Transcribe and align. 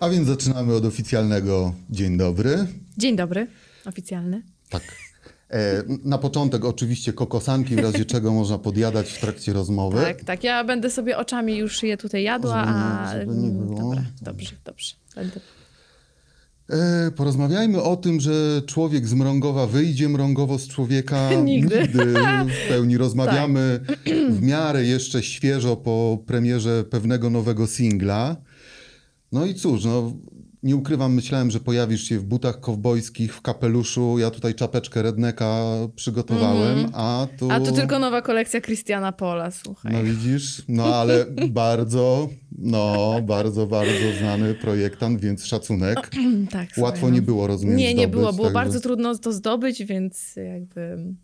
A 0.00 0.08
więc 0.08 0.28
zaczynamy 0.28 0.74
od 0.74 0.84
oficjalnego 0.84 1.74
dzień 1.90 2.16
dobry. 2.18 2.66
Dzień 2.98 3.16
dobry, 3.16 3.46
oficjalny. 3.86 4.42
Tak. 4.70 4.82
E, 5.50 5.82
na 6.04 6.18
początek 6.18 6.64
oczywiście 6.64 7.12
kokosanki, 7.12 7.76
w 7.76 7.78
razie 7.78 8.04
czego 8.04 8.32
można 8.32 8.58
podjadać 8.58 9.12
w 9.12 9.20
trakcie 9.20 9.52
rozmowy. 9.52 10.00
Tak, 10.00 10.24
tak. 10.24 10.44
Ja 10.44 10.64
będę 10.64 10.90
sobie 10.90 11.16
oczami 11.18 11.56
już 11.56 11.82
je 11.82 11.96
tutaj 11.96 12.22
jadła, 12.22 12.54
a. 12.66 13.14
Nie- 13.24 13.50
było. 13.50 13.76
Dobra, 13.80 14.04
dobrze, 14.22 14.52
dobrze. 14.64 14.94
Będę. 15.14 15.40
E, 16.70 17.10
porozmawiajmy 17.10 17.82
o 17.82 17.96
tym, 17.96 18.20
że 18.20 18.62
człowiek 18.66 19.06
z 19.06 19.14
Mrągowa 19.14 19.66
wyjdzie 19.66 20.08
mrągowo 20.08 20.58
z 20.58 20.68
człowieka 20.68 21.30
Nigdy. 21.44 21.88
w 22.64 22.68
pełni. 22.68 22.98
Rozmawiamy 22.98 23.80
w 24.30 24.42
miarę 24.42 24.84
jeszcze 24.84 25.22
świeżo 25.22 25.76
po 25.76 26.18
premierze 26.26 26.84
pewnego 26.84 27.30
nowego 27.30 27.66
singla. 27.66 28.36
No 29.32 29.46
i 29.46 29.54
cóż, 29.54 29.84
no, 29.84 30.12
nie 30.62 30.76
ukrywam, 30.76 31.14
myślałem, 31.14 31.50
że 31.50 31.60
pojawisz 31.60 32.02
się 32.04 32.18
w 32.18 32.24
butach 32.24 32.60
kowbojskich, 32.60 33.34
w 33.34 33.40
kapeluszu. 33.40 34.18
Ja 34.18 34.30
tutaj 34.30 34.54
czapeczkę 34.54 35.02
redneka 35.02 35.64
przygotowałem, 35.96 36.86
a 36.92 37.26
tu... 37.38 37.50
A 37.50 37.60
tu 37.60 37.72
tylko 37.72 37.98
nowa 37.98 38.22
kolekcja 38.22 38.60
Christiana 38.60 39.12
Pola, 39.12 39.50
słuchaj. 39.50 39.92
No 39.92 40.02
widzisz, 40.02 40.62
no 40.68 40.84
ale 40.84 41.26
bardzo, 41.48 42.28
no 42.58 43.14
bardzo, 43.22 43.66
bardzo 43.66 44.12
znany 44.18 44.54
projektant, 44.54 45.20
więc 45.20 45.44
szacunek. 45.44 46.10
tak, 46.50 46.68
słuchaj, 46.74 46.84
Łatwo 46.84 47.06
no. 47.06 47.14
nie 47.14 47.22
było, 47.22 47.46
rozumiem, 47.46 47.76
Nie, 47.76 47.94
nie 47.94 48.02
zdobyć, 48.02 48.20
było. 48.20 48.32
Było 48.32 48.50
bardzo 48.50 48.80
trudno 48.80 49.18
to 49.18 49.32
zdobyć, 49.32 49.84
więc 49.84 50.36
jakby. 50.36 51.14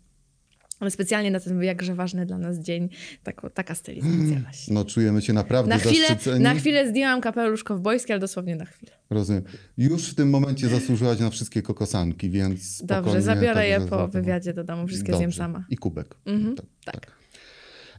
Ale 0.79 0.91
specjalnie 0.91 1.31
na 1.31 1.39
ten 1.39 1.63
jakże 1.63 1.95
ważny 1.95 2.25
dla 2.25 2.37
nas 2.37 2.59
dzień 2.59 2.89
tak, 3.23 3.41
taka 3.53 3.75
stylizacja 3.75 4.39
właśnie. 4.43 4.73
No 4.73 4.85
czujemy 4.85 5.21
się 5.21 5.33
naprawdę 5.33 5.69
Na 5.69 5.77
chwilę, 5.77 6.07
zaszczyceni. 6.07 6.43
na 6.43 6.53
chwilę 6.53 6.89
zdjęłam 6.89 7.21
kapelusz 7.21 7.63
kowbojski, 7.63 8.11
ale 8.11 8.19
dosłownie 8.19 8.55
na 8.55 8.65
chwilę. 8.65 8.91
Rozumiem. 9.09 9.43
Już 9.77 10.09
w 10.11 10.15
tym 10.15 10.29
momencie 10.29 10.67
zasłużyłaś 10.69 11.19
na 11.19 11.29
wszystkie 11.29 11.61
kokosanki, 11.61 12.29
więc 12.29 12.81
Dobrze, 12.85 13.21
zabiorę 13.21 13.67
je 13.67 13.73
także 13.75 13.89
po 13.89 13.97
za- 13.97 14.07
wywiadzie 14.07 14.53
do 14.53 14.63
domu, 14.63 14.87
wszystkie 14.87 15.11
Dobrze. 15.11 15.17
zjem 15.19 15.33
sama. 15.33 15.65
I 15.69 15.77
kubek. 15.77 16.15
Mhm, 16.25 16.55
Tak, 16.55 16.65
tak. 16.85 17.11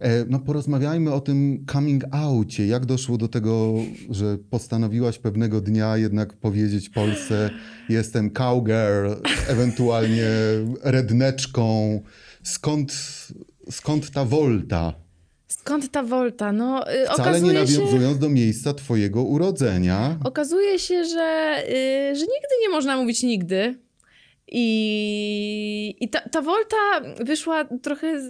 E, 0.00 0.24
No 0.28 0.38
porozmawiajmy 0.38 1.12
o 1.12 1.20
tym 1.20 1.64
coming 1.72 2.04
outie. 2.10 2.66
Jak 2.66 2.86
doszło 2.86 3.18
do 3.18 3.28
tego, 3.28 3.74
że 4.10 4.38
postanowiłaś 4.50 5.18
pewnego 5.18 5.60
dnia 5.60 5.96
jednak 5.96 6.32
powiedzieć 6.32 6.88
Polsce 6.88 7.50
jestem 7.88 8.30
cowgirl, 8.30 9.12
ewentualnie 9.48 10.26
redneczką. 10.82 12.00
Skąd, 12.46 12.92
skąd 13.70 14.10
ta 14.10 14.24
wolta? 14.24 14.94
Skąd 15.48 15.90
ta 15.90 16.02
wolta? 16.02 16.52
No, 16.52 16.92
y, 16.94 17.06
Wcale 17.06 17.40
nie 17.40 17.60
okazuje 17.60 17.66
się... 17.66 17.78
nawiązując 17.78 18.18
do 18.18 18.28
miejsca 18.28 18.74
twojego 18.74 19.22
urodzenia. 19.22 20.18
Okazuje 20.24 20.78
się, 20.78 21.04
że, 21.04 21.56
y, 21.68 22.16
że 22.16 22.20
nigdy 22.20 22.54
nie 22.62 22.68
można 22.68 22.96
mówić 22.96 23.22
nigdy. 23.22 23.85
I, 24.48 25.96
i 26.00 26.08
ta, 26.08 26.20
ta 26.20 26.42
Volta 26.42 26.76
wyszła 27.20 27.64
trochę, 27.64 28.22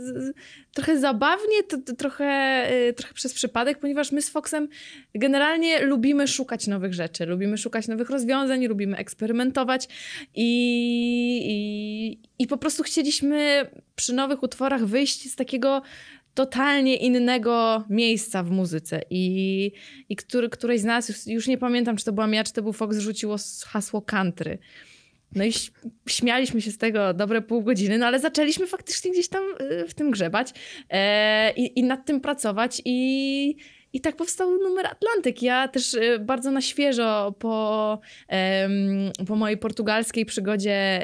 trochę 0.74 0.98
zabawnie, 0.98 1.62
to, 1.68 1.78
to 1.78 1.94
trochę, 1.94 2.62
y, 2.88 2.92
trochę 2.92 3.14
przez 3.14 3.34
przypadek, 3.34 3.78
ponieważ 3.78 4.12
my 4.12 4.22
z 4.22 4.30
Foxem 4.30 4.68
generalnie 5.14 5.82
lubimy 5.82 6.28
szukać 6.28 6.66
nowych 6.66 6.94
rzeczy, 6.94 7.26
lubimy 7.26 7.58
szukać 7.58 7.88
nowych 7.88 8.10
rozwiązań, 8.10 8.66
lubimy 8.66 8.96
eksperymentować 8.96 9.88
i, 10.34 10.48
i, 11.44 12.42
i 12.42 12.46
po 12.46 12.56
prostu 12.56 12.82
chcieliśmy 12.82 13.70
przy 13.96 14.14
nowych 14.14 14.42
utworach 14.42 14.84
wyjść 14.84 15.32
z 15.32 15.36
takiego 15.36 15.82
totalnie 16.34 16.96
innego 16.96 17.84
miejsca 17.90 18.42
w 18.42 18.50
muzyce 18.50 19.02
i, 19.10 19.72
i 20.08 20.16
który, 20.16 20.48
któreś 20.48 20.80
z 20.80 20.84
nas, 20.84 21.26
już, 21.26 21.46
nie 21.46 21.58
pamiętam, 21.58 21.96
czy 21.96 22.04
to 22.04 22.12
byłam 22.12 22.34
ja, 22.34 22.44
czy 22.44 22.52
to 22.52 22.62
był 22.62 22.72
Fox, 22.72 22.98
rzuciło 22.98 23.36
hasło 23.66 24.02
country. 24.02 24.58
No 25.34 25.44
i 25.44 25.52
śmialiśmy 26.08 26.62
się 26.62 26.70
z 26.70 26.78
tego 26.78 27.14
dobre 27.14 27.42
pół 27.42 27.62
godziny, 27.62 27.98
no 27.98 28.06
ale 28.06 28.20
zaczęliśmy 28.20 28.66
faktycznie 28.66 29.10
gdzieś 29.10 29.28
tam 29.28 29.44
y, 29.60 29.88
w 29.88 29.94
tym 29.94 30.10
grzebać 30.10 30.52
e, 30.90 31.52
i, 31.52 31.78
i 31.78 31.82
nad 31.82 32.06
tym 32.06 32.20
pracować 32.20 32.82
i, 32.84 33.56
i 33.96 34.00
tak 34.00 34.16
powstał 34.16 34.58
numer 34.58 34.86
Atlantyk. 34.86 35.42
Ja 35.42 35.68
też 35.68 35.94
y, 35.94 36.18
bardzo 36.20 36.50
na 36.50 36.60
świeżo 36.60 37.34
po, 37.38 37.98
po 39.26 39.36
mojej 39.36 39.58
portugalskiej 39.58 40.26
przygodzie 40.26 41.02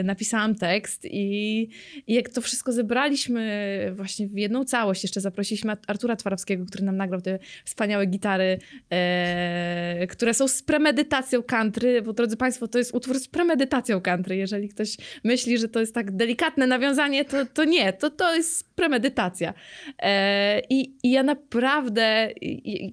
y, 0.00 0.04
napisałam 0.04 0.54
tekst 0.54 1.04
i, 1.04 1.68
i 2.06 2.14
jak 2.14 2.28
to 2.28 2.40
wszystko 2.40 2.72
zebraliśmy 2.72 3.92
właśnie 3.96 4.28
w 4.28 4.38
jedną 4.38 4.64
całość, 4.64 5.02
jeszcze 5.02 5.20
zaprosiliśmy 5.20 5.72
Artura 5.86 6.16
Twarowskiego, 6.16 6.66
który 6.66 6.84
nam 6.84 6.96
nagrał 6.96 7.20
te 7.20 7.38
wspaniałe 7.64 8.06
gitary, 8.06 8.58
e, 8.90 10.06
które 10.06 10.34
są 10.34 10.48
z 10.48 10.62
premedytacją 10.62 11.42
country, 11.42 12.02
bo 12.02 12.12
drodzy 12.12 12.36
Państwo, 12.36 12.68
to 12.68 12.78
jest 12.78 12.94
utwór 12.94 13.18
z 13.18 13.28
premedytacją 13.28 14.00
country. 14.00 14.36
Jeżeli 14.36 14.68
ktoś 14.68 14.96
myśli, 15.24 15.58
że 15.58 15.68
to 15.68 15.80
jest 15.80 15.94
tak 15.94 16.16
delikatne 16.16 16.66
nawiązanie, 16.66 17.24
to, 17.24 17.46
to 17.46 17.64
nie, 17.64 17.92
to, 17.92 18.10
to 18.10 18.34
jest 18.34 18.74
premedytacja. 18.74 19.54
E, 19.98 20.60
i, 20.70 20.94
I 21.02 21.10
ja 21.10 21.22
naprawdę, 21.22 22.31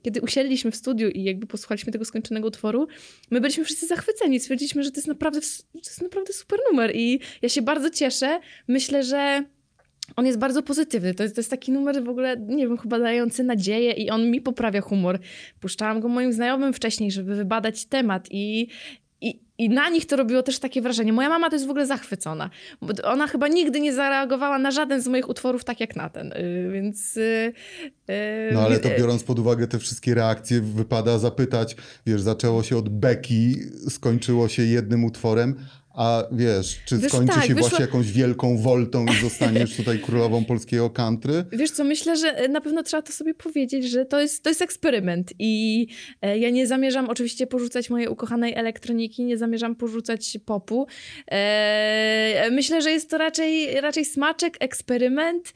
kiedy 0.03 0.21
usiedliśmy 0.21 0.71
w 0.71 0.75
studiu 0.75 1.09
i 1.09 1.23
jakby 1.23 1.47
posłuchaliśmy 1.47 1.91
tego 1.91 2.05
skończonego 2.05 2.47
utworu, 2.47 2.87
my 3.31 3.41
byliśmy 3.41 3.65
wszyscy 3.65 3.87
zachwyceni. 3.87 4.39
Stwierdziliśmy, 4.39 4.83
że 4.83 4.91
to 4.91 4.97
jest 4.97 5.07
naprawdę, 5.07 5.41
to 5.73 5.79
jest 5.89 6.01
naprawdę 6.01 6.33
super 6.33 6.59
numer 6.71 6.95
i 6.95 7.19
ja 7.41 7.49
się 7.49 7.61
bardzo 7.61 7.89
cieszę. 7.89 8.39
Myślę, 8.67 9.03
że 9.03 9.43
on 10.15 10.25
jest 10.25 10.39
bardzo 10.39 10.63
pozytywny. 10.63 11.13
To 11.13 11.23
jest, 11.23 11.35
to 11.35 11.39
jest 11.39 11.49
taki 11.49 11.71
numer 11.71 12.03
w 12.03 12.09
ogóle, 12.09 12.37
nie 12.37 12.67
wiem, 12.67 12.77
chyba 12.77 12.99
dający 12.99 13.43
nadzieję 13.43 13.91
i 13.91 14.09
on 14.09 14.31
mi 14.31 14.41
poprawia 14.41 14.81
humor. 14.81 15.19
Puszczałam 15.59 15.99
go 15.99 16.07
moim 16.07 16.33
znajomym 16.33 16.73
wcześniej, 16.73 17.11
żeby 17.11 17.35
wybadać 17.35 17.85
temat 17.85 18.27
i, 18.31 18.67
i, 19.59 19.69
na 19.69 19.89
nich 19.89 20.05
to 20.05 20.15
robiło 20.15 20.43
też 20.43 20.59
takie 20.59 20.81
wrażenie. 20.81 21.13
Moja 21.13 21.29
mama 21.29 21.49
to 21.49 21.55
jest 21.55 21.67
w 21.67 21.69
ogóle 21.69 21.87
zachwycona. 21.87 22.49
Bo 22.81 22.93
Ona 23.03 23.27
chyba 23.27 23.47
nigdy 23.47 23.79
nie 23.79 23.93
zareagowała 23.93 24.59
na 24.59 24.71
żaden 24.71 25.01
z 25.01 25.07
moich 25.07 25.29
utworów 25.29 25.63
tak 25.63 25.79
jak 25.79 25.95
na 25.95 26.09
ten, 26.09 26.27
yy, 26.27 26.71
więc... 26.71 27.15
Yy, 27.15 27.53
yy, 28.07 28.53
No 28.53 28.61
ale 28.61 28.79
to 28.79 28.89
biorąc 28.99 29.23
pod 29.23 29.39
uwagę 29.39 29.67
te 29.67 29.79
wszystkie 29.79 30.15
reakcje, 30.15 30.61
wypada 30.61 31.17
zapytać, 31.17 31.75
wiesz, 32.05 32.21
zaczęło 32.21 32.63
się 32.63 32.77
od 32.77 32.89
beki, 32.89 33.55
skończyło 33.89 34.47
się 34.47 34.63
jednym 34.63 35.03
utworem, 35.03 35.55
a 35.93 36.23
wiesz, 36.31 36.79
czy 36.85 36.97
Wiesz, 36.97 37.11
skończy 37.11 37.33
tak, 37.35 37.45
się 37.45 37.55
wyszła- 37.55 37.59
właśnie 37.69 37.85
jakąś 37.85 38.11
wielką 38.11 38.57
woltą 38.57 39.05
i 39.05 39.21
zostaniesz 39.21 39.75
tutaj 39.77 39.99
królową 39.99 40.45
polskiego 40.45 40.89
country? 40.89 41.45
Wiesz 41.51 41.71
co, 41.71 41.83
myślę, 41.83 42.17
że 42.17 42.27
e, 42.37 42.47
na 42.47 42.61
pewno 42.61 42.83
trzeba 42.83 43.01
to 43.01 43.11
sobie 43.11 43.33
powiedzieć, 43.33 43.89
że 43.89 44.05
to 44.05 44.21
jest, 44.21 44.43
to 44.43 44.49
jest 44.49 44.61
eksperyment 44.61 45.33
i 45.39 45.87
e, 46.21 46.37
ja 46.37 46.49
nie 46.49 46.67
zamierzam 46.67 47.09
oczywiście 47.09 47.47
porzucać 47.47 47.89
mojej 47.89 48.07
ukochanej 48.07 48.53
elektroniki, 48.55 49.25
nie 49.25 49.37
zamierzam 49.37 49.75
porzucać 49.75 50.37
popu. 50.45 50.87
E, 51.31 52.47
myślę, 52.51 52.81
że 52.81 52.91
jest 52.91 53.09
to 53.09 53.17
raczej, 53.17 53.81
raczej 53.81 54.05
smaczek, 54.05 54.57
eksperyment. 54.59 55.53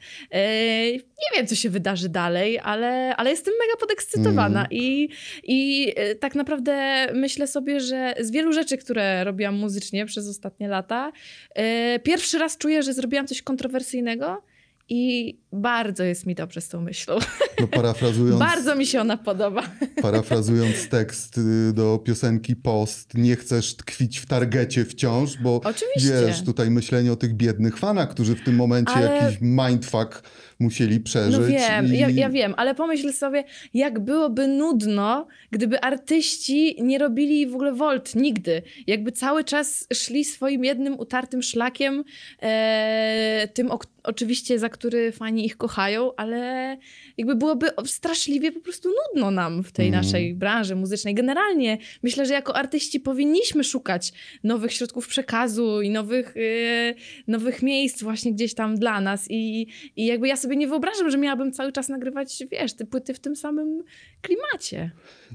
Nie 1.22 1.38
wiem, 1.38 1.46
co 1.46 1.54
się 1.54 1.70
wydarzy 1.70 2.08
dalej, 2.08 2.58
ale, 2.58 3.16
ale 3.16 3.30
jestem 3.30 3.54
mega 3.60 3.80
podekscytowana 3.80 4.60
Mhm. 4.60 4.66
i, 4.70 5.08
i 5.42 5.92
e, 5.96 6.14
tak 6.14 6.34
naprawdę 6.34 7.06
myślę 7.14 7.46
sobie, 7.46 7.80
że 7.80 8.14
z 8.20 8.30
wielu 8.30 8.52
rzeczy, 8.52 8.78
które 8.78 9.24
robiłam 9.24 9.54
muzycznie 9.54 10.06
przez 10.06 10.28
ostatnie 10.28 10.68
lata, 10.68 11.12
e, 11.54 11.98
pierwszy 11.98 12.38
raz 12.38 12.58
czuję, 12.58 12.82
że 12.82 12.94
zrobiłam 12.94 13.26
coś 13.26 13.42
kontrowersyjnego 13.42 14.42
i 14.88 15.34
bardzo 15.52 16.04
jest 16.04 16.26
mi 16.26 16.34
dobrze 16.34 16.60
z 16.60 16.68
tą 16.68 16.80
myślą. 16.80 17.18
No 17.60 17.68
parafrazując, 17.78 18.38
Bardzo 18.40 18.76
mi 18.76 18.86
się 18.86 19.00
ona 19.00 19.16
podoba. 19.16 19.62
parafrazując 20.02 20.88
tekst 20.88 21.38
y, 21.38 21.72
do 21.72 21.98
piosenki 21.98 22.56
Post, 22.56 23.14
nie 23.14 23.36
chcesz 23.36 23.76
tkwić 23.76 24.18
w 24.18 24.26
targecie 24.26 24.84
wciąż, 24.84 25.36
bo 25.36 25.60
Oczywiście. 25.64 26.26
wiesz, 26.26 26.44
tutaj 26.44 26.70
myślenie 26.70 27.12
o 27.12 27.16
tych 27.16 27.34
biednych 27.34 27.76
fanach, 27.78 28.10
którzy 28.10 28.34
w 28.36 28.44
tym 28.44 28.54
momencie 28.56 28.92
Ale- 28.92 29.16
jakiś 29.16 29.38
mindfuck 29.40 30.22
musieli 30.64 31.00
przeżyć. 31.00 31.40
No 31.40 31.46
wiem, 31.46 31.94
i... 31.94 31.98
ja, 31.98 32.08
ja 32.10 32.30
wiem, 32.30 32.54
ale 32.56 32.74
pomyśl 32.74 33.12
sobie, 33.12 33.44
jak 33.74 34.00
byłoby 34.00 34.48
nudno, 34.48 35.26
gdyby 35.50 35.80
artyści 35.80 36.76
nie 36.82 36.98
robili 36.98 37.46
w 37.46 37.54
ogóle 37.54 37.72
volt 37.72 38.14
nigdy. 38.14 38.62
Jakby 38.86 39.12
cały 39.12 39.44
czas 39.44 39.86
szli 39.92 40.24
swoim 40.24 40.64
jednym 40.64 40.98
utartym 40.98 41.42
szlakiem, 41.42 42.04
e, 42.42 43.48
tym 43.54 43.70
o, 43.70 43.78
oczywiście, 44.02 44.58
za 44.58 44.68
który 44.68 45.12
fani 45.12 45.46
ich 45.46 45.56
kochają, 45.56 46.10
ale 46.16 46.76
jakby 47.18 47.34
byłoby 47.34 47.70
straszliwie 47.84 48.52
po 48.52 48.60
prostu 48.60 48.88
nudno 48.88 49.30
nam 49.30 49.64
w 49.64 49.72
tej 49.72 49.88
Mm. 49.88 50.00
naszej 50.00 50.34
branży 50.34 50.76
muzycznej. 50.76 51.14
Generalnie 51.14 51.78
myślę, 52.02 52.26
że 52.26 52.34
jako 52.34 52.56
artyści 52.56 53.00
powinniśmy 53.00 53.64
szukać 53.64 54.12
nowych 54.44 54.72
środków 54.72 55.08
przekazu 55.08 55.82
i 55.82 55.90
nowych, 55.90 56.34
e, 56.36 56.94
nowych 57.26 57.62
miejsc 57.62 58.02
właśnie 58.02 58.32
gdzieś 58.32 58.54
tam 58.54 58.76
dla 58.76 59.00
nas 59.00 59.26
i, 59.30 59.66
i 59.96 60.06
jakby 60.06 60.28
ja 60.28 60.36
sobie 60.36 60.53
nie 60.56 60.68
wyobrażam, 60.68 61.10
że 61.10 61.18
miałabym 61.18 61.52
cały 61.52 61.72
czas 61.72 61.88
nagrywać, 61.88 62.42
wiesz, 62.50 62.74
te 62.74 62.86
płyty 62.86 63.14
w 63.14 63.20
tym 63.20 63.36
samym 63.36 63.82
klimacie. 64.22 64.90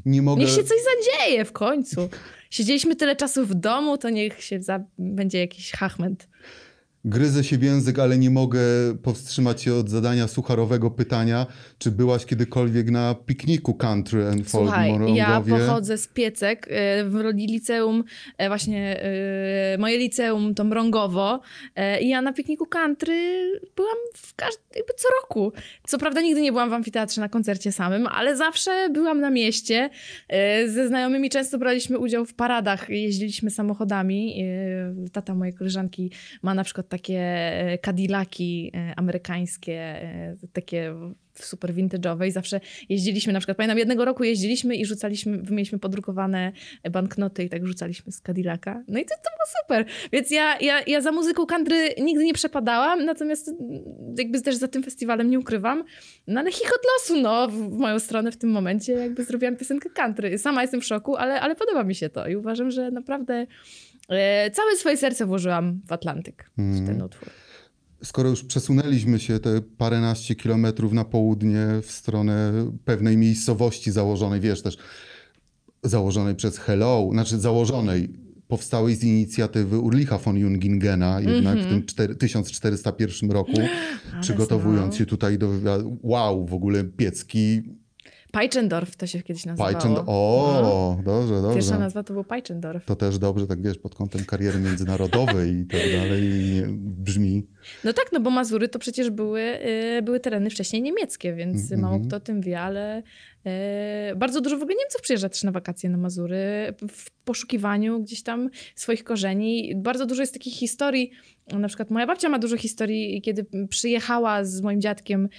Nie 0.05 0.21
mogę... 0.21 0.41
Niech 0.41 0.49
się 0.49 0.63
coś 0.63 0.77
zadzieje 0.95 1.45
w 1.45 1.51
końcu. 1.51 2.09
Siedzieliśmy 2.49 2.95
tyle 2.95 3.15
czasu 3.15 3.45
w 3.45 3.55
domu, 3.55 3.97
to 3.97 4.09
niech 4.09 4.43
się 4.43 4.61
za... 4.61 4.83
będzie 4.97 5.39
jakiś 5.39 5.71
hachment. 5.71 6.27
Gryzę 7.05 7.43
się 7.43 7.57
w 7.57 7.63
język, 7.63 7.99
ale 7.99 8.17
nie 8.17 8.29
mogę 8.29 8.59
powstrzymać 9.03 9.61
się 9.61 9.73
od 9.73 9.89
zadania 9.89 10.27
sucharowego 10.27 10.91
pytania, 10.91 11.47
czy 11.77 11.91
byłaś 11.91 12.25
kiedykolwiek 12.25 12.91
na 12.91 13.15
pikniku 13.25 13.73
country 13.73 14.27
and 14.27 14.49
folk 14.49 14.65
w 14.65 14.67
Słuchaj, 14.67 14.89
ja 15.15 15.29
Morągowie? 15.29 15.65
pochodzę 15.65 15.97
z 15.97 16.07
Piecek, 16.07 16.67
e, 16.69 17.03
w 17.03 17.33
liceum, 17.35 18.03
e, 18.37 18.47
właśnie 18.47 19.03
e, 19.03 19.77
moje 19.77 19.97
liceum 19.97 20.55
to 20.55 20.63
Mrągowo 20.63 21.39
i 22.01 22.09
ja 22.09 22.21
na 22.21 22.33
pikniku 22.33 22.65
country 22.65 23.51
byłam 23.75 23.97
w 24.15 24.35
każdy, 24.35 24.61
jakby 24.75 24.93
co 24.93 25.07
roku. 25.21 25.53
Co 25.87 25.97
prawda 25.97 26.21
nigdy 26.21 26.41
nie 26.41 26.51
byłam 26.51 26.69
w 26.69 26.73
amfiteatrze 26.73 27.21
na 27.21 27.29
koncercie 27.29 27.71
samym, 27.71 28.07
ale 28.07 28.37
zawsze 28.37 28.89
byłam 28.89 29.21
na 29.21 29.29
mieście. 29.29 29.89
Ze 30.67 30.87
znajomymi 30.87 31.29
często 31.29 31.57
braliśmy 31.57 31.99
udział 31.99 32.25
w 32.25 32.33
paradach, 32.33 32.89
jeździliśmy 32.89 33.49
samochodami. 33.49 34.43
Tata 35.11 35.35
mojej 35.35 35.53
koleżanki 35.53 36.11
ma 36.43 36.53
na 36.53 36.63
przykład 36.63 36.88
takie 36.89 37.19
e, 37.19 37.77
Cadillaki 37.77 38.71
e, 38.73 38.93
amerykańskie, 38.95 39.81
e, 39.81 40.35
takie 40.53 40.93
super 41.45 41.73
vintage'owe 41.73 42.27
i 42.27 42.31
zawsze 42.31 42.59
jeździliśmy, 42.89 43.33
na 43.33 43.39
przykład 43.39 43.57
pamiętam 43.57 43.77
jednego 43.77 44.05
roku 44.05 44.23
jeździliśmy 44.23 44.75
i 44.75 44.85
rzucaliśmy, 44.85 45.43
mieliśmy 45.49 45.79
podrukowane 45.79 46.51
banknoty 46.91 47.43
i 47.43 47.49
tak 47.49 47.67
rzucaliśmy 47.67 48.11
z 48.11 48.21
Cadillaca. 48.21 48.83
No 48.87 48.99
i 48.99 49.05
to, 49.05 49.15
to 49.15 49.29
było 49.29 49.61
super. 49.61 49.85
Więc 50.11 50.31
ja, 50.31 50.59
ja, 50.59 50.81
ja 50.87 51.01
za 51.01 51.11
muzyką 51.11 51.45
country 51.45 51.93
nigdy 52.01 52.25
nie 52.25 52.33
przepadałam, 52.33 53.05
natomiast 53.05 53.47
mm, 53.47 53.59
jakby 54.17 54.41
też 54.41 54.55
za 54.55 54.67
tym 54.67 54.83
festiwalem 54.83 55.29
nie 55.29 55.39
ukrywam. 55.39 55.83
No 56.27 56.39
ale 56.39 56.51
chichot 56.51 56.81
losu, 56.93 57.21
no, 57.21 57.47
w, 57.47 57.69
moją 57.69 57.99
stronę 57.99 58.31
w 58.31 58.37
tym 58.37 58.49
momencie 58.49 58.93
jakby 58.93 59.23
zrobiłam 59.23 59.55
piosenkę 59.55 59.89
country. 59.89 60.37
Sama 60.37 60.61
jestem 60.61 60.81
w 60.81 60.85
szoku, 60.85 61.15
ale, 61.15 61.41
ale 61.41 61.55
podoba 61.55 61.83
mi 61.83 61.95
się 61.95 62.09
to 62.09 62.27
i 62.27 62.35
uważam, 62.35 62.71
że 62.71 62.91
naprawdę 62.91 63.47
e, 64.09 64.51
całe 64.51 64.75
swoje 64.75 64.97
serce 64.97 65.25
włożyłam 65.25 65.81
w 65.87 65.91
Atlantyk, 65.91 66.49
w 66.57 66.85
ten 66.85 67.01
utwór. 67.01 67.29
Skoro 68.03 68.29
już 68.29 68.43
przesunęliśmy 68.43 69.19
się 69.19 69.39
te 69.39 69.61
paręnaście 69.61 70.35
kilometrów 70.35 70.93
na 70.93 71.05
południe 71.05 71.67
w 71.81 71.91
stronę 71.91 72.53
pewnej 72.85 73.17
miejscowości 73.17 73.91
założonej, 73.91 74.39
wiesz 74.39 74.61
też, 74.61 74.77
założonej 75.83 76.35
przez 76.35 76.57
Hello, 76.57 77.09
znaczy 77.11 77.39
założonej, 77.39 78.09
powstałej 78.47 78.95
z 78.95 79.03
inicjatywy 79.03 79.79
Urlicha 79.79 80.17
von 80.17 80.37
Jungingena, 80.37 81.21
jednak 81.21 81.59
w 81.59 81.69
tym 81.69 81.81
cztery- 81.81 82.15
1401 82.15 83.31
roku, 83.31 83.61
przygotowując 84.21 84.93
znał. 84.93 84.99
się 84.99 85.05
tutaj 85.05 85.37
do. 85.37 85.49
Wow, 86.01 86.45
w 86.45 86.53
ogóle 86.53 86.83
Piecki, 86.83 87.61
Peichendorf 88.31 88.95
to 88.95 89.07
się 89.07 89.21
kiedyś 89.23 89.45
nazywało. 89.45 89.71
Pajczyn, 89.73 89.93
No. 89.93 90.03
o, 90.07 90.97
dobrze, 91.05 91.33
Pierwsza 91.33 91.51
dobrze. 91.71 91.79
nazwa 91.79 92.03
to 92.03 92.13
był 92.13 92.23
Peichendorf. 92.23 92.85
To 92.85 92.95
też 92.95 93.17
dobrze, 93.17 93.47
tak 93.47 93.61
wiesz, 93.61 93.77
pod 93.77 93.95
kątem 93.95 94.25
kariery 94.25 94.59
międzynarodowej 94.59 95.55
i 95.55 95.65
tak 95.65 95.81
dalej, 95.91 96.23
brzmi. 96.77 97.47
No 97.83 97.93
tak, 97.93 98.05
no 98.13 98.19
bo 98.19 98.29
Mazury 98.29 98.69
to 98.69 98.79
przecież 98.79 99.09
były, 99.09 99.41
y, 99.41 100.01
były 100.01 100.19
tereny 100.19 100.49
wcześniej 100.49 100.81
niemieckie, 100.81 101.33
więc 101.33 101.61
Mhm. 101.61 101.81
mało 101.81 101.99
kto 101.99 102.15
o 102.15 102.19
tym 102.19 102.41
wie, 102.41 102.59
ale 102.59 103.03
bardzo 104.15 104.41
dużo 104.41 104.57
w 104.57 104.61
ogóle 104.61 104.77
Niemców 104.79 105.01
przyjeżdża 105.01 105.29
też 105.29 105.43
na 105.43 105.51
wakacje 105.51 105.89
na 105.89 105.97
Mazury 105.97 106.73
w 106.91 107.11
poszukiwaniu 107.11 107.99
gdzieś 107.99 108.23
tam 108.23 108.49
swoich 108.75 109.03
korzeni. 109.03 109.73
Bardzo 109.75 110.05
dużo 110.05 110.21
jest 110.21 110.33
takich 110.33 110.53
historii, 110.53 111.11
na 111.53 111.67
przykład 111.67 111.89
moja 111.89 112.07
babcia 112.07 112.29
ma 112.29 112.39
dużo 112.39 112.57
historii, 112.57 113.21
kiedy 113.21 113.45
przyjechała 113.69 114.43
z 114.43 114.61
moim 114.61 114.81
dziadkiem 114.81 115.29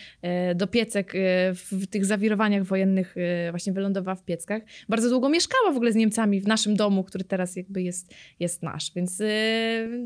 y, 0.51 0.55
do 0.55 0.67
Piecek 0.67 1.15
y, 1.15 1.19
w 1.55 1.87
tych 1.87 2.05
zawirowaniach 2.05 2.65
wojennych, 2.65 3.15
właśnie 3.51 3.73
wylądowała 3.73 4.15
w 4.15 4.25
Pieckach. 4.25 4.63
Bardzo 4.89 5.11
długo 5.11 5.29
mieszkała 5.29 5.73
w 5.73 5.77
ogóle 5.77 5.93
z 5.93 5.97
Niemcami 5.97 6.41
w 6.41 6.47
naszym 6.47 6.77
domu, 6.77 7.05
który 7.05 7.25
teraz 7.25 7.57
jakby 7.57 7.83
jest, 7.83 8.15
jest 8.41 8.63
nasz, 8.63 8.93
więc 8.95 9.23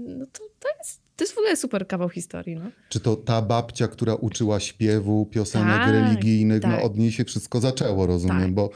no 0.06 0.26
to, 0.26 0.38
to 0.60 0.68
jest 0.78 1.03
to 1.16 1.24
jest 1.24 1.34
w 1.34 1.38
ogóle 1.38 1.56
super 1.56 1.86
kawał 1.86 2.08
historii, 2.08 2.56
no. 2.56 2.70
Czy 2.88 3.00
to 3.00 3.16
ta 3.16 3.42
babcia, 3.42 3.88
która 3.88 4.14
uczyła 4.14 4.60
śpiewu, 4.60 5.26
piosenek 5.26 5.76
Tak, 5.78 5.90
religijnych, 5.92 6.62
no 6.62 6.68
tak. 6.68 6.84
od 6.84 6.96
niej 6.98 7.12
się 7.12 7.24
wszystko 7.24 7.60
zaczęło, 7.60 8.06
rozumiem, 8.06 8.40
Tak. 8.42 8.52
bo 8.54 8.70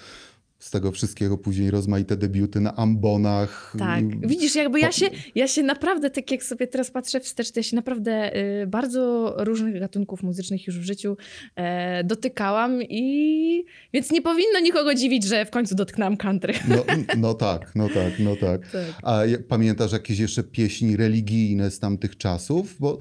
z 0.59 0.71
tego 0.71 0.93
wszystkiego 0.93 1.39
później 1.39 1.71
rozmaite 1.71 2.17
debiuty 2.17 2.61
na 2.61 2.77
ambonach. 2.77 3.75
Tak. 3.79 4.27
Widzisz, 4.29 4.55
jakby 4.55 4.81
ja 4.81 4.93
się, 4.93 5.07
ja 5.35 5.49
się 5.49 5.63
naprawdę, 5.63 6.11
tak 6.11 6.31
jak 6.31 6.43
sobie 6.43 6.67
teraz 6.67 6.91
patrzę 6.91 7.21
wstecz, 7.21 7.51
to 7.51 7.61
ja 7.61 7.65
się 7.65 7.77
naprawdę 7.77 8.37
y, 8.63 8.67
bardzo 8.67 9.35
różnych 9.39 9.81
gatunków 9.81 10.23
muzycznych 10.23 10.67
już 10.67 10.79
w 10.79 10.83
życiu 10.83 11.17
e, 11.57 12.05
dotykałam 12.05 12.83
i 12.83 13.65
więc 13.93 14.11
nie 14.11 14.23
powinno 14.23 14.61
nikogo 14.61 14.95
dziwić, 14.95 15.25
że 15.25 15.45
w 15.45 15.51
końcu 15.51 15.75
dotknęłam 15.75 16.17
country. 16.17 16.55
No, 16.69 16.85
no 17.17 17.35
tak, 17.35 17.73
no 17.75 17.89
tak, 17.89 18.19
no 18.19 18.37
tak. 18.37 18.61
Tak. 18.79 19.01
A 19.03 19.21
pamiętasz 19.49 19.93
jakieś 19.93 20.19
jeszcze 20.19 20.43
pieśni 20.43 20.97
religijne 20.97 21.71
z 21.71 21.79
tamtych 21.79 22.17
czasów? 22.17 22.77
Bo 22.81 22.99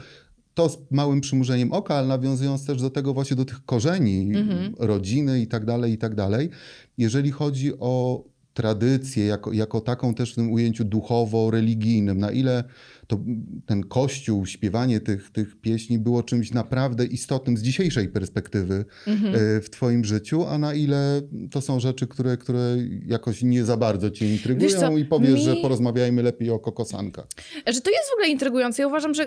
to 0.58 0.70
z 0.70 0.78
małym 0.92 1.22
przymurzeniem 1.22 1.72
oka, 1.72 1.96
ale 1.96 2.08
nawiązując 2.08 2.66
też 2.66 2.82
do 2.82 2.90
tego 2.90 3.14
właśnie 3.14 3.36
do 3.38 3.46
tych 3.46 3.66
korzeni, 3.66 4.36
Mhm. 4.36 4.74
rodziny 4.80 5.42
i 5.42 5.48
tak 5.48 5.66
dalej, 5.66 5.94
i 5.94 5.98
tak 5.98 6.16
dalej. 6.16 6.50
Jeżeli 6.98 7.32
chodzi 7.32 7.80
o 7.80 8.24
tradycję 8.54 9.26
jako, 9.26 9.54
jako 9.54 9.82
taką 9.82 10.14
też 10.14 10.32
w 10.32 10.36
tym 10.36 10.52
ujęciu 10.52 10.84
duchowo-religijnym, 10.86 12.20
na 12.20 12.32
ile 12.32 12.64
to 13.08 13.20
ten 13.66 13.84
kościół, 13.84 14.46
śpiewanie 14.46 15.00
tych, 15.00 15.30
tych 15.32 15.62
pieśni 15.62 15.98
było 16.00 16.24
czymś 16.24 16.52
naprawdę 16.52 17.06
istotnym 17.06 17.58
z 17.58 17.62
dzisiejszej 17.62 18.10
perspektywy 18.10 18.86
Mhm. 19.08 19.36
e, 19.36 19.62
w 19.62 19.70
twoim 19.70 20.06
życiu, 20.06 20.46
a 20.46 20.58
na 20.58 20.74
ile 20.74 21.22
to 21.52 21.62
są 21.62 21.80
rzeczy, 21.80 22.08
które, 22.08 22.38
które 22.38 22.78
jakoś 23.08 23.42
nie 23.44 23.64
za 23.66 23.78
bardzo 23.78 24.10
cię 24.10 24.32
intrygują 24.34 24.80
co, 24.80 24.98
i 24.98 25.06
powiesz, 25.06 25.34
mi- 25.34 25.42
że 25.42 25.56
porozmawiajmy 25.56 26.24
lepiej 26.24 26.50
o 26.50 26.60
kokosankach. 26.60 27.26
Że 27.68 27.82
to 27.82 27.90
jest 27.92 28.10
w 28.10 28.14
ogóle 28.14 28.28
intrygujące. 28.30 28.82
Ja 28.82 28.88
uważam, 28.88 29.14
że, 29.14 29.24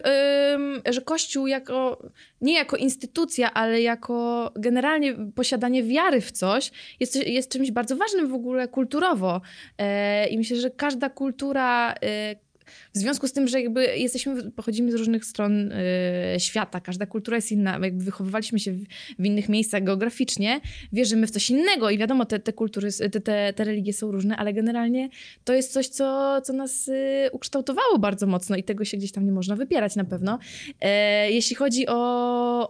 ym, 0.55 0.81
że 0.91 1.01
Kościół 1.01 1.47
jako, 1.47 2.09
nie 2.41 2.55
jako 2.55 2.77
instytucja, 2.77 3.55
ale 3.55 3.83
jako 3.83 4.51
generalnie 4.57 5.15
posiadanie 5.35 5.83
wiary 5.85 6.21
w 6.21 6.33
coś 6.33 6.71
jest, 7.01 7.17
jest 7.27 7.51
czymś 7.51 7.71
bardzo 7.71 7.97
ważnym 7.97 8.29
w 8.29 8.35
ogóle 8.35 8.69
kulturowo. 8.69 9.41
E, 9.79 10.29
I 10.29 10.39
myślę, 10.39 10.57
że 10.57 10.71
każda 10.71 11.11
kultura... 11.11 11.95
E, 12.03 12.50
w 12.95 12.99
związku 12.99 13.29
z 13.29 13.33
tym, 13.33 13.49
że 13.49 13.61
jakby 13.61 13.97
jesteśmy, 13.97 14.51
pochodzimy 14.51 14.93
z 14.93 14.95
różnych 14.95 15.25
stron 15.25 15.73
e, 15.73 16.41
świata, 16.41 16.81
każda 16.81 17.07
kultura 17.07 17.37
jest 17.37 17.53
inna, 17.53 17.79
jakby 17.83 18.05
wychowywaliśmy 18.05 18.59
się 18.59 18.73
w, 18.73 18.85
w 19.19 19.25
innych 19.25 19.49
miejscach 19.49 19.85
geograficznie, 19.85 20.61
wierzymy 20.93 21.27
w 21.27 21.31
coś 21.31 21.51
innego 21.51 21.91
i 21.91 21.99
wiadomo, 21.99 22.25
te, 22.25 22.39
te 22.39 22.53
kultury, 22.53 22.89
te, 22.93 23.21
te, 23.21 23.53
te 23.53 23.65
religie 23.65 23.93
są 23.93 24.13
różne, 24.13 24.37
ale 24.37 24.53
generalnie 24.53 25.09
to 25.45 25.53
jest 25.53 25.73
coś, 25.73 25.89
co, 25.89 26.41
co 26.41 26.53
nas 26.53 26.89
y, 26.89 27.29
ukształtowało 27.33 27.99
bardzo 27.99 28.27
mocno 28.27 28.57
i 28.57 28.63
tego 28.63 28.85
się 28.85 28.97
gdzieś 28.97 29.13
tam 29.13 29.27
nie 29.27 29.33
można 29.33 29.57
wypierać 29.57 29.97
na 29.97 30.05
pewno. 30.05 30.39
E, 30.81 31.31
jeśli 31.31 31.57
chodzi 31.57 31.87
o, 31.87 31.95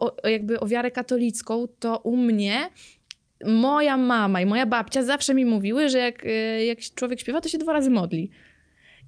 o, 0.01 0.17
o 0.23 0.29
jakby 0.29 0.61
o 0.61 0.67
wiarę 0.67 0.91
katolicką, 0.91 1.69
to 1.79 1.99
u 1.99 2.17
mnie 2.17 2.71
moja 3.47 3.97
mama 3.97 4.41
i 4.41 4.47
moja 4.47 4.67
babcia 4.67 5.03
zawsze 5.03 5.35
mi 5.35 5.45
mówiły, 5.45 5.89
że 5.89 5.99
jak, 5.99 6.25
y, 6.27 6.65
jak 6.65 6.79
człowiek 6.95 7.21
śpiewa, 7.21 7.41
to 7.41 7.49
się 7.49 7.59
dwa 7.59 7.73
razy 7.73 7.91
modli. 7.91 8.31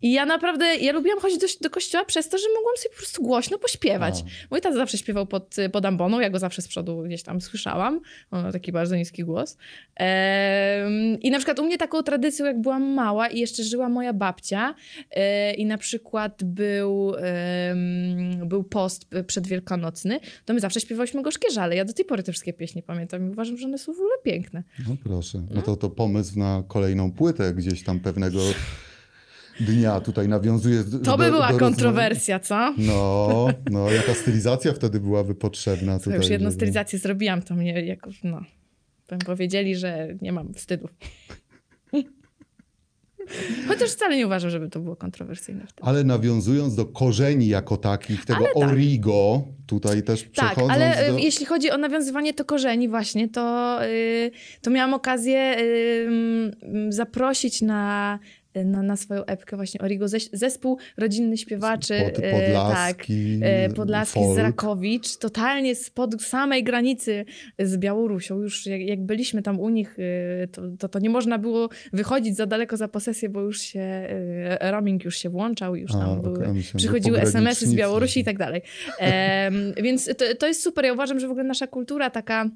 I 0.02 0.12
ja 0.12 0.26
naprawdę, 0.26 0.76
ja 0.76 0.92
lubiłam 0.92 1.20
chodzić 1.20 1.38
do, 1.38 1.46
do 1.60 1.70
kościoła 1.70 2.04
przez 2.04 2.28
to, 2.28 2.38
że 2.38 2.44
mogłam 2.56 2.76
sobie 2.76 2.90
po 2.90 2.96
prostu 2.96 3.22
głośno 3.22 3.58
pośpiewać. 3.58 4.24
Mój 4.50 4.60
tata 4.60 4.76
zawsze 4.76 4.98
śpiewał 4.98 5.26
pod, 5.26 5.56
pod 5.72 5.84
amboną, 5.84 6.20
ja 6.20 6.30
go 6.30 6.38
zawsze 6.38 6.62
z 6.62 6.68
przodu 6.68 7.02
gdzieś 7.02 7.22
tam 7.22 7.40
słyszałam. 7.40 8.00
On 8.30 8.42
ma 8.42 8.52
taki 8.52 8.72
bardzo 8.72 8.96
niski 8.96 9.24
głos. 9.24 9.56
Em, 9.96 11.20
I 11.20 11.30
na 11.30 11.38
przykład 11.38 11.58
u 11.58 11.64
mnie 11.64 11.78
taką 11.78 12.02
tradycją, 12.02 12.46
jak 12.46 12.60
byłam 12.60 12.82
mała 12.82 13.28
i 13.28 13.38
jeszcze 13.38 13.64
żyła 13.64 13.88
moja 13.88 14.12
babcia 14.12 14.74
e, 15.10 15.54
i 15.54 15.66
na 15.66 15.78
przykład 15.78 16.44
był, 16.44 17.14
em, 17.16 18.48
był 18.48 18.64
post 18.64 19.06
przedwielkanocny, 19.26 20.20
to 20.44 20.54
my 20.54 20.60
zawsze 20.60 20.80
śpiewałyśmy 20.80 21.22
gorzkie 21.22 21.50
żale. 21.50 21.76
Ja 21.76 21.84
do 21.84 21.92
tej 21.92 22.04
pory 22.04 22.22
te 22.22 22.32
wszystkie 22.32 22.52
pieśni 22.52 22.82
pamiętam 22.82 23.28
i 23.28 23.30
uważam, 23.30 23.56
że 23.56 23.66
one 23.66 23.78
są 23.78 23.92
w 23.92 23.96
ogóle 23.96 24.14
piękne. 24.24 24.62
No 24.88 24.96
proszę. 25.04 25.42
No 25.50 25.62
to, 25.62 25.76
to 25.76 25.90
pomysł 25.90 26.38
na 26.38 26.62
kolejną 26.68 27.12
płytę 27.12 27.54
gdzieś 27.54 27.84
tam 27.84 28.00
pewnego 28.00 28.40
dnia 29.60 30.00
tutaj 30.00 30.28
nawiązuje. 30.28 30.84
do- 30.84 30.98
To 30.98 31.18
by 31.18 31.24
do- 31.24 31.30
była 31.32 31.52
do 31.52 31.58
kontrowersja, 31.58 32.38
co? 32.40 32.74
No, 32.78 33.48
no, 33.70 33.90
jaka 33.90 34.14
stylizacja 34.14 34.72
wtedy 34.72 35.00
byłaby 35.00 35.34
potrzebna 35.34 35.98
To 35.98 36.04
tutaj. 36.04 36.18
już 36.18 36.28
jedną 36.28 36.50
żeby- 36.50 36.56
stylizację 36.60 36.98
zrobiłam, 36.98 37.42
to 37.42 37.54
mnie 37.54 37.84
jakoś, 37.86 38.20
no, 38.24 38.40
bym 39.08 39.18
powiedzieli, 39.18 39.76
że 39.76 40.08
nie 40.22 40.32
mam 40.32 40.54
wstydu. 40.54 40.88
Chociaż 43.68 43.90
wcale 43.90 44.16
nie 44.16 44.26
uważam, 44.26 44.50
żeby 44.50 44.68
to 44.68 44.80
było 44.80 44.96
kontrowersyjne 44.96 45.60
wtedy. 45.66 45.88
Ale 45.88 46.04
nawiązując 46.04 46.74
do 46.74 46.86
korzeni 46.86 47.48
jako 47.48 47.76
takich, 47.76 48.24
tego 48.24 48.44
tak. 48.44 48.56
origo, 48.56 49.42
tutaj 49.66 50.02
też 50.02 50.22
Tak, 50.22 50.30
przechodząc 50.32 50.70
ale 50.72 51.10
do... 51.10 51.16
y, 51.18 51.20
jeśli 51.20 51.46
chodzi 51.46 51.70
o 51.70 51.78
nawiązywanie 51.78 52.32
do 52.32 52.44
korzeni 52.44 52.88
właśnie, 52.88 53.28
to, 53.28 53.78
y, 53.86 54.30
to 54.62 54.70
miałam 54.70 54.94
okazję 54.94 55.56
zaprosić 56.88 57.62
na 57.62 58.18
na, 58.54 58.82
na 58.82 58.96
swoją 58.96 59.24
epkę 59.24 59.56
właśnie 59.56 59.80
Origo, 59.80 60.06
zes- 60.06 60.28
zespół 60.32 60.78
rodzinny 60.96 61.36
śpiewaczy. 61.36 61.94
E, 61.94 62.10
tak, 62.10 62.30
Podlaski, 62.30 63.40
e, 63.42 63.68
Podlaski 63.68 64.20
folk. 64.20 64.34
z 64.34 64.38
Rakowicz, 64.38 65.16
totalnie 65.16 65.74
spod 65.74 66.22
samej 66.22 66.64
granicy 66.64 67.24
z 67.58 67.76
Białorusią. 67.76 68.40
Już 68.40 68.66
jak, 68.66 68.80
jak 68.80 69.02
byliśmy 69.06 69.42
tam 69.42 69.60
u 69.60 69.68
nich, 69.68 69.96
e, 70.42 70.46
to, 70.46 70.62
to, 70.78 70.88
to 70.88 70.98
nie 70.98 71.10
można 71.10 71.38
było 71.38 71.68
wychodzić 71.92 72.36
za 72.36 72.46
daleko 72.46 72.76
za 72.76 72.88
posesję, 72.88 73.28
bo 73.28 73.40
już 73.40 73.60
się 73.60 73.80
e, 73.80 74.70
roaming 74.70 75.04
już 75.04 75.16
się 75.16 75.30
włączał, 75.30 75.76
już 75.76 75.92
tam 75.92 76.10
A, 76.10 76.16
były, 76.16 76.38
myślałem, 76.38 76.62
że 76.62 76.78
przychodziły 76.78 77.20
SMS-y 77.20 77.66
z. 77.66 77.74
Białorusi 77.74 78.20
i 78.20 78.24
tak 78.24 78.38
dalej. 78.38 78.62
Em, 78.98 79.72
więc 79.82 80.06
to, 80.06 80.24
to 80.38 80.46
jest 80.46 80.62
super. 80.62 80.84
Ja 80.84 80.92
uważam, 80.92 81.20
że 81.20 81.28
w 81.28 81.30
ogóle 81.30 81.44
nasza 81.44 81.66
kultura 81.66 82.10
taka, 82.10 82.44
e, 82.44 82.46
e, 82.46 82.50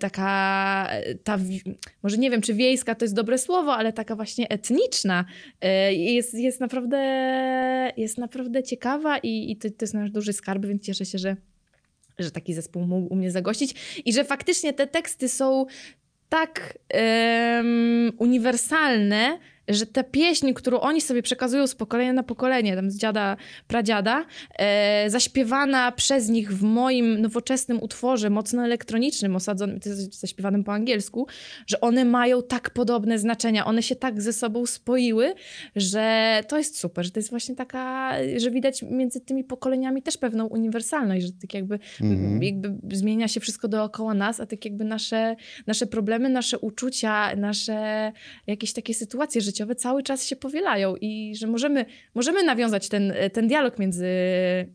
taka 0.00 0.90
ta, 1.24 1.38
może 2.02 2.18
nie 2.18 2.30
wiem, 2.30 2.40
czy 2.40 2.54
wiejska 2.54 2.94
to 2.94 3.04
jest 3.04 3.14
dobre 3.14 3.38
słowo, 3.38 3.74
ale 3.74 3.92
taka 3.92 4.16
właśnie 4.16 4.48
etniczna 4.48 5.24
e, 5.60 5.94
jest, 5.94 6.34
jest, 6.34 6.60
naprawdę, 6.60 6.98
jest 7.96 8.18
naprawdę 8.18 8.62
ciekawa 8.62 9.18
i, 9.18 9.50
i 9.50 9.56
to, 9.56 9.68
to 9.68 9.76
jest 9.80 9.94
nasz 9.94 10.10
duży 10.10 10.32
skarb, 10.32 10.66
więc 10.66 10.82
cieszę 10.82 11.04
się, 11.04 11.18
że, 11.18 11.36
że 12.18 12.30
taki 12.30 12.54
zespół 12.54 12.86
mógł 12.86 13.12
u 13.12 13.16
mnie 13.16 13.30
zagościć 13.30 14.02
i 14.04 14.12
że 14.12 14.24
faktycznie 14.24 14.72
te 14.72 14.86
teksty 14.86 15.28
są 15.28 15.66
tak 16.28 16.78
em, 16.88 18.12
uniwersalne, 18.18 19.38
że 19.70 19.86
ta 19.86 20.04
pieśń, 20.04 20.52
którą 20.52 20.80
oni 20.80 21.00
sobie 21.00 21.22
przekazują 21.22 21.66
z 21.66 21.74
pokolenia 21.74 22.12
na 22.12 22.22
pokolenie, 22.22 22.76
tam 22.76 22.90
z 22.90 22.96
dziada, 22.96 23.36
pradziada, 23.68 24.24
e, 24.58 25.10
zaśpiewana 25.10 25.92
przez 25.92 26.28
nich 26.28 26.52
w 26.52 26.62
moim 26.62 27.20
nowoczesnym 27.20 27.82
utworze, 27.82 28.30
mocno 28.30 28.64
elektronicznym, 28.64 29.36
osadzonym, 29.36 29.80
zaśpiewanym 30.10 30.64
po 30.64 30.72
angielsku, 30.72 31.26
że 31.66 31.80
one 31.80 32.04
mają 32.04 32.42
tak 32.42 32.70
podobne 32.70 33.18
znaczenia, 33.18 33.64
one 33.66 33.82
się 33.82 33.96
tak 33.96 34.22
ze 34.22 34.32
sobą 34.32 34.66
spoiły, 34.66 35.34
że 35.76 36.40
to 36.48 36.58
jest 36.58 36.78
super, 36.78 37.04
że 37.04 37.10
to 37.10 37.18
jest 37.20 37.30
właśnie 37.30 37.56
taka, 37.56 38.12
że 38.36 38.50
widać 38.50 38.82
między 38.82 39.20
tymi 39.20 39.44
pokoleniami 39.44 40.02
też 40.02 40.16
pewną 40.16 40.46
uniwersalność, 40.46 41.26
że 41.26 41.32
tak 41.32 41.54
jakby, 41.54 41.78
Mhm. 42.00 42.42
jakby 42.42 42.96
zmienia 42.96 43.28
się 43.28 43.40
wszystko 43.40 43.68
dookoła 43.68 44.14
nas, 44.14 44.40
a 44.40 44.46
tak 44.46 44.64
jakby 44.64 44.84
nasze, 44.84 45.36
nasze 45.66 45.86
problemy, 45.86 46.28
nasze 46.28 46.58
uczucia, 46.58 47.36
nasze 47.36 48.12
jakieś 48.46 48.72
takie 48.72 48.94
sytuacje 48.94 49.40
życiowe 49.40 49.59
cały 49.74 50.02
czas 50.02 50.24
się 50.24 50.36
powielają 50.36 50.96
i 50.96 51.34
że 51.36 51.46
możemy, 51.46 51.84
możemy 52.14 52.42
nawiązać 52.42 52.88
ten, 52.88 53.12
ten 53.32 53.48
dialog 53.48 53.78
między, 53.78 54.06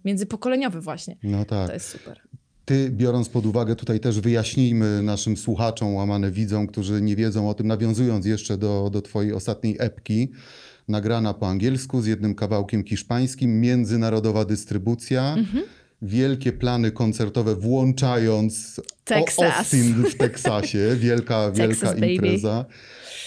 międzypokoleniowy 0.06 0.82
właśnie. 0.82 1.18
No 1.24 1.46
tak. 1.46 1.68
To 1.68 1.74
jest 1.74 1.90
super. 1.90 2.22
Ty, 2.66 2.90
biorąc 2.92 3.30
pod 3.30 3.46
uwagę, 3.46 3.76
tutaj 3.76 4.00
też 4.00 4.20
wyjaśnijmy 4.20 5.02
naszym 5.04 5.38
słuchaczom, 5.38 5.96
łamane 5.96 6.32
widzom, 6.32 6.68
którzy 6.68 7.02
nie 7.02 7.16
wiedzą 7.16 7.50
o 7.50 7.54
tym, 7.54 7.68
nawiązując 7.68 8.26
jeszcze 8.26 8.58
do, 8.58 8.90
do 8.94 9.02
twojej 9.02 9.34
ostatniej 9.34 9.76
epki, 9.80 10.32
nagrana 10.88 11.34
po 11.34 11.48
angielsku 11.48 12.02
z 12.02 12.06
jednym 12.08 12.36
kawałkiem 12.36 12.84
hiszpańskim, 12.86 13.62
międzynarodowa 13.62 14.46
dystrybucja, 14.46 15.36
Mhm. 15.38 15.64
wielkie 16.02 16.52
plany 16.54 16.92
koncertowe, 16.92 17.56
włączając 17.56 18.82
Texas. 19.04 19.58
Austin 19.58 19.94
w 20.04 20.16
Teksasie, 20.16 20.96
wielka, 21.00 21.52
wielka 21.52 21.68
Texas, 21.76 21.94
baby. 21.94 22.14
impreza. 22.14 22.66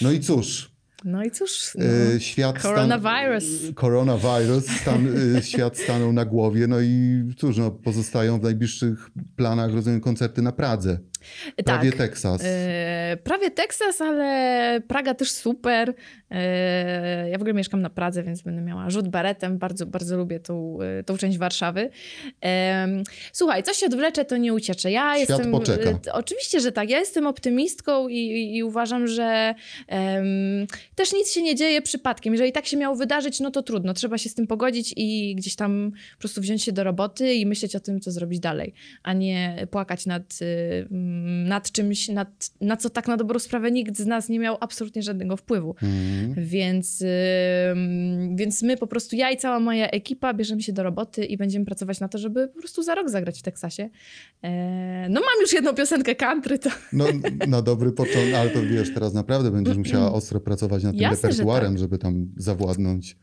No 0.01 0.11
i 0.11 0.19
cóż, 0.19 0.68
No 1.05 1.23
i 1.23 1.31
cóż, 1.31 1.71
no, 1.75 1.85
e, 1.85 2.19
świat 2.19 2.59
stan-. 2.59 3.73
Koronawirus, 3.73 4.67
stan, 4.81 5.07
y, 5.37 5.41
świat 5.51 5.77
stanął 5.77 6.13
na 6.13 6.25
głowie, 6.25 6.67
no 6.67 6.81
i 6.81 7.23
cóż, 7.37 7.57
no, 7.57 7.71
pozostają 7.71 8.39
w 8.39 8.43
najbliższych 8.43 9.09
planach, 9.35 9.73
rozumiem, 9.73 10.01
koncerty 10.01 10.41
na 10.41 10.51
Pradze. 10.51 10.99
Prawie 11.65 11.89
tak. 11.89 11.99
Teksas. 11.99 12.41
E, 12.45 13.17
prawie 13.23 13.51
Teksas, 13.51 14.01
ale 14.01 14.81
Praga 14.87 15.13
też 15.13 15.31
super. 15.31 15.93
E, 16.31 17.29
ja 17.29 17.37
w 17.37 17.41
ogóle 17.41 17.53
mieszkam 17.53 17.81
na 17.81 17.89
Pradze, 17.89 18.23
więc 18.23 18.41
będę 18.41 18.61
miała 18.61 18.89
rzut 18.89 19.07
baretem. 19.07 19.57
Bardzo, 19.57 19.85
bardzo 19.85 20.17
lubię 20.17 20.39
tą, 20.39 20.77
e, 20.81 21.03
tą 21.03 21.17
część 21.17 21.37
Warszawy. 21.37 21.89
Słuchaj, 23.33 23.63
coś 23.63 23.77
się 23.77 23.85
odwlecze, 23.85 24.25
to 24.25 24.37
nie 24.37 24.53
uciecze. 24.53 24.91
Ja 24.91 25.15
Świat 25.15 25.29
jestem. 25.29 25.51
poczeka. 25.51 25.99
Oczywiście, 26.13 26.59
że 26.59 26.71
tak. 26.71 26.89
Ja 26.89 26.99
jestem 26.99 27.27
optymistką 27.27 28.07
i, 28.07 28.15
i, 28.15 28.57
i 28.57 28.63
uważam, 28.63 29.07
że 29.07 29.55
em, 29.87 30.67
też 30.95 31.13
nic 31.13 31.31
się 31.31 31.41
nie 31.41 31.55
dzieje 31.55 31.81
przypadkiem. 31.81 32.33
Jeżeli 32.33 32.51
tak 32.51 32.65
się 32.65 32.77
miało 32.77 32.95
wydarzyć, 32.95 33.39
no 33.39 33.51
to 33.51 33.63
trudno. 33.63 33.93
Trzeba 33.93 34.17
się 34.17 34.29
z 34.29 34.33
tym 34.33 34.47
pogodzić 34.47 34.93
i 34.97 35.35
gdzieś 35.35 35.55
tam 35.55 35.91
po 36.15 36.19
prostu 36.19 36.41
wziąć 36.41 36.63
się 36.63 36.71
do 36.71 36.83
roboty 36.83 37.33
i 37.33 37.45
myśleć 37.45 37.75
o 37.75 37.79
tym, 37.79 37.99
co 37.99 38.11
zrobić 38.11 38.39
dalej, 38.39 38.73
a 39.03 39.13
nie 39.13 39.67
płakać 39.71 40.05
nad, 40.05 40.39
y, 40.41 40.87
nad 41.45 41.71
czymś, 41.71 42.09
nad, 42.09 42.51
na 42.61 42.77
co 42.77 42.89
tak 42.89 43.07
na 43.07 43.17
dobrą 43.17 43.39
sprawę 43.39 43.71
nikt 43.71 43.97
z 43.97 44.05
nas 44.05 44.29
nie 44.29 44.39
miał 44.39 44.57
absolutnie 44.59 45.03
żadnego 45.03 45.37
wpływu. 45.37 45.75
Mhm. 45.81 46.47
Więc, 46.47 47.03
więc 48.35 48.63
my 48.63 48.77
po 48.77 48.87
prostu, 48.87 49.15
ja 49.15 49.31
i 49.31 49.37
cała 49.37 49.59
moja 49.59 49.87
ekipa 49.87 50.33
bierzemy 50.33 50.61
się 50.61 50.73
do 50.73 50.83
roboty 50.83 51.25
i 51.25 51.37
będziemy 51.37 51.65
pracować 51.65 51.99
na 51.99 52.07
to, 52.07 52.17
żeby 52.17 52.47
po 52.47 52.59
prostu 52.59 52.83
za 52.83 52.95
rok 52.95 53.09
zagrać 53.09 53.39
w 53.39 53.41
Teksasie. 53.41 53.89
E, 54.43 55.07
no 55.09 55.21
mam 55.21 55.41
już 55.41 55.53
jedną 55.53 55.73
piosenkę 55.73 56.15
country, 56.15 56.59
to 56.59 56.69
No, 56.93 57.05
na 57.47 57.61
dobry 57.61 57.91
początek, 57.91 58.33
ale 58.33 58.49
to 58.49 58.61
wiesz, 58.61 58.93
teraz 58.93 59.13
naprawdę 59.13 59.51
będziesz 59.51 59.77
musiała 59.77 60.13
ostro 60.13 60.39
pracować 60.39 60.83
nad 60.83 60.91
tym 60.91 61.01
Jasne, 61.01 61.17
że 61.17 61.27
repertuarem, 61.27 61.71
tak. 61.71 61.79
żeby 61.79 61.97
tam 61.97 62.27
zawładnąć 62.37 63.17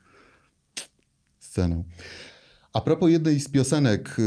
sceną. 1.39 1.85
A 2.77 2.81
propos 2.81 3.11
jednej 3.11 3.41
z 3.41 3.49
piosenek 3.49 4.09
y, 4.09 4.23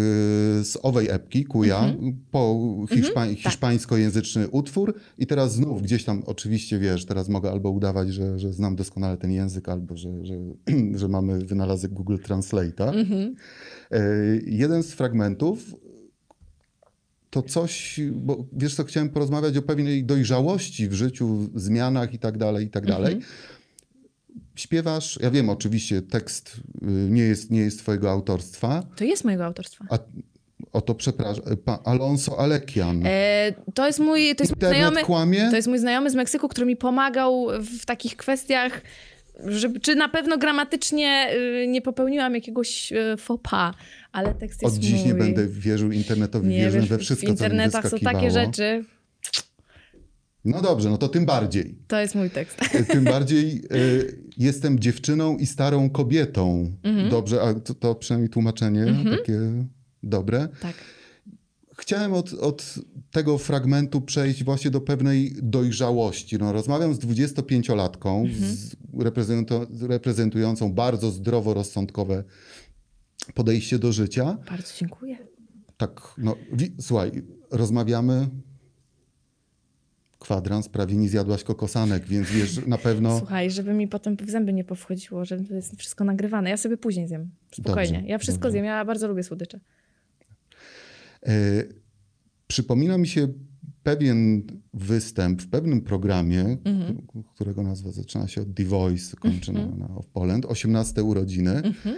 z 0.63 0.77
owej 0.81 1.09
epki, 1.09 1.45
Kuja, 1.45 1.79
Mhm. 1.79 2.15
po 2.31 2.59
hiszpa 2.89 3.25
tak. 3.27 3.37
hiszpańskojęzyczny 3.37 4.47
utwór 4.47 4.93
i 5.17 5.27
teraz 5.27 5.53
znów 5.53 5.81
gdzieś 5.81 6.03
tam, 6.03 6.23
oczywiście 6.25 6.79
wiesz, 6.79 7.05
teraz 7.05 7.29
mogę 7.29 7.51
albo 7.51 7.69
udawać, 7.71 8.09
że, 8.13 8.39
że 8.39 8.53
znam 8.53 8.75
doskonale 8.75 9.17
ten 9.17 9.31
język, 9.31 9.69
albo 9.69 9.97
że, 9.97 10.25
że, 10.25 10.35
że 10.99 11.07
mamy 11.07 11.39
wynalazek 11.45 11.91
Google 11.93 12.15
Translate'a. 12.15 12.93
mhm. 12.95 13.35
E, 13.91 13.99
Jeden 14.45 14.83
z 14.83 14.93
fragmentów 14.93 15.75
to 17.29 17.41
coś, 17.41 17.99
bo 18.13 18.45
wiesz 18.53 18.75
co, 18.75 18.83
chciałem 18.83 19.09
porozmawiać 19.09 19.57
o 19.57 19.61
pewnej 19.61 20.05
dojrzałości 20.05 20.87
w 20.89 20.93
życiu, 20.93 21.49
zmianach 21.55 22.13
i 22.13 22.19
tak 22.19 22.37
dalej, 22.37 22.65
i 22.65 22.69
tak 22.69 22.85
dalej. 22.85 23.19
Śpiewasz, 24.59 25.19
ja 25.21 25.31
wiem 25.31 25.49
oczywiście, 25.49 26.01
tekst 26.01 26.55
y, 26.57 26.85
nie 26.87 27.21
jest, 27.23 27.51
nie 27.51 27.59
jest 27.61 27.79
twojego 27.79 28.11
autorstwa, 28.11 28.83
to 28.95 29.03
jest 29.03 29.23
mojego 29.25 29.45
autorstwa. 29.45 29.85
a 29.89 29.99
o 30.73 30.81
to 30.81 30.95
przepraszam, 30.95 31.43
pa, 31.65 31.79
Alonso 31.85 32.39
Alekian. 32.39 33.01
E, 33.05 33.53
to 33.73 33.87
jest 33.87 33.99
mój, 33.99 34.35
to 34.35 34.43
jest 34.43 34.55
mój 34.61 34.69
znajomy, 34.69 35.01
kłamie? 35.03 35.47
to 35.49 35.55
jest 35.55 35.67
mój 35.67 35.79
znajomy 35.79 36.09
z 36.09 36.15
Meksyku, 36.15 36.47
który 36.47 36.65
mi 36.67 36.75
pomagał 36.75 37.47
w 37.81 37.85
takich 37.85 38.15
kwestiach, 38.17 38.81
żeby, 39.45 39.79
czy 39.79 39.95
na 39.95 40.09
pewno 40.09 40.37
gramatycznie 40.37 41.29
y, 41.63 41.67
nie 41.67 41.81
popełniłam 41.81 42.35
jakiegoś 42.35 42.91
y, 42.93 43.17
faux 43.17 43.49
pas, 43.49 43.75
ale 44.11 44.33
tekst 44.33 44.61
jest 44.61 44.75
Od 44.75 44.81
dziś 44.81 44.99
mój. 44.99 45.05
nie 45.07 45.13
będę 45.13 45.47
wierzył 45.47 45.91
internetowi, 45.91 46.47
Nie 46.47 46.59
wierzę 46.71 46.81
we 46.81 46.97
wszystko, 46.97 47.27
w 47.27 47.29
internetach 47.29 47.89
co 47.89 47.95
mi 47.95 47.99
są 47.99 48.05
takie 48.05 48.25
wyskakiwało. 48.25 48.45
rzeczy. 48.45 48.85
No 50.45 50.61
dobrze, 50.61 50.89
no 50.89 50.97
to 50.97 51.07
tym 51.07 51.25
bardziej. 51.25 51.75
To 51.87 51.99
jest 51.99 52.15
mój 52.15 52.29
tekst. 52.29 52.57
Tym 52.91 53.03
bardziej 53.03 53.61
y, 53.73 54.19
jestem 54.37 54.79
dziewczyną 54.79 55.37
i 55.37 55.45
starą 55.45 55.89
kobietą. 55.89 56.71
Mhm. 56.83 57.09
Dobrze, 57.09 57.41
a 57.41 57.53
to, 57.53 57.73
to 57.73 57.95
przynajmniej 57.95 58.29
tłumaczenie 58.29 58.85
takie 59.17 59.39
dobre. 60.03 60.47
Tak. 60.61 60.73
Chciałem 61.77 62.13
od, 62.13 62.33
od 62.33 62.75
tego 63.11 63.37
fragmentu 63.37 64.01
przejść 64.01 64.43
właśnie 64.43 64.71
do 64.71 64.81
pewnej 64.81 65.35
dojrzałości. 65.41 66.37
No, 66.37 66.51
rozmawiam 66.53 66.93
z 66.93 66.99
25-latką, 66.99 68.25
Mhm. 68.25 68.55
z 69.71 69.83
reprezentującą 69.83 70.73
bardzo 70.73 71.11
zdroworozsądkowe 71.11 72.23
podejście 73.33 73.79
do 73.79 73.93
życia. 73.93 74.37
Bardzo 74.49 74.73
dziękuję. 74.79 75.17
Tak, 75.77 76.01
no, 76.17 76.35
słuchaj, 76.79 77.11
rozmawiamy. 77.51 78.29
Kwadrans, 80.19 80.69
prawie 80.69 80.97
nie 80.97 81.09
zjadłaś 81.09 81.43
kokosanek, 81.43 82.05
więc 82.05 82.31
wiesz, 82.31 82.65
na 82.67 82.77
pewno. 82.77 83.17
Słuchaj, 83.19 83.51
żeby 83.51 83.73
mi 83.73 83.87
potem 83.87 84.17
w 84.17 84.29
zęby 84.29 84.53
nie 84.53 84.63
powchodziło, 84.63 85.25
że 85.25 85.37
to 85.37 85.53
jest 85.55 85.75
wszystko 85.75 86.03
nagrywane. 86.03 86.49
Ja 86.49 86.57
sobie 86.57 86.77
później 86.77 87.07
zjem. 87.07 87.29
Spokojnie. 87.51 87.93
Dobrze, 87.97 88.07
ja 88.07 88.17
wszystko 88.17 88.41
dobrze. 88.41 88.51
zjem. 88.51 88.65
Ja 88.65 88.85
bardzo 88.85 89.07
lubię 89.07 89.23
słodycze. 89.23 89.59
E, 91.27 91.31
przypomina 92.47 92.97
mi 92.97 93.07
się 93.07 93.27
pewien 93.83 94.43
występ 94.73 95.41
w 95.41 95.47
pewnym 95.49 95.81
programie, 95.81 96.57
Mhm. 96.63 96.97
k- 96.97 97.03
którego 97.35 97.63
nazwa 97.63 97.91
zaczyna 97.91 98.27
się 98.27 98.41
od 98.41 98.55
The 98.55 98.63
Voice, 98.63 99.17
kończy 99.17 99.51
na, 99.53 99.65
na 99.65 99.87
of 99.95 100.07
Poland, 100.07 100.45
18 100.45 101.03
urodziny. 101.03 101.51
Mhm. 101.51 101.95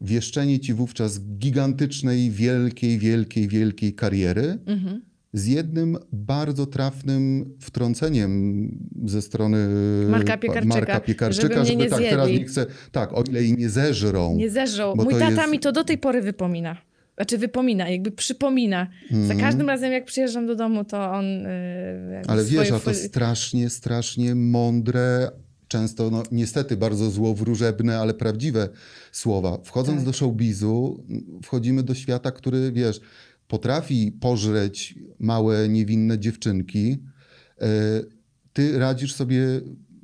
Wieszczenie 0.00 0.60
ci 0.60 0.74
wówczas 0.74 1.20
gigantycznej, 1.20 2.30
wielkiej, 2.30 2.98
wielkiej, 2.98 3.48
wielkiej 3.48 3.94
kariery 3.94 4.58
Mhm. 4.66 5.02
Z 5.32 5.46
jednym 5.46 5.98
bardzo 6.12 6.66
trafnym 6.66 7.54
wtrąceniem 7.60 8.68
ze 9.06 9.22
strony 9.22 9.68
Marka 10.08 10.36
Piekarczyka, 10.38 10.74
Marka 10.74 11.00
Piekarczyka 11.00 11.48
żeby 11.64 11.74
mnie 11.74 11.76
nie 11.84 11.90
tak, 11.90 12.00
teraz 12.00 12.26
zjedli. 12.26 12.40
nie 12.42 12.48
chcę, 12.48 12.66
tak, 12.92 13.12
o 13.12 13.22
ile 13.22 13.42
i 13.44 13.52
nie 13.56 13.68
zeżrą. 13.70 14.34
Nie 14.36 14.50
zeżrą. 14.50 14.94
Mój 14.96 15.14
tata 15.14 15.30
jest- 15.30 15.50
mi 15.52 15.58
to 15.60 15.72
do 15.72 15.84
tej 15.84 15.98
pory 15.98 16.22
wypomina. 16.22 16.76
Znaczy 17.16 17.38
wypomina, 17.38 17.88
jakby 17.88 18.10
przypomina. 18.10 18.86
Za 19.10 19.16
Mhm. 19.16 19.40
każdym 19.40 19.68
razem 19.68 19.92
jak 19.92 20.04
przyjeżdżam 20.04 20.46
do 20.46 20.56
domu, 20.56 20.84
to 20.84 21.10
on... 21.12 21.24
Yy, 21.24 22.22
Ale 22.26 22.44
wiesz, 22.44 22.70
a 22.72 22.80
to 22.80 22.94
strasznie, 22.94 23.70
strasznie 23.70 24.34
mądre, 24.34 25.30
często, 25.68 26.10
no 26.10 26.22
niestety 26.32 26.76
bardzo 26.76 27.10
złowróżebne, 27.10 27.98
ale 27.98 28.14
prawdziwe 28.14 28.68
słowa. 29.12 29.58
Wchodząc 29.64 29.96
Tak. 29.98 30.06
do 30.06 30.12
showbizu, 30.12 31.04
wchodzimy 31.42 31.82
do 31.82 31.94
świata, 31.94 32.30
który, 32.32 32.72
wiesz, 32.72 33.00
potrafi 33.48 34.12
pożreć 34.20 34.94
małe, 35.18 35.68
niewinne 35.68 36.18
dziewczynki. 36.18 36.98
E, 37.60 37.66
Ty 38.52 38.78
radzisz 38.78 39.12
sobie, 39.14 39.44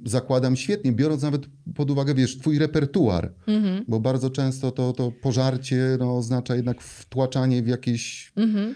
zakładam, 0.06 0.56
świetnie, 0.56 0.92
biorąc 0.92 1.22
nawet 1.22 1.42
pod 1.74 1.90
uwagę, 1.90 2.14
wiesz, 2.14 2.38
twój 2.38 2.58
repertuar, 2.58 3.34
Mhm. 3.46 3.84
bo 3.88 4.00
bardzo 4.00 4.30
często 4.30 4.70
to, 4.72 4.92
to 4.92 5.12
pożarcie 5.22 5.96
no, 5.98 6.16
oznacza 6.16 6.56
jednak 6.56 6.82
wtłaczanie 6.82 7.62
w 7.62 7.66
jakieś 7.66 8.32
Mhm. 8.36 8.74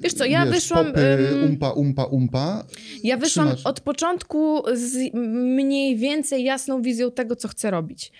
Wiesz 0.00 0.12
co, 0.12 0.24
ja 0.24 0.46
wiesz, 0.46 0.54
wyszłam... 0.54 0.86
popy, 0.86 1.28
umpa, 1.44 1.70
umpa, 1.70 2.04
umpa. 2.04 2.64
Ja 3.04 3.16
wyszłam 3.16 3.48
Trzymasz- 3.48 3.66
od 3.66 3.80
początku 3.80 4.62
z 4.72 5.14
mniej 5.14 5.96
więcej 5.96 6.44
jasną 6.44 6.82
wizją 6.82 7.10
tego, 7.10 7.36
co 7.36 7.48
chcę 7.48 7.70
robić. 7.70 8.12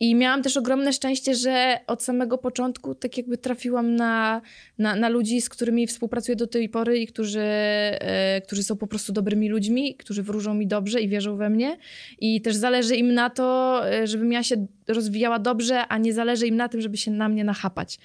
I 0.00 0.14
miałam 0.14 0.42
też 0.42 0.56
ogromne 0.56 0.92
szczęście, 0.92 1.34
że 1.34 1.80
od 1.86 2.02
samego 2.02 2.38
początku 2.38 2.94
tak 2.94 3.16
jakby 3.16 3.38
trafiłam 3.38 3.96
na, 3.96 4.42
na, 4.78 4.96
na 4.96 5.08
ludzi, 5.08 5.40
z 5.40 5.48
którymi 5.48 5.86
współpracuję 5.86 6.36
do 6.36 6.46
tej 6.46 6.68
pory 6.68 6.98
i 6.98 7.06
którzy, 7.06 7.40
e, 7.40 8.40
którzy 8.40 8.62
są 8.62 8.76
po 8.76 8.86
prostu 8.86 9.12
dobrymi 9.12 9.48
ludźmi, 9.48 9.94
którzy 9.94 10.22
wróżą 10.22 10.54
mi 10.54 10.66
dobrze 10.66 11.00
i 11.00 11.08
wierzą 11.08 11.36
we 11.36 11.50
mnie. 11.50 11.76
I 12.18 12.40
też 12.40 12.56
zależy 12.56 12.96
im 12.96 13.14
na 13.14 13.30
to, 13.30 13.80
e, 13.92 14.06
żebym 14.06 14.32
ja 14.32 14.42
się 14.42 14.66
rozwijała 14.88 15.38
dobrze, 15.38 15.86
a 15.88 15.98
nie 15.98 16.12
zależy 16.12 16.46
im 16.46 16.56
na 16.56 16.68
tym, 16.68 16.80
żeby 16.80 16.96
się 16.96 17.10
na 17.10 17.28
mnie 17.28 17.44
nachapać. 17.44 17.98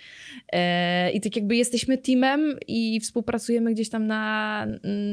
E, 0.54 1.12
I 1.12 1.22
tak 1.22 1.36
jakby 1.36 1.56
jesteśmy 1.56 1.98
teamem 1.98 2.56
i 2.68 3.00
współpracujemy 3.00 3.74
gdzieś 3.74 3.90
tam 3.90 4.08
na, 4.08 4.66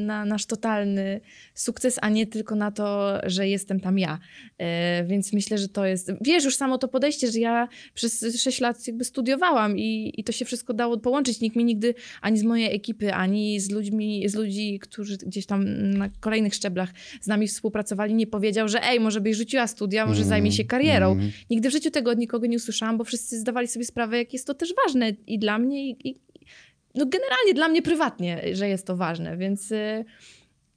na 0.05 0.25
nasz 0.25 0.45
totalny 0.45 1.21
sukces, 1.53 1.99
a 2.01 2.09
nie 2.09 2.27
tylko 2.27 2.55
na 2.55 2.71
to, 2.71 3.17
że 3.23 3.47
jestem 3.47 3.79
tam 3.79 3.99
ja. 3.99 4.19
E, 4.57 5.03
Więc 5.03 5.33
myślę, 5.33 5.57
że 5.57 5.67
to 5.67 5.85
jest. 5.85 6.11
Wiesz, 6.21 6.43
już 6.45 6.55
samo 6.55 6.77
to 6.77 6.87
podejście, 6.87 7.31
że 7.31 7.39
ja 7.39 7.67
przez 7.93 8.25
6 8.43 8.61
lat 8.61 8.87
jakby 8.87 9.03
studiowałam 9.03 9.77
i, 9.77 10.13
i 10.17 10.23
to 10.23 10.31
się 10.31 10.45
wszystko 10.45 10.73
dało 10.73 10.97
połączyć. 10.97 11.41
Nikt 11.41 11.55
mi 11.55 11.65
nigdy 11.65 11.95
ani 12.21 12.37
z 12.37 12.43
mojej 12.43 12.75
ekipy, 12.75 13.13
ani 13.13 13.59
z 13.59 13.71
ludźmi, 13.71 14.29
z 14.29 14.35
ludzi, 14.35 14.79
którzy 14.79 15.17
gdzieś 15.17 15.45
tam 15.45 15.89
na 15.91 16.09
kolejnych 16.19 16.53
szczeblach 16.55 16.89
z 17.21 17.27
nami 17.27 17.47
współpracowali, 17.47 18.13
nie 18.13 18.27
powiedział, 18.27 18.67
że 18.67 18.83
ej, 18.83 18.99
może 18.99 19.21
byś 19.21 19.37
rzuciła 19.37 19.67
studia, 19.67 20.05
może 20.05 20.19
Mm, 20.19 20.29
zajmie 20.29 20.51
się 20.51 20.65
karierą. 20.65 21.11
mm. 21.11 21.31
Nigdy 21.59 21.69
w 21.69 21.71
życiu 21.73 21.91
tego 21.91 22.11
od 22.11 22.17
nikogo 22.17 22.47
nie 22.47 22.57
usłyszałam, 22.57 22.97
bo 22.97 23.03
wszyscy 23.03 23.39
zdawali 23.39 23.67
sobie 23.67 23.85
sprawę, 23.85 24.17
jak 24.17 24.33
jest 24.33 24.47
to 24.47 24.53
też 24.53 24.73
ważne 24.85 25.11
i 25.27 25.39
dla 25.39 25.59
mnie, 25.59 25.89
i, 25.89 26.07
i 26.09 26.19
no 26.95 27.05
generalnie 27.05 27.53
dla 27.55 27.67
mnie 27.67 27.81
prywatnie, 27.81 28.41
że 28.55 28.69
jest 28.69 28.85
to 28.85 28.97
ważne, 28.97 29.37
więc 29.37 29.71
y, 29.71 30.05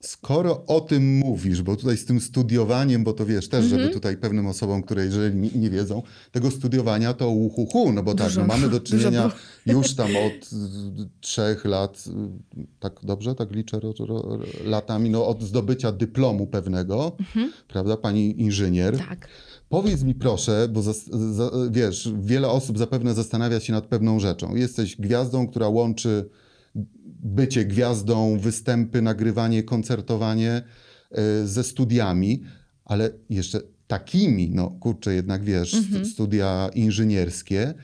Skoro 0.01 0.65
o 0.67 0.81
tym 0.81 1.17
mówisz, 1.19 1.63
bo 1.63 1.77
tutaj 1.77 1.97
z 1.97 2.05
tym 2.05 2.21
studiowaniem, 2.21 3.05
bo 3.05 3.13
to 3.13 3.27
wiesz 3.27 3.49
też, 3.49 3.65
Mhm. 3.65 3.81
żeby 3.83 3.95
tutaj 3.95 4.17
pewnym 4.17 4.47
osobom, 4.47 4.83
które 4.83 5.05
jeżeli 5.05 5.51
nie- 5.59 5.71
wiedzą, 5.71 6.03
tego 6.33 6.51
studiowania 6.51 7.15
to 7.15 7.31
uhuhu, 7.31 7.93
no 7.93 8.03
bo 8.03 8.15
tak, 8.15 8.27
Dużo- 8.29 8.41
no 8.41 8.47
mamy 8.47 8.69
do 8.69 8.81
czynienia 8.81 9.31
już 9.67 9.95
tam 9.95 10.07
od 10.17 10.33
y, 10.33 11.09
trzech 11.21 11.65
lat, 11.65 12.05
y, 12.57 12.67
tak 12.81 12.93
dobrze, 13.03 13.35
tak 13.35 13.51
liczę 13.53 13.81
ro, 13.81 13.95
ro, 14.07 14.39
latami, 14.65 15.11
no 15.11 15.27
od 15.27 15.43
zdobycia 15.43 15.93
dyplomu 15.93 16.47
pewnego, 16.47 17.17
prawda, 17.69 17.97
pani 17.97 18.41
inżynier. 18.41 18.99
tak. 18.99 19.29
Powiedz 19.73 20.03
mi 20.03 20.15
proszę, 20.15 20.69
bo 20.73 20.83
zas, 20.83 21.07
za, 21.07 21.51
wiesz, 21.71 22.13
wiele 22.23 22.49
osób 22.49 22.79
zapewne 22.79 23.15
zastanawia 23.15 23.61
się 23.61 23.73
nad 23.73 23.87
pewną 23.87 24.21
rzeczą. 24.21 24.55
Jesteś 24.55 24.97
gwiazdą, 24.97 25.47
która 25.49 25.69
łączy 25.69 26.29
bycie 27.23 27.65
gwiazdą, 27.65 28.39
występy, 28.39 29.03
nagrywanie, 29.03 29.63
koncertowanie 29.63 30.63
y, 31.43 31.47
ze 31.49 31.65
studiami, 31.65 32.43
ale 32.85 33.11
jeszcze 33.31 33.61
takimi, 33.87 34.51
no 34.51 34.71
kurczę, 34.71 35.15
jednak 35.15 35.45
wiesz, 35.45 35.73
st- 35.73 36.07
studia 36.13 36.71
inżynierskie, 36.75 37.75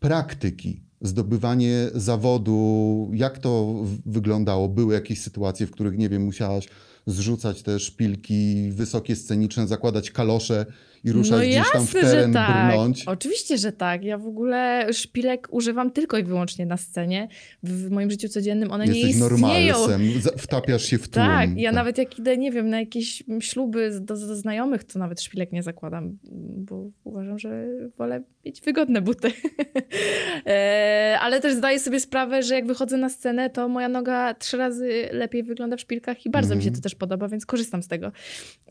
praktyki, 0.00 0.82
zdobywanie 1.00 1.88
zawodu, 1.94 3.10
jak 3.14 3.38
to 3.38 3.82
wyglądało? 4.06 4.68
Były 4.68 4.94
jakieś 4.94 5.20
sytuacje, 5.20 5.66
w 5.66 5.70
których, 5.70 5.98
nie 5.98 6.08
wiem, 6.08 6.22
musiałaś 6.24 6.68
zrzucać 7.06 7.62
te 7.62 7.80
szpilki 7.80 8.70
wysokie, 8.72 9.16
sceniczne, 9.16 9.66
zakładać 9.66 10.10
kalosze 10.10 10.66
i 11.04 11.12
ruszać 11.12 11.48
gdzieś 11.48 11.70
tam 11.72 11.86
w 11.86 11.92
teren, 11.92 12.32
No 12.32 12.38
że 12.40 12.46
tak. 12.46 12.72
brnąć? 12.72 13.04
Oczywiście, 13.06 13.58
że 13.58 13.72
tak. 13.72 14.04
Ja 14.04 14.18
w 14.18 14.26
ogóle 14.26 14.86
szpilek 14.92 15.48
używam 15.50 15.90
tylko 15.90 16.18
i 16.18 16.24
wyłącznie 16.24 16.66
na 16.66 16.76
scenie. 16.76 17.28
W, 17.62 17.90
moim 17.90 18.10
życiu 18.10 18.28
codziennym 18.28 18.70
one 18.70 18.84
nie 18.86 18.92
Jesteś 19.00 19.10
istnieją. 19.10 19.30
normalsem, 19.30 20.02
wtapiasz 20.38 20.84
się 20.84 20.98
w 20.98 21.08
tłum. 21.08 21.26
Tak, 21.26 21.50
ja 21.56 21.72
nawet 21.72 21.98
jak 21.98 22.18
idę, 22.18 22.36
nie 22.36 22.52
wiem, 22.52 22.70
na 22.70 22.80
jakieś 22.80 23.22
śluby 23.40 23.90
do, 24.00 24.14
do 24.16 24.36
znajomych, 24.36 24.84
to 24.84 24.98
nawet 24.98 25.20
szpilek 25.22 25.52
nie 25.52 25.62
zakładam, 25.62 26.18
bo 26.56 26.90
uważam, 27.04 27.38
że 27.38 27.66
wolę 27.98 28.22
mieć 28.46 28.60
wygodne 28.60 29.00
buty. 29.02 29.32
e, 30.46 31.18
ale 31.20 31.40
też 31.40 31.54
zdaję 31.54 31.78
sobie 31.78 32.00
sprawę, 32.00 32.42
że 32.42 32.54
jak 32.54 32.66
wychodzę 32.66 32.96
na 32.96 33.08
scenę, 33.08 33.50
to 33.50 33.68
moja 33.68 33.88
noga 33.88 34.34
trzy 34.34 34.56
razy 34.56 35.08
lepiej 35.12 35.42
wygląda 35.42 35.76
w 35.76 35.80
szpilkach 35.80 36.26
i 36.26 36.30
bardzo 36.30 36.56
mi 36.56 36.62
się 36.62 36.68
Mhm. 36.68 36.82
to 36.82 36.82
też 36.82 36.94
podoba, 36.94 37.28
więc 37.28 37.46
korzystam 37.46 37.82
z 37.82 37.88
tego. 37.88 38.12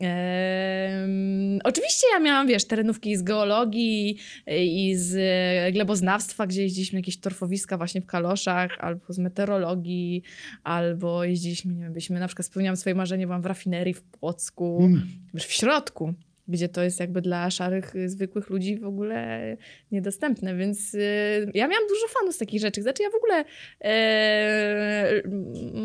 Em, 0.01 1.59
oczywiście 1.63 2.07
ja 2.13 2.19
miałam, 2.23 2.47
wiesz, 2.47 2.65
terenówki 2.65 3.17
z 3.17 3.23
geologii 3.23 4.17
i 4.47 4.95
z 4.95 5.73
gleboznawstwa, 5.73 6.47
gdzie 6.47 6.61
jeździliśmy 6.61 6.95
na 6.95 6.99
jakieś 6.99 7.17
torfowiska 7.17 7.77
właśnie 7.77 8.01
w 8.01 8.05
kaloszach, 8.05 8.77
albo 8.79 9.13
z 9.13 9.19
meteorologii, 9.19 10.23
albo 10.63 11.23
jeździliśmy, 11.23 11.73
nie 11.73 11.81
wiem, 11.81 11.93
byliśmy, 11.93 12.19
na 12.19 12.27
przykład 12.27 12.45
spełniałam 12.45 12.77
swoje 12.77 12.95
marzenie, 12.95 13.25
byłam 13.25 13.41
w 13.41 13.45
rafinerii 13.45 13.93
w 13.93 14.01
Płocku, 14.01 14.77
Mm. 14.81 15.07
wiesz, 15.33 15.45
w 15.45 15.51
środku, 15.51 16.13
gdzie 16.47 16.69
to 16.69 16.83
jest 16.83 16.99
jakby 16.99 17.21
dla 17.21 17.51
szarych, 17.51 17.95
y, 17.95 18.09
zwykłych 18.09 18.49
ludzi 18.49 18.77
w 18.79 18.85
ogóle 18.85 19.57
niedostępne, 19.91 20.55
więc 20.55 20.93
y, 20.93 20.99
ja 21.53 21.67
miałam 21.67 21.87
dużo 21.87 22.07
fanów 22.19 22.35
z 22.35 22.37
takich 22.37 22.61
rzeczy. 22.61 22.81
Znaczy 22.81 23.03
ja 23.03 23.09
w 23.09 23.15
ogóle 23.15 23.45
e, 23.81 25.21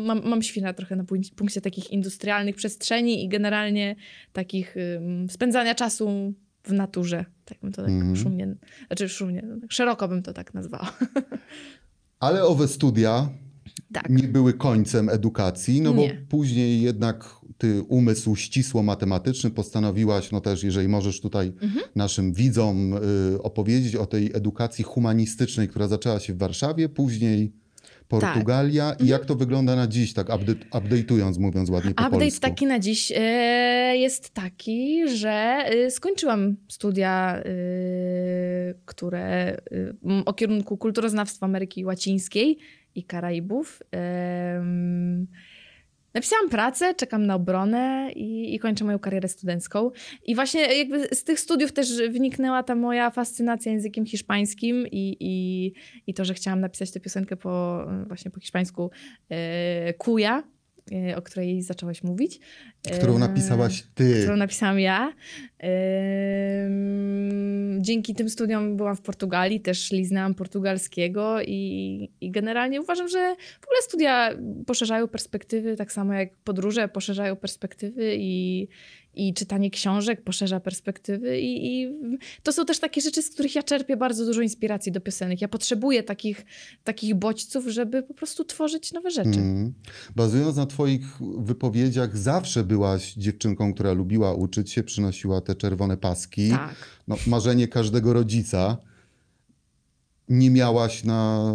mam, 0.05 0.21
mam 0.29 0.41
świna 0.41 0.73
trochę 0.73 0.95
na 0.95 1.03
punkcie, 1.35 1.61
takich 1.61 1.91
industrialnych 1.91 2.55
przestrzeni 2.55 3.23
i 3.25 3.29
generalnie 3.29 3.95
takich 4.33 4.75
spędzania 5.29 5.75
czasu 5.75 6.33
w 6.63 6.71
naturze. 6.73 7.25
Tak 7.45 7.57
bym 7.61 7.71
to 7.71 7.81
tak 7.81 7.91
Mhm. 7.91 8.15
szumnie, 8.15 8.55
znaczy 8.87 9.09
szumnie, 9.09 9.43
no, 9.47 9.59
tak 9.61 9.71
szeroko 9.71 10.07
bym 10.07 10.23
to 10.23 10.33
tak 10.33 10.53
nazwała. 10.53 10.93
Ale 12.19 12.43
owe 12.43 12.67
studia 12.67 13.29
Tak. 13.93 14.09
nie 14.09 14.23
były 14.23 14.53
końcem 14.53 15.09
edukacji, 15.09 15.81
no 15.81 15.93
bo 15.93 16.01
Nie. 16.01 16.25
później 16.29 16.81
jednak 16.81 17.23
ty 17.57 17.81
umysł 17.87 18.35
ścisło 18.35 18.83
matematyczny 18.83 19.49
postanowiłaś, 19.51 20.31
no 20.31 20.41
też 20.41 20.63
jeżeli 20.63 20.87
możesz 20.87 21.21
tutaj 21.21 21.47
Mhm. 21.61 21.85
naszym 21.95 22.33
widzom 22.33 22.93
y, 23.35 23.41
opowiedzieć 23.43 23.95
o 23.95 24.05
tej 24.05 24.31
edukacji 24.33 24.83
humanistycznej, 24.83 25.67
która 25.67 25.87
zaczęła 25.87 26.19
się 26.19 26.33
w 26.33 26.37
Warszawie, 26.37 26.89
później 26.89 27.51
Portugalia 28.07 28.93
i 29.03 29.07
jak 29.07 29.25
to 29.25 29.35
wygląda 29.35 29.75
na 29.75 29.87
dziś, 29.87 30.13
tak 30.13 30.27
update, 30.35 30.65
update'ując, 30.71 31.39
mówiąc 31.39 31.69
ładnie 31.69 31.91
po 31.93 32.03
Update 32.03 32.19
polsku. 32.19 32.41
taki 32.41 32.65
na 32.65 32.79
dziś 32.79 33.11
e, 33.15 33.97
jest 33.97 34.29
taki, 34.29 35.07
że 35.17 35.29
e, 35.65 35.91
skończyłam 35.91 36.55
studia, 36.67 37.35
e, 37.37 37.43
które 38.85 39.57
o 40.25 40.33
kierunku 40.33 40.77
kulturoznawstwa 40.77 41.45
Ameryki 41.45 41.85
Łacińskiej 41.85 42.57
i 42.95 43.03
Karaibów. 43.03 43.83
Napisałam 46.13 46.49
pracę, 46.49 46.95
czekam 46.95 47.25
na 47.25 47.35
obronę 47.35 48.11
i, 48.15 48.55
i 48.55 48.59
kończę 48.59 48.85
moją 48.85 48.99
karierę 48.99 49.27
studencką. 49.27 49.91
I 50.25 50.35
właśnie 50.35 50.77
jakby 50.77 51.15
z 51.15 51.23
tych 51.23 51.39
studiów 51.39 51.71
też 51.71 51.97
wyniknęła 51.97 52.63
ta 52.63 52.75
moja 52.75 53.11
fascynacja 53.11 53.71
językiem 53.71 54.05
hiszpańskim 54.05 54.87
i, 54.91 55.17
i, 55.19 55.73
i 56.07 56.13
to, 56.13 56.25
że 56.25 56.33
chciałam 56.33 56.59
napisać 56.59 56.91
tę 56.91 56.99
piosenkę 56.99 57.35
po, 57.35 57.85
właśnie 58.07 58.31
po 58.31 58.39
hiszpańsku 58.39 58.91
e, 59.29 59.93
Kuja, 59.93 60.43
o 61.15 61.21
której 61.21 61.61
zaczęłaś 61.61 62.03
mówić. 62.03 62.39
Którą 62.97 63.17
napisałaś 63.17 63.83
ty. 63.95 64.19
Którą 64.21 64.37
napisałam 64.37 64.79
ja. 64.79 65.13
Dzięki 67.79 68.15
tym 68.15 68.29
studiom 68.29 68.77
byłam 68.77 68.95
w 68.95 69.01
Portugalii, 69.01 69.59
też 69.61 69.91
liznęłam 69.91 70.35
portugalskiego 70.35 71.41
i, 71.41 72.11
i 72.21 72.31
generalnie 72.31 72.81
uważam, 72.81 73.07
że 73.07 73.35
w 73.61 73.65
ogóle 73.65 73.81
studia 73.81 74.31
poszerzają 74.65 75.07
perspektywy, 75.07 75.75
tak 75.75 75.91
samo 75.91 76.13
jak 76.13 76.35
podróże 76.43 76.87
poszerzają 76.87 77.35
perspektywy 77.35 78.15
i, 78.17 78.67
i 79.27 79.33
czytanie 79.33 79.69
książek 79.71 80.23
poszerza 80.23 80.59
perspektywy 80.59 81.39
i, 81.39 81.81
i 81.81 81.97
to 82.43 82.51
są 82.51 82.65
też 82.65 82.79
takie 82.79 83.01
rzeczy, 83.01 83.21
z 83.21 83.29
których 83.29 83.55
ja 83.55 83.63
czerpię 83.63 83.97
bardzo 83.97 84.25
dużo 84.25 84.41
inspiracji 84.41 84.91
do 84.91 85.01
piosenek. 85.01 85.41
Ja 85.41 85.47
potrzebuję 85.47 86.03
takich, 86.03 86.45
takich 86.83 87.15
bodźców, 87.15 87.67
żeby 87.67 88.03
po 88.03 88.13
prostu 88.13 88.45
tworzyć 88.45 88.93
nowe 88.93 89.11
rzeczy. 89.11 89.39
Mm. 89.39 89.73
Bazując 90.15 90.57
na 90.57 90.65
Twoich 90.65 91.01
wypowiedziach, 91.37 92.17
zawsze 92.17 92.63
byłaś 92.63 93.13
dziewczynką, 93.13 93.73
która 93.73 93.93
lubiła 93.93 94.33
uczyć 94.33 94.71
się, 94.71 94.83
przynosiła 94.83 95.41
te 95.41 95.55
czerwone 95.55 95.97
paski. 95.97 96.49
Tak. 96.49 96.75
No, 97.07 97.15
marzenie 97.27 97.67
każdego 97.67 98.13
rodzica. 98.13 98.77
Nie 100.29 100.49
miałaś 100.49 101.03
na 101.03 101.51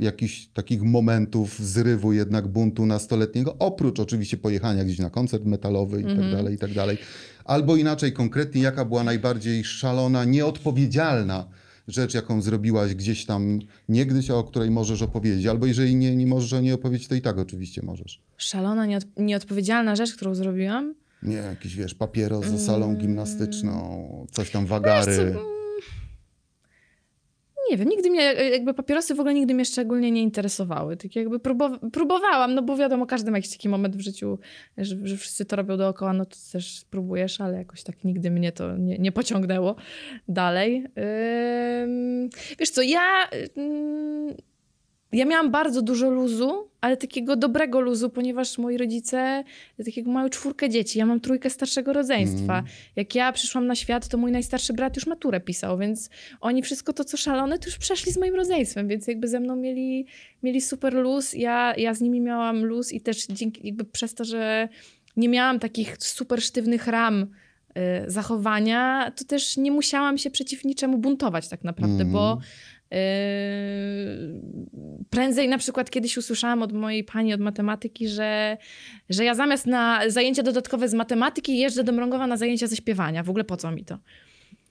jakichś 0.00 0.46
takich 0.46 0.82
momentów 0.82 1.58
zrywu 1.58 2.12
jednak 2.12 2.48
buntu 2.48 2.86
nastoletniego, 2.86 3.56
oprócz 3.58 4.00
oczywiście 4.00 4.36
pojechania 4.36 4.84
gdzieś 4.84 4.98
na 4.98 5.10
koncert 5.10 5.44
metalowy 5.44 6.00
i 6.00 6.04
tak 6.04 6.12
Mhm. 6.12 6.32
dalej, 6.32 6.54
i 6.54 6.58
tak 6.58 6.72
dalej. 6.72 6.98
Albo 7.44 7.76
inaczej, 7.76 8.12
konkretnie, 8.12 8.62
jaka 8.62 8.84
była 8.84 9.04
najbardziej 9.04 9.64
szalona, 9.64 10.24
nieodpowiedzialna 10.24 11.46
rzecz, 11.88 12.14
jaką 12.14 12.42
zrobiłaś 12.42 12.94
gdzieś 12.94 13.26
tam 13.26 13.58
niegdyś, 13.88 14.30
a 14.30 14.34
o 14.34 14.44
której 14.44 14.70
możesz 14.70 15.02
opowiedzieć. 15.02 15.46
Albo 15.46 15.66
jeżeli 15.66 15.96
nie, 15.96 16.16
nie 16.16 16.26
możesz 16.26 16.52
o 16.52 16.60
niej 16.60 16.72
opowiedzieć, 16.72 17.08
to 17.08 17.14
i 17.14 17.20
tak 17.22 17.38
oczywiście 17.38 17.82
możesz. 17.82 18.20
Szalona, 18.36 18.86
nieod, 18.86 19.04
nieodpowiedzialna 19.16 19.96
rzecz, 19.96 20.14
którą 20.14 20.34
zrobiłam. 20.34 20.94
Nie, 21.22 21.36
jakiś, 21.36 21.76
wiesz, 21.76 21.94
papieros 21.94 22.46
za 22.46 22.58
salą 22.58 22.96
gimnastyczną, 22.96 24.26
coś 24.32 24.50
tam 24.50 24.62
Wiesz 24.62 24.70
wagary. 24.70 25.16
co, 25.16 25.22
mm, 25.22 25.53
Nie 27.70 27.76
wiem, 27.76 27.88
nigdy 27.88 28.10
mnie, 28.10 28.22
jakby 28.32 28.74
papierosy 28.74 29.14
w 29.14 29.20
ogóle 29.20 29.34
nigdy 29.34 29.54
mnie 29.54 29.64
szczególnie 29.64 30.10
nie 30.10 30.22
interesowały. 30.22 30.96
Tak 30.96 31.16
jakby 31.16 31.38
próbow- 31.38 31.90
próbowałam, 31.92 32.54
no 32.54 32.62
bo 32.62 32.76
wiadomo, 32.76 33.06
każdy 33.06 33.30
ma 33.30 33.38
jakiś 33.38 33.52
taki 33.52 33.68
moment 33.68 33.96
w 33.96 34.00
życiu, 34.00 34.38
że, 34.78 34.96
że 35.02 35.16
wszyscy 35.16 35.44
to 35.44 35.56
robią 35.56 35.76
dookoła, 35.76 36.12
no 36.12 36.24
to 36.24 36.36
też 36.52 36.78
spróbujesz, 36.78 37.40
ale 37.40 37.58
jakoś 37.58 37.82
tak 37.82 38.04
nigdy 38.04 38.30
mnie 38.30 38.52
to 38.52 38.76
nie, 38.76 38.98
nie 38.98 39.12
pociągnęło 39.12 39.76
dalej. 40.28 40.84
Ym, 41.82 42.30
wiesz 42.58 42.70
co, 42.70 42.82
ja... 42.82 43.28
ym, 43.58 44.34
ja 45.14 45.24
miałam 45.24 45.50
bardzo 45.50 45.82
dużo 45.82 46.10
luzu, 46.10 46.68
ale 46.80 46.96
takiego 46.96 47.36
dobrego 47.36 47.80
luzu, 47.80 48.10
ponieważ 48.10 48.58
moi 48.58 48.76
rodzice 48.76 49.44
takiego 49.84 50.10
mają 50.10 50.28
czwórkę 50.28 50.70
dzieci. 50.70 50.98
Ja 50.98 51.06
mam 51.06 51.20
trójkę 51.20 51.50
starszego 51.50 51.92
rodzeństwa. 51.92 52.58
Mm. 52.58 52.70
Jak 52.96 53.14
ja 53.14 53.32
przyszłam 53.32 53.66
na 53.66 53.74
świat, 53.74 54.08
to 54.08 54.18
mój 54.18 54.32
najstarszy 54.32 54.72
brat 54.72 54.96
już 54.96 55.06
maturę 55.06 55.40
pisał, 55.40 55.78
więc 55.78 56.10
oni 56.40 56.62
wszystko 56.62 56.92
to, 56.92 57.04
co 57.04 57.16
szalone, 57.16 57.58
to 57.58 57.66
już 57.66 57.78
przeszli 57.78 58.12
z 58.12 58.16
moim 58.16 58.34
rodzeństwem, 58.34 58.88
więc 58.88 59.06
jakby 59.06 59.28
ze 59.28 59.40
mną 59.40 59.56
mieli, 59.56 60.06
mieli 60.42 60.60
super 60.60 60.94
luz. 60.94 61.32
Ja, 61.32 61.74
ja 61.76 61.94
z 61.94 62.00
nimi 62.00 62.20
miałam 62.20 62.64
luz 62.64 62.92
i 62.92 63.00
też 63.00 63.26
dzięki, 63.26 63.66
jakby 63.66 63.84
przez 63.84 64.14
to, 64.14 64.24
że 64.24 64.68
nie 65.16 65.28
miałam 65.28 65.58
takich 65.58 65.96
super 65.98 66.42
sztywnych 66.42 66.86
ram 66.86 67.22
y, 67.22 68.10
zachowania, 68.10 69.12
to 69.16 69.24
też 69.24 69.56
nie 69.56 69.70
musiałam 69.72 70.18
się 70.18 70.30
przeciw 70.30 70.64
niczemu 70.64 70.98
buntować 70.98 71.48
tak 71.48 71.64
naprawdę, 71.64 72.04
Mhm. 72.04 72.12
bo 72.12 72.38
Yy, 72.38 72.73
prędzej 75.10 75.48
na 75.48 75.58
przykład 75.58 75.90
kiedyś 75.90 76.16
usłyszałam 76.16 76.62
od 76.62 76.72
mojej 76.72 77.04
pani 77.04 77.34
od 77.34 77.40
matematyki, 77.40 78.08
że, 78.08 78.56
że 79.10 79.24
ja 79.24 79.34
zamiast 79.34 79.66
na 79.66 80.10
zajęcia 80.10 80.42
dodatkowe 80.42 80.88
z 80.88 80.94
matematyki 80.94 81.58
jeżdżę 81.58 81.84
do 81.84 81.92
Mrągowa 81.92 82.26
na 82.26 82.36
zajęcia 82.36 82.66
ze 82.66 82.76
śpiewania. 82.76 83.22
W 83.22 83.30
ogóle 83.30 83.44
po 83.44 83.56
co 83.56 83.70
mi 83.70 83.84
to? 83.84 83.98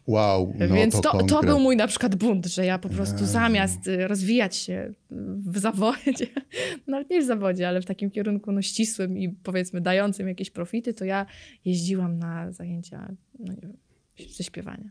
Wow, 0.07 0.53
no 0.59 0.67
Więc 0.67 1.01
to, 1.01 1.01
to, 1.01 1.23
to, 1.23 1.41
był 1.41 1.59
mój 1.59 1.77
na 1.77 1.87
przykład 1.87 2.15
bunt, 2.15 2.45
że 2.45 2.65
ja 2.65 2.79
po 2.79 2.89
prostu 2.89 3.19
Jezu. 3.19 3.31
zamiast 3.33 3.87
y, 3.87 4.07
rozwijać 4.07 4.55
się 4.55 4.93
w 5.45 5.57
zawodzie, 5.57 6.27
nawet 6.87 7.09
nie 7.09 7.21
w 7.21 7.25
zawodzie, 7.25 7.67
ale 7.67 7.81
w 7.81 7.85
takim 7.85 8.11
kierunku 8.11 8.51
no, 8.51 8.61
ścisłym 8.61 9.17
i 9.17 9.29
powiedzmy 9.29 9.81
dającym 9.81 10.27
jakieś 10.27 10.49
profity, 10.49 10.93
to 10.93 11.05
ja 11.05 11.25
jeździłam 11.65 12.19
na 12.19 12.51
zajęcia 12.51 13.11
no, 13.39 13.53
nie 13.53 13.61
wiem, 13.61 13.77
ze 14.29 14.43
śpiewania. 14.43 14.89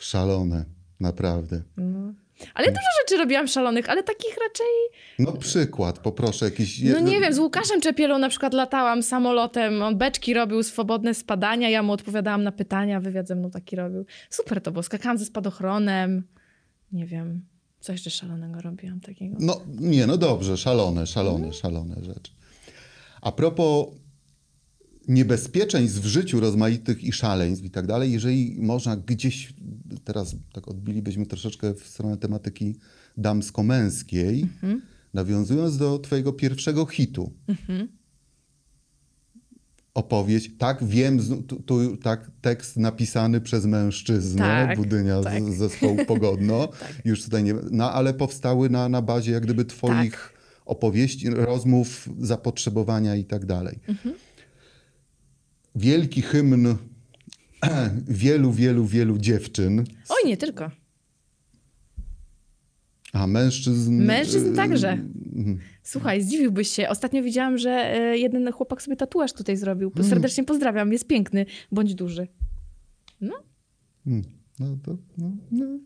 Szalone, 0.00 0.64
naprawdę. 1.00 1.62
No. 1.76 2.14
Ale 2.54 2.66
dużo 2.68 2.86
rzeczy 3.00 3.16
robiłam 3.22 3.48
szalonych, 3.48 3.90
ale 3.90 4.02
takich 4.02 4.36
raczej 4.48 4.66
No 5.18 5.32
przykład, 5.32 5.98
poproszę 5.98 6.44
jakiś... 6.44 6.82
No 6.82 7.00
nie 7.00 7.20
wiem, 7.20 7.34
z 7.34 7.38
Łukaszem 7.38 7.80
Czepielą 7.80 8.18
na 8.18 8.28
przykład 8.28 8.54
latałam 8.54 9.02
samolotem, 9.02 9.82
on 9.82 9.98
beczki 9.98 10.34
robił, 10.34 10.62
swobodne 10.62 11.14
spadania, 11.14 11.70
ja 11.70 11.82
mu 11.82 11.92
odpowiadałam 11.92 12.42
na 12.42 12.52
pytania, 12.52 13.00
wywiad 13.00 13.28
ze 13.28 13.34
mną 13.34 13.50
taki 13.50 13.76
robił. 13.76 14.06
Super 14.30 14.60
to 14.60 14.72
było, 14.72 14.82
skakałam 14.82 15.18
ze 15.18 15.24
spadochronem, 15.24 16.26
nie 16.92 17.06
wiem, 17.06 17.42
co 17.80 17.92
jeszcze 17.92 18.10
szalonego 18.10 18.60
robiłam 18.60 19.00
takiego. 19.00 19.36
No 19.40 19.60
nie, 19.80 20.06
no 20.06 20.16
dobrze, 20.16 20.56
szalone, 20.56 21.06
szalone, 21.06 21.52
szalone 21.52 21.94
rzeczy. 22.00 22.32
A 23.22 23.32
propos 23.32 23.86
niebezpieczeństw 25.08 26.00
w 26.00 26.06
życiu 26.06 26.40
rozmaitych 26.40 27.04
i 27.04 27.12
szaleństw 27.12 27.64
i 27.64 27.70
tak 27.70 27.86
dalej, 27.86 28.12
jeżeli 28.12 28.56
można 28.60 28.96
gdzieś, 28.96 29.54
teraz 30.04 30.36
tak 30.52 30.68
odbilibyśmy 30.68 31.26
troszeczkę 31.26 31.74
w 31.74 31.86
stronę 31.86 32.16
tematyki 32.16 32.76
damsko-męskiej, 33.16 34.42
Mhm. 34.42 34.82
nawiązując 35.14 35.76
do 35.78 35.98
twojego 35.98 36.32
pierwszego 36.32 36.86
hitu. 36.86 37.32
Mhm. 37.48 37.88
Opowieść, 39.94 40.50
tak 40.58 40.84
wiem, 40.84 41.18
tu, 41.46 41.62
tu 41.62 41.96
tak 41.96 42.30
tekst 42.40 42.76
napisany 42.76 43.40
przez 43.40 43.66
mężczyznę, 43.66 44.42
Tak, 44.68 44.76
Budynia 44.78 45.22
tak. 45.22 45.42
z 45.42 45.56
zespołu 45.56 45.96
Pogodno, 46.06 46.68
już 47.04 47.22
tutaj 47.24 47.44
nie, 47.44 47.54
no 47.70 47.92
ale 47.92 48.14
powstały 48.14 48.70
na, 48.70 48.88
na 48.88 49.02
bazie 49.02 49.32
jak 49.32 49.42
gdyby 49.42 49.64
twoich 49.64 50.12
Tak. 50.12 50.32
opowieści, 50.66 51.30
rozmów, 51.30 52.08
zapotrzebowania 52.20 53.16
i 53.16 53.24
tak 53.24 53.46
dalej. 53.46 53.78
Mhm. 53.88 54.14
Wielki 55.78 56.22
hymn 56.22 56.76
wielu, 58.08 58.52
wielu, 58.52 58.84
wielu 58.84 59.18
dziewczyn, 59.18 59.84
Oj, 60.08 60.28
nie 60.28 60.36
tylko. 60.36 60.70
a 63.12 63.26
mężczyzn... 63.26 64.04
Mężczyzn 64.04 64.52
y, 64.52 64.56
także. 64.56 64.90
mhm. 65.36 65.58
Słuchaj, 65.82 66.22
zdziwiłbyś 66.22 66.68
się. 66.68 66.88
Ostatnio 66.88 67.22
widziałam, 67.22 67.58
że 67.58 67.70
e, 67.70 68.18
jeden 68.18 68.52
chłopak 68.52 68.82
sobie 68.82 68.96
tatuaż 68.96 69.32
tutaj 69.32 69.56
zrobił. 69.56 69.92
Mm. 69.96 70.08
Serdecznie 70.08 70.44
pozdrawiam, 70.44 70.92
jest 70.92 71.06
piękny, 71.06 71.46
bądź 71.72 71.94
duży. 71.94 72.28
Mm. 74.06 74.22
No 74.58 74.76
to, 74.82 74.96
no, 75.18 75.30
no. 75.50 75.78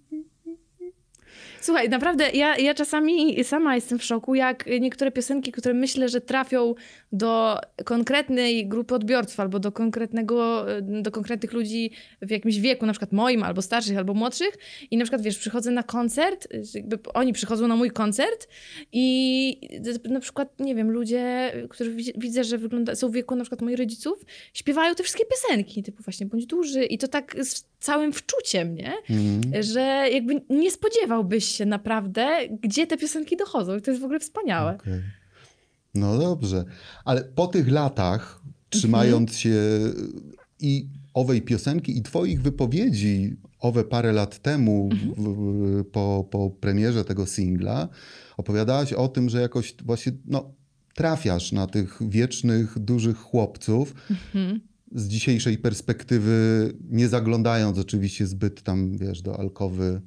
Słuchaj, 1.61 1.89
naprawdę 1.89 2.31
ja, 2.31 2.57
ja 2.57 2.75
czasami 2.75 3.45
sama 3.45 3.75
jestem 3.75 3.99
w 3.99 4.05
szoku, 4.05 4.35
jak 4.35 4.65
niektóre 4.81 5.11
piosenki, 5.11 5.53
które 5.53 5.75
myślę, 5.75 6.09
że 6.09 6.21
trafią 6.21 6.75
do 7.13 7.59
konkretnej 7.85 8.69
grupy 8.69 8.95
odbiorców 8.95 9.41
albo 9.41 9.59
do 9.59 9.73
konkretnego, 9.73 10.67
do 10.83 11.11
konkretnych 11.11 11.53
ludzi 11.53 11.91
w 12.23 12.31
jakimś 12.31 12.59
wieku, 12.59 12.87
na 12.87 12.93
przykład 12.93 13.13
moim, 13.13 13.43
albo 13.43 13.63
starszych, 13.63 13.99
albo 13.99 14.15
młodszych 14.15 14.59
i 14.91 14.97
na 14.97 15.05
przykład, 15.05 15.23
wiesz, 15.23 15.39
przychodzę 15.39 15.71
na 15.71 15.83
koncert, 15.83 16.49
jakby 16.75 16.99
oni 17.15 17.33
przychodzą 17.33 17.69
na 17.69 17.77
mój 17.77 17.91
koncert 17.91 18.49
i 18.93 19.69
na 20.05 20.21
przykład, 20.21 20.61
nie 20.61 20.75
wiem, 20.75 20.91
ludzie, 20.91 21.53
którzy 21.71 21.95
widz- 21.95 22.13
widzę, 22.17 22.45
że 22.45 22.59
wygląda, 22.59 22.95
są 22.95 23.09
w 23.09 23.13
wieku 23.13 23.37
na 23.37 23.45
przykład 23.45 23.63
moich 23.63 23.79
rodziców, 23.79 24.25
śpiewają 24.55 24.95
te 24.95 25.03
wszystkie 25.03 25.25
piosenki, 25.25 25.83
typu 25.83 26.03
właśnie 26.03 26.27
Bądź 26.27 26.47
duży 26.47 26.85
i 26.85 26.99
to 26.99 27.09
tak 27.09 27.37
z 27.45 27.65
całym 27.81 28.13
wczuciem, 28.13 28.75
nie? 28.75 28.93
Mhm. 29.11 29.63
że 29.63 29.81
jakby 30.13 30.43
nie 30.51 30.71
spodziewałbyś 31.23 31.45
się 31.45 31.67
naprawdę, 31.67 32.49
gdzie 32.63 32.87
te 32.87 32.97
piosenki 32.97 33.37
dochodzą. 33.37 33.77
I 33.77 33.83
to 33.83 33.91
jest 33.91 34.01
w 34.01 34.05
ogóle 34.05 34.21
wspaniałe. 34.21 34.75
Okej. 34.75 35.03
No 35.95 36.19
dobrze, 36.19 36.65
ale 37.05 37.25
po 37.25 37.47
tych 37.47 37.71
latach, 37.71 38.43
trzymając 38.71 39.37
się 39.37 39.55
i 40.61 40.89
owej 41.15 41.43
piosenki 41.43 41.99
i 41.99 42.03
twoich 42.03 42.43
wypowiedzi 42.43 43.37
owe 43.59 43.85
parę 43.85 44.13
lat 44.13 44.39
temu 44.39 44.89
w, 44.89 45.23
w, 45.23 45.85
po, 45.85 46.29
po 46.31 46.51
premierze 46.51 47.05
tego 47.05 47.27
singla, 47.27 47.89
opowiadałaś 48.37 48.93
o 48.93 49.09
tym, 49.09 49.29
że 49.29 49.41
jakoś 49.41 49.75
właśnie 49.85 50.13
no, 50.25 50.55
trafiasz 50.95 51.53
na 51.53 51.67
tych 51.67 51.99
wiecznych, 52.09 52.79
dużych 52.79 53.17
chłopców. 53.17 53.95
Mhm. 54.11 54.61
Z 54.95 55.09
dzisiejszej 55.09 55.59
perspektywy, 55.59 56.73
nie 56.91 57.09
zaglądając 57.09 57.79
oczywiście 57.79 58.27
zbyt 58.27 58.63
tam, 58.63 58.97
wiesz, 58.97 59.23
do 59.23 59.39
alkowy 59.39 60.01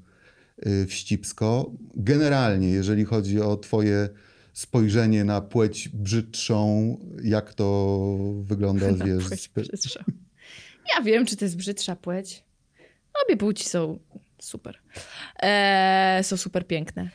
wścibsko. 0.87 1.71
Generalnie, 1.95 2.69
jeżeli 2.69 3.05
chodzi 3.05 3.41
o 3.41 3.57
twoje 3.57 4.09
spojrzenie 4.53 5.23
na 5.23 5.41
płeć 5.41 5.89
brzydszą, 5.89 6.97
jak 7.23 7.53
to 7.53 8.17
wygląda, 8.41 8.91
Na 8.91 9.05
wiesz, 9.05 9.27
płeć 9.27 9.49
brzydsza. 9.55 10.03
Ja 10.97 11.03
wiem, 11.03 11.25
czy 11.25 11.37
to 11.37 11.45
jest 11.45 11.57
brzydsza 11.57 11.95
płeć. 11.95 12.43
Obie 13.25 13.37
płci 13.37 13.69
są 13.69 13.99
super. 14.39 14.77
Eee, 15.39 16.23
są 16.23 16.37
super 16.37 16.67
piękne. 16.67 17.09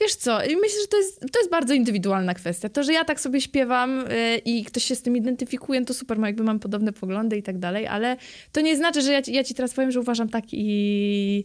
Wiesz 0.00 0.14
co, 0.14 0.38
myślę, 0.38 0.80
że 0.82 0.88
to 0.90 0.96
jest, 0.96 1.20
to 1.32 1.38
jest 1.38 1.50
bardzo 1.50 1.74
indywidualna 1.74 2.34
kwestia. 2.34 2.68
To, 2.68 2.82
że 2.82 2.92
ja 2.92 3.04
tak 3.04 3.20
sobie 3.20 3.40
śpiewam 3.40 4.04
e, 4.08 4.38
i 4.38 4.64
ktoś 4.64 4.84
się 4.84 4.94
z 4.94 5.02
tym 5.02 5.16
identyfikuje, 5.16 5.84
to 5.84 5.94
super, 5.94 6.18
jakby 6.20 6.44
mam 6.44 6.58
podobne 6.58 6.92
poglądy 6.92 7.36
i 7.36 7.42
tak 7.42 7.58
dalej, 7.58 7.86
ale 7.86 8.16
to 8.52 8.60
nie 8.60 8.76
znaczy, 8.76 9.02
że 9.02 9.12
ja, 9.12 9.22
ci- 9.22 9.32
ja 9.32 9.44
ci 9.44 9.54
teraz 9.54 9.74
powiem, 9.74 9.90
że 9.90 10.00
uważam 10.00 10.28
tak 10.28 10.44
i, 10.52 11.44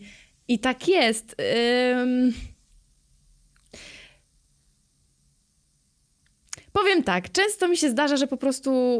i 0.52 0.60
tak 0.60 0.88
jest. 0.88 1.36
Ym... 2.02 2.34
Powiem 6.74 7.04
tak, 7.04 7.32
często 7.32 7.68
mi 7.68 7.78
się 7.78 7.90
zdarza, 7.90 8.18
że 8.18 8.28
po 8.28 8.38
prostu 8.38 9.00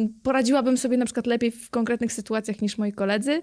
yy, 0.00 0.08
poradziłabym 0.22 0.76
sobie 0.76 0.96
na 0.96 1.04
przykład 1.04 1.26
lepiej 1.26 1.50
w 1.50 1.70
konkretnych 1.70 2.12
sytuacjach 2.12 2.62
niż 2.62 2.78
moi 2.78 2.92
koledzy, 2.92 3.42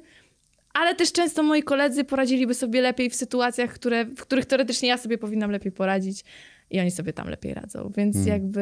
ale 0.73 0.95
też 0.95 1.11
często 1.11 1.43
moi 1.43 1.63
koledzy 1.63 2.03
poradziliby 2.03 2.53
sobie 2.53 2.81
lepiej 2.81 3.09
w 3.09 3.15
sytuacjach, 3.15 3.73
które, 3.73 4.05
w 4.05 4.21
których 4.21 4.45
teoretycznie 4.45 4.89
ja 4.89 4.97
sobie 4.97 5.17
powinnam 5.17 5.51
lepiej 5.51 5.71
poradzić 5.71 6.23
i 6.69 6.79
oni 6.79 6.91
sobie 6.91 7.13
tam 7.13 7.29
lepiej 7.29 7.53
radzą. 7.53 7.91
Więc 7.97 8.15
Hmm. 8.15 8.33
jakby 8.33 8.61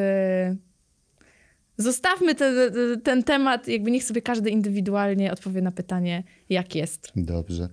zostawmy 1.77 2.35
te, 2.35 2.71
te, 2.71 2.97
ten 2.97 3.23
temat, 3.23 3.67
jakby 3.67 3.91
niech 3.91 4.03
sobie 4.03 4.21
każdy 4.21 4.49
indywidualnie 4.49 5.31
odpowie 5.31 5.61
na 5.61 5.71
pytanie, 5.71 6.23
jak 6.49 6.75
jest. 6.75 7.11
Dobrze. 7.15 7.69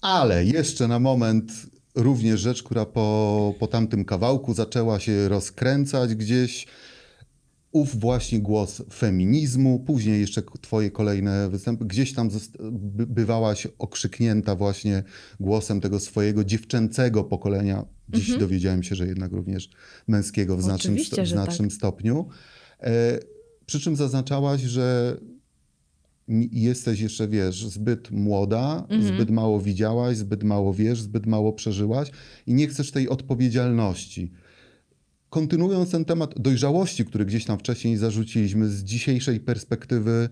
Ale 0.00 0.44
jeszcze 0.44 0.88
na 0.88 0.98
moment 0.98 1.52
również 1.94 2.40
rzecz, 2.40 2.62
która 2.62 2.86
po, 2.86 3.54
po 3.58 3.66
tamtym 3.66 4.04
kawałku 4.04 4.54
zaczęła 4.54 5.00
się 5.00 5.28
rozkręcać 5.28 6.14
gdzieś. 6.14 6.66
ów 7.72 8.00
właśnie 8.00 8.40
głos 8.40 8.82
feminizmu, 8.92 9.80
później 9.86 10.20
jeszcze 10.20 10.42
twoje 10.60 10.90
kolejne 10.90 11.48
występy, 11.50 11.84
gdzieś 11.84 12.14
tam 12.14 12.30
bywałaś 13.06 13.66
okrzyknięta 13.78 14.54
właśnie 14.56 15.02
głosem 15.40 15.80
tego 15.80 16.00
swojego 16.00 16.44
dziewczęcego 16.44 17.24
pokolenia. 17.24 17.84
Dziś 18.08 18.38
dowiedziałem 18.38 18.82
się, 18.82 18.94
że 18.94 19.06
jednak 19.06 19.32
również 19.32 19.70
męskiego 20.08 20.56
w 20.56 20.62
znacznym, 20.62 20.92
Mhm. 20.94 21.06
Sto- 21.06 21.22
w 21.22 21.26
że 21.26 21.34
tak. 21.34 21.44
znacznym 21.44 21.70
stopniu. 21.70 22.28
E, 22.82 23.18
przy 23.66 23.80
czym 23.80 23.96
zaznaczałaś, 23.96 24.60
że 24.60 25.16
jesteś 26.52 27.00
jeszcze, 27.00 27.28
wiesz, 27.28 27.66
zbyt 27.66 28.10
młoda, 28.10 28.86
Mhm. 28.88 29.14
zbyt 29.14 29.30
mało 29.30 29.60
widziałaś, 29.60 30.16
zbyt 30.16 30.42
mało 30.44 30.74
wiesz, 30.74 31.02
zbyt 31.02 31.26
mało 31.26 31.52
przeżyłaś 31.52 32.10
i 32.46 32.54
nie 32.54 32.68
chcesz 32.68 32.90
tej 32.90 33.08
odpowiedzialności. 33.08 34.30
Kontynuując 35.30 35.90
ten 35.90 36.04
temat 36.04 36.40
dojrzałości, 36.40 37.04
który 37.04 37.24
gdzieś 37.24 37.44
tam 37.44 37.58
wcześniej 37.58 37.96
zarzuciliśmy, 37.96 38.68
z 38.68 38.84
dzisiejszej 38.84 39.40
perspektywy, 39.40 40.28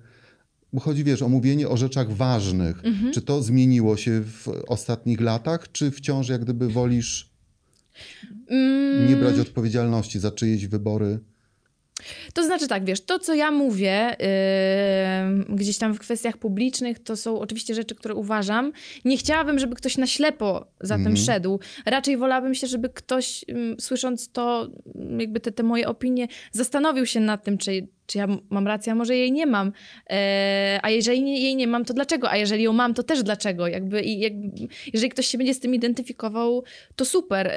bo 0.72 0.80
chodzi, 0.80 1.04
wiesz, 1.04 1.22
o 1.22 1.28
mówienie 1.28 1.68
o 1.68 1.76
rzeczach 1.76 2.12
ważnych. 2.12 2.84
Mhm. 2.84 3.12
Czy 3.12 3.22
to 3.22 3.42
zmieniło 3.42 3.96
się 3.96 4.20
w 4.20 4.48
ostatnich 4.68 5.20
latach, 5.20 5.72
czy 5.72 5.90
wciąż 5.90 6.28
jak 6.28 6.44
gdyby 6.44 6.68
wolisz 6.68 7.30
Mm, 8.50 9.08
nie 9.08 9.16
brać 9.16 9.38
odpowiedzialności 9.38 10.18
za 10.18 10.30
czyjeś 10.30 10.66
wybory? 10.66 11.18
To 12.34 12.44
znaczy 12.44 12.68
tak, 12.68 12.84
wiesz, 12.84 13.00
to 13.00 13.18
co 13.18 13.34
ja 13.34 13.50
mówię 13.50 14.16
yy, 15.48 15.56
gdzieś 15.56 15.78
tam 15.78 15.94
w 15.94 15.98
kwestiach 15.98 16.36
publicznych, 16.36 16.98
to 16.98 17.16
są 17.16 17.40
oczywiście 17.40 17.74
rzeczy, 17.74 17.94
które 17.94 18.14
uważam. 18.14 18.72
Nie 19.04 19.16
chciałabym, 19.16 19.58
żeby 19.58 19.76
ktoś 19.76 19.96
na 19.96 20.06
ślepo 20.06 20.66
za 20.80 20.94
tym 20.94 21.06
Mhm. 21.06 21.16
szedł. 21.16 21.60
Raczej 21.86 22.16
wolałabym 22.16 22.54
się, 22.54 22.66
żeby 22.66 22.88
ktoś 22.88 23.44
ym, 23.50 23.76
słysząc 23.80 24.32
to, 24.32 24.68
jakby 25.18 25.40
te, 25.40 25.52
te 25.52 25.62
moje 25.62 25.88
opinie, 25.88 26.28
zastanowił 26.52 27.06
się 27.06 27.20
nad 27.20 27.44
tym, 27.44 27.58
czy, 27.58 27.88
czy 28.08 28.18
ja 28.18 28.26
mam 28.50 28.66
rację, 28.66 28.92
a 28.92 28.94
może 28.94 29.16
jej 29.16 29.32
nie 29.32 29.46
mam. 29.46 29.72
E, 30.10 30.80
a 30.82 30.90
jeżeli 30.90 31.42
jej 31.42 31.56
nie 31.56 31.66
mam, 31.66 31.84
to 31.84 31.94
dlaczego? 31.94 32.30
A 32.30 32.36
jeżeli 32.36 32.62
ją 32.62 32.72
mam, 32.72 32.94
to 32.94 33.02
też 33.02 33.22
dlaczego? 33.22 33.66
Jakby, 33.66 34.02
jeżeli 34.92 35.08
ktoś 35.10 35.26
się 35.26 35.38
będzie 35.38 35.54
z 35.54 35.60
tym 35.60 35.74
identyfikował, 35.74 36.64
to 36.96 37.04
super. 37.04 37.52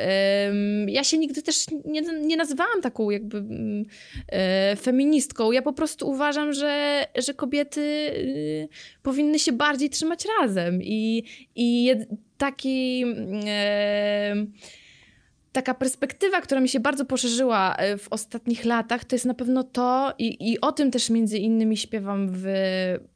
Ja 0.88 1.04
się 1.04 1.18
nigdy 1.18 1.42
też 1.42 1.66
nie, 1.86 2.02
nie 2.02 2.38
nazywałam 2.38 2.82
taką 2.82 3.10
jakby 3.10 3.44
e, 4.28 4.76
feministką. 4.76 5.52
Ja 5.52 5.62
po 5.62 5.74
prostu 5.74 6.10
uważam, 6.10 6.54
że, 6.54 7.06
że 7.18 7.34
kobiety 7.34 7.82
y, 7.82 8.70
powinny 9.04 9.40
się 9.40 9.52
bardziej 9.52 9.90
trzymać 9.90 10.26
razem 10.40 10.80
i, 10.84 11.24
i 11.56 11.92
taki... 12.38 13.06
Taka 15.52 15.74
perspektywa, 15.74 16.42
która 16.42 16.62
mi 16.62 16.70
się 16.70 16.80
bardzo 16.80 17.06
poszerzyła 17.06 17.76
e, 17.76 17.98
w 17.98 18.08
ostatnich 18.10 18.66
latach, 18.66 19.06
to 19.06 19.16
jest 19.16 19.26
na 19.26 19.34
pewno 19.34 19.64
to, 19.64 20.14
i, 20.18 20.52
i 20.52 20.62
o 20.62 20.72
tym 20.72 20.92
też 20.92 21.10
między 21.10 21.38
innymi 21.38 21.78
śpiewam 21.78 22.28
w, 22.32 22.46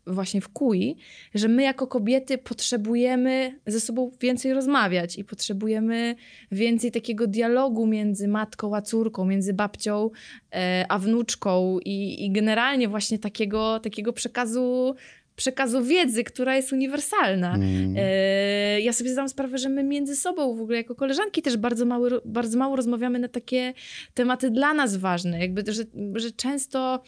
właśnie 0.08 0.42
w 0.42 0.50
Kui, 0.50 0.96
że 1.36 1.48
my 1.48 1.64
jako 1.64 1.88
kobiety 1.88 2.38
potrzebujemy 2.38 3.60
ze 3.68 3.80
sobą 3.80 4.12
więcej 4.22 4.54
rozmawiać 4.54 5.18
i 5.18 5.24
potrzebujemy 5.24 6.16
więcej 6.52 6.92
takiego 6.92 7.28
dialogu 7.28 7.88
między 7.88 8.28
matką 8.28 8.76
a 8.76 8.82
córką, 8.82 9.26
między 9.26 9.54
babcią 9.54 10.10
e, 10.52 10.86
a 10.90 11.00
wnuczką 11.00 11.80
i, 11.86 12.26
i 12.26 12.32
generalnie 12.32 12.88
właśnie 12.88 13.20
takiego, 13.20 13.80
takiego 13.80 14.14
przekazu, 14.14 14.96
przekazu 15.36 15.84
wiedzy, 15.84 16.24
która 16.24 16.56
jest 16.56 16.74
uniwersalna. 16.74 17.56
Mm. 17.56 17.96
E, 17.98 18.82
Ja 18.82 18.94
sobie 18.94 19.10
zdałam 19.10 19.30
sprawę, 19.30 19.58
że 19.58 19.70
my 19.70 19.84
między 19.84 20.16
sobą 20.16 20.56
w 20.56 20.62
ogóle 20.62 20.78
jako 20.78 20.96
koleżanki 20.96 21.42
też 21.42 21.58
bardzo 21.58 21.86
mało, 21.86 22.08
bardzo 22.26 22.58
mało 22.58 22.76
rozmawiamy 22.76 23.20
na 23.20 23.28
takie 23.28 23.74
tematy 24.14 24.50
dla 24.52 24.74
nas 24.74 24.96
ważne. 24.96 25.40
Jakby, 25.40 25.74
że, 25.74 25.84
że 26.16 26.32
często, 26.32 27.04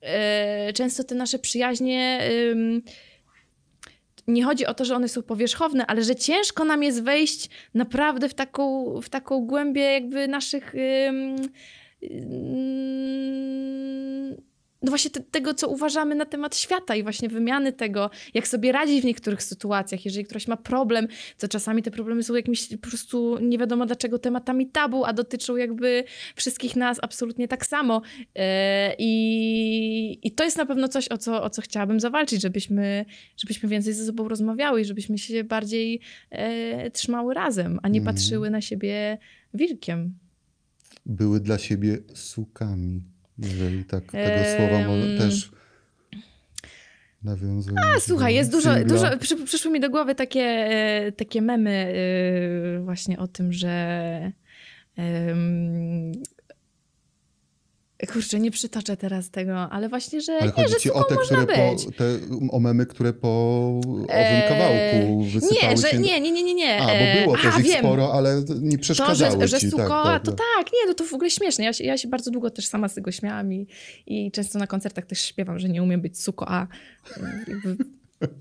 e, 0.00 0.72
często 0.72 1.04
te 1.04 1.14
nasze 1.14 1.38
przyjaźnie... 1.38 2.20
ym, 2.50 2.82
nie 4.26 4.44
chodzi 4.44 4.66
o 4.66 4.74
to, 4.74 4.84
że 4.84 4.96
one 4.96 5.08
są 5.08 5.22
powierzchowne, 5.22 5.86
ale 5.86 6.02
że 6.02 6.16
ciężko 6.16 6.64
nam 6.64 6.82
jest 6.82 7.02
wejść 7.02 7.50
naprawdę 7.74 8.28
w 8.28 8.34
taką, 8.34 8.94
w 9.00 9.08
taką 9.08 9.46
głębię 9.46 9.80
jakby 9.82 10.28
naszych. 10.28 10.74
ym, 11.08 11.36
ym, 12.02 13.28
no 14.82 14.90
właśnie 14.90 15.10
te, 15.10 15.20
tego, 15.20 15.54
co 15.54 15.68
uważamy 15.68 16.14
na 16.14 16.24
temat 16.24 16.56
świata 16.56 16.96
i 16.96 17.02
właśnie 17.02 17.28
wymiany 17.28 17.72
tego, 17.72 18.10
jak 18.34 18.48
sobie 18.48 18.72
radzić 18.72 19.02
w 19.02 19.04
niektórych 19.04 19.42
sytuacjach. 19.42 20.04
Jeżeli 20.04 20.24
ktoś 20.24 20.48
ma 20.48 20.56
problem, 20.56 21.08
to 21.38 21.48
czasami 21.48 21.82
te 21.82 21.90
problemy 21.90 22.22
są 22.22 22.34
jakimiś 22.34 22.68
po 22.76 22.88
prostu 22.88 23.38
nie 23.42 23.58
wiadomo 23.58 23.86
dlaczego 23.86 24.18
tematami 24.18 24.66
tabu, 24.66 25.04
a 25.04 25.12
dotyczą 25.12 25.56
jakby 25.56 26.04
wszystkich 26.36 26.76
nas 26.76 26.98
absolutnie 27.02 27.48
tak 27.48 27.66
samo. 27.66 28.02
E, 28.36 28.94
I, 28.98 30.18
i 30.22 30.32
to 30.32 30.44
jest 30.44 30.56
na 30.56 30.66
pewno 30.66 30.88
coś, 30.88 31.08
o 31.08 31.18
co, 31.18 31.42
o 31.42 31.50
co 31.50 31.62
chciałabym 31.62 32.00
zawalczyć, 32.00 32.42
żebyśmy, 32.42 33.04
żebyśmy 33.36 33.68
więcej 33.68 33.92
ze 33.94 34.06
sobą 34.06 34.28
rozmawiały 34.28 34.80
i 34.80 34.84
żebyśmy 34.84 35.18
się 35.18 35.44
bardziej 35.44 36.00
e, 36.30 36.90
trzymały 36.90 37.34
razem, 37.34 37.78
a 37.82 37.88
nie 37.88 37.98
Mhm. 37.98 38.16
patrzyły 38.16 38.50
na 38.50 38.60
siebie 38.60 39.18
wilkiem. 39.54 40.14
Były 41.06 41.40
dla 41.40 41.58
siebie 41.58 41.98
sukami, 42.14 43.02
jeżeli 43.38 43.84
tak 43.84 44.04
tego 44.04 44.44
słowa 44.56 44.88
może 44.88 45.18
też 45.18 45.50
nawiązują. 47.22 47.76
A 47.96 48.00
słuchaj, 48.00 48.34
jest 48.34 48.50
dużo, 48.50 48.74
singla. 48.74 48.94
dużo 48.94 49.18
przy, 49.18 49.36
przyszły 49.36 49.70
mi 49.70 49.80
do 49.80 49.90
głowy 49.90 50.14
takie, 50.14 50.40
e, 50.40 51.12
takie 51.12 51.42
memy 51.42 51.94
e, 52.76 52.80
właśnie 52.80 53.18
o 53.18 53.28
tym, 53.28 53.52
że 53.52 54.32
kurczę, 58.06 58.40
nie 58.40 58.50
przytoczę 58.50 58.96
teraz 58.96 59.30
tego, 59.30 59.56
ale 59.70 59.88
właśnie, 59.88 60.20
że 60.20 60.32
Ale 60.32 60.46
nie, 60.46 60.52
chodzi 60.52 60.72
że 60.74 60.80
ci 60.80 60.92
o 60.92 61.04
te, 61.04 61.16
które 61.16 61.46
po, 61.46 61.92
te 61.96 62.04
o 62.50 62.60
memy, 62.60 62.86
które 62.86 63.12
po 63.12 63.28
owym 63.86 64.06
Eee, 64.08 64.48
kawałku 64.48 65.24
wysypały 65.24 65.70
Nie, 65.70 65.76
że 65.76 65.88
się. 65.90 65.98
nie, 65.98 66.20
nie, 66.20 66.30
nie, 66.32 66.42
nie, 66.42 66.54
nie. 66.54 66.82
A, 66.82 66.86
bo 66.86 67.22
było 67.24 67.36
aha, 67.38 67.56
też 67.56 67.66
ich 67.66 67.78
sporo, 67.78 68.12
ale 68.12 68.42
nie 68.60 68.76
To, 68.76 68.82
przeszkadzały 68.82 69.40
że, 69.40 69.48
że 69.48 69.60
ci. 69.60 69.70
suko, 69.70 69.88
tak, 70.04 70.22
to 70.24 70.32
tak. 70.32 70.40
tak, 70.56 70.72
nie, 70.72 70.86
no 70.88 70.94
to 70.94 71.04
w 71.04 71.14
ogóle 71.14 71.30
śmieszne. 71.30 71.64
Ja 71.64 71.72
się, 71.72 71.84
ja 71.84 71.98
się 71.98 72.08
bardzo 72.08 72.30
długo 72.30 72.50
też 72.50 72.66
sama 72.66 72.88
z 72.88 72.94
tego 72.94 73.12
śmiałam 73.12 73.52
i, 73.52 73.66
i 74.06 74.30
często 74.32 74.58
na 74.58 74.66
koncertach 74.66 75.06
też 75.06 75.20
śpiewam, 75.20 75.58
że 75.58 75.68
nie 75.68 75.82
umiem 75.82 76.00
być 76.00 76.22
suko, 76.22 76.48
a 76.48 76.66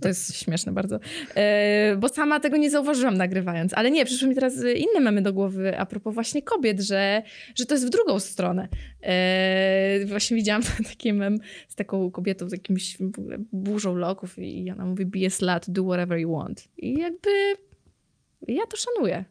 to 0.02 0.08
jest 0.08 0.36
śmieszne 0.36 0.72
bardzo. 0.72 1.00
E, 1.36 1.98
bo 2.00 2.10
sama 2.10 2.40
tego 2.40 2.58
nie 2.58 2.70
zauważyłam 2.70 3.18
nagrywając. 3.18 3.74
Ale 3.74 3.92
nie, 3.92 4.06
przyszły 4.06 4.28
mi 4.28 4.36
teraz 4.36 4.54
inne 4.56 5.00
memy 5.00 5.22
do 5.22 5.34
głowy 5.34 5.78
a 5.80 5.86
propos 5.86 6.13
właśnie 6.13 6.42
kobiet, 6.42 6.82
że, 6.82 7.24
że 7.56 7.66
to 7.66 7.74
jest 7.74 7.88
w 7.88 7.90
drugą 7.90 8.20
stronę. 8.20 8.68
E, 9.02 10.06
właśnie 10.06 10.38
widziałam 10.38 10.62
taki 10.94 11.13
mem 11.13 11.38
z 11.68 11.76
taką 11.76 12.12
kobietą 12.12 12.50
z 12.50 12.52
jakimś 12.52 12.98
burzą 13.52 13.96
loków 13.96 14.40
i 14.40 14.72
ona 14.72 14.86
mówi 14.86 15.06
be 15.06 15.20
a 15.28 15.30
slut, 15.30 15.63
do 15.68 15.84
whatever 15.84 16.20
you 16.20 16.32
want. 16.32 16.68
I 16.78 17.00
jakby 17.00 17.30
ja 18.48 18.66
to 18.66 18.78
szanuję. 18.78 19.26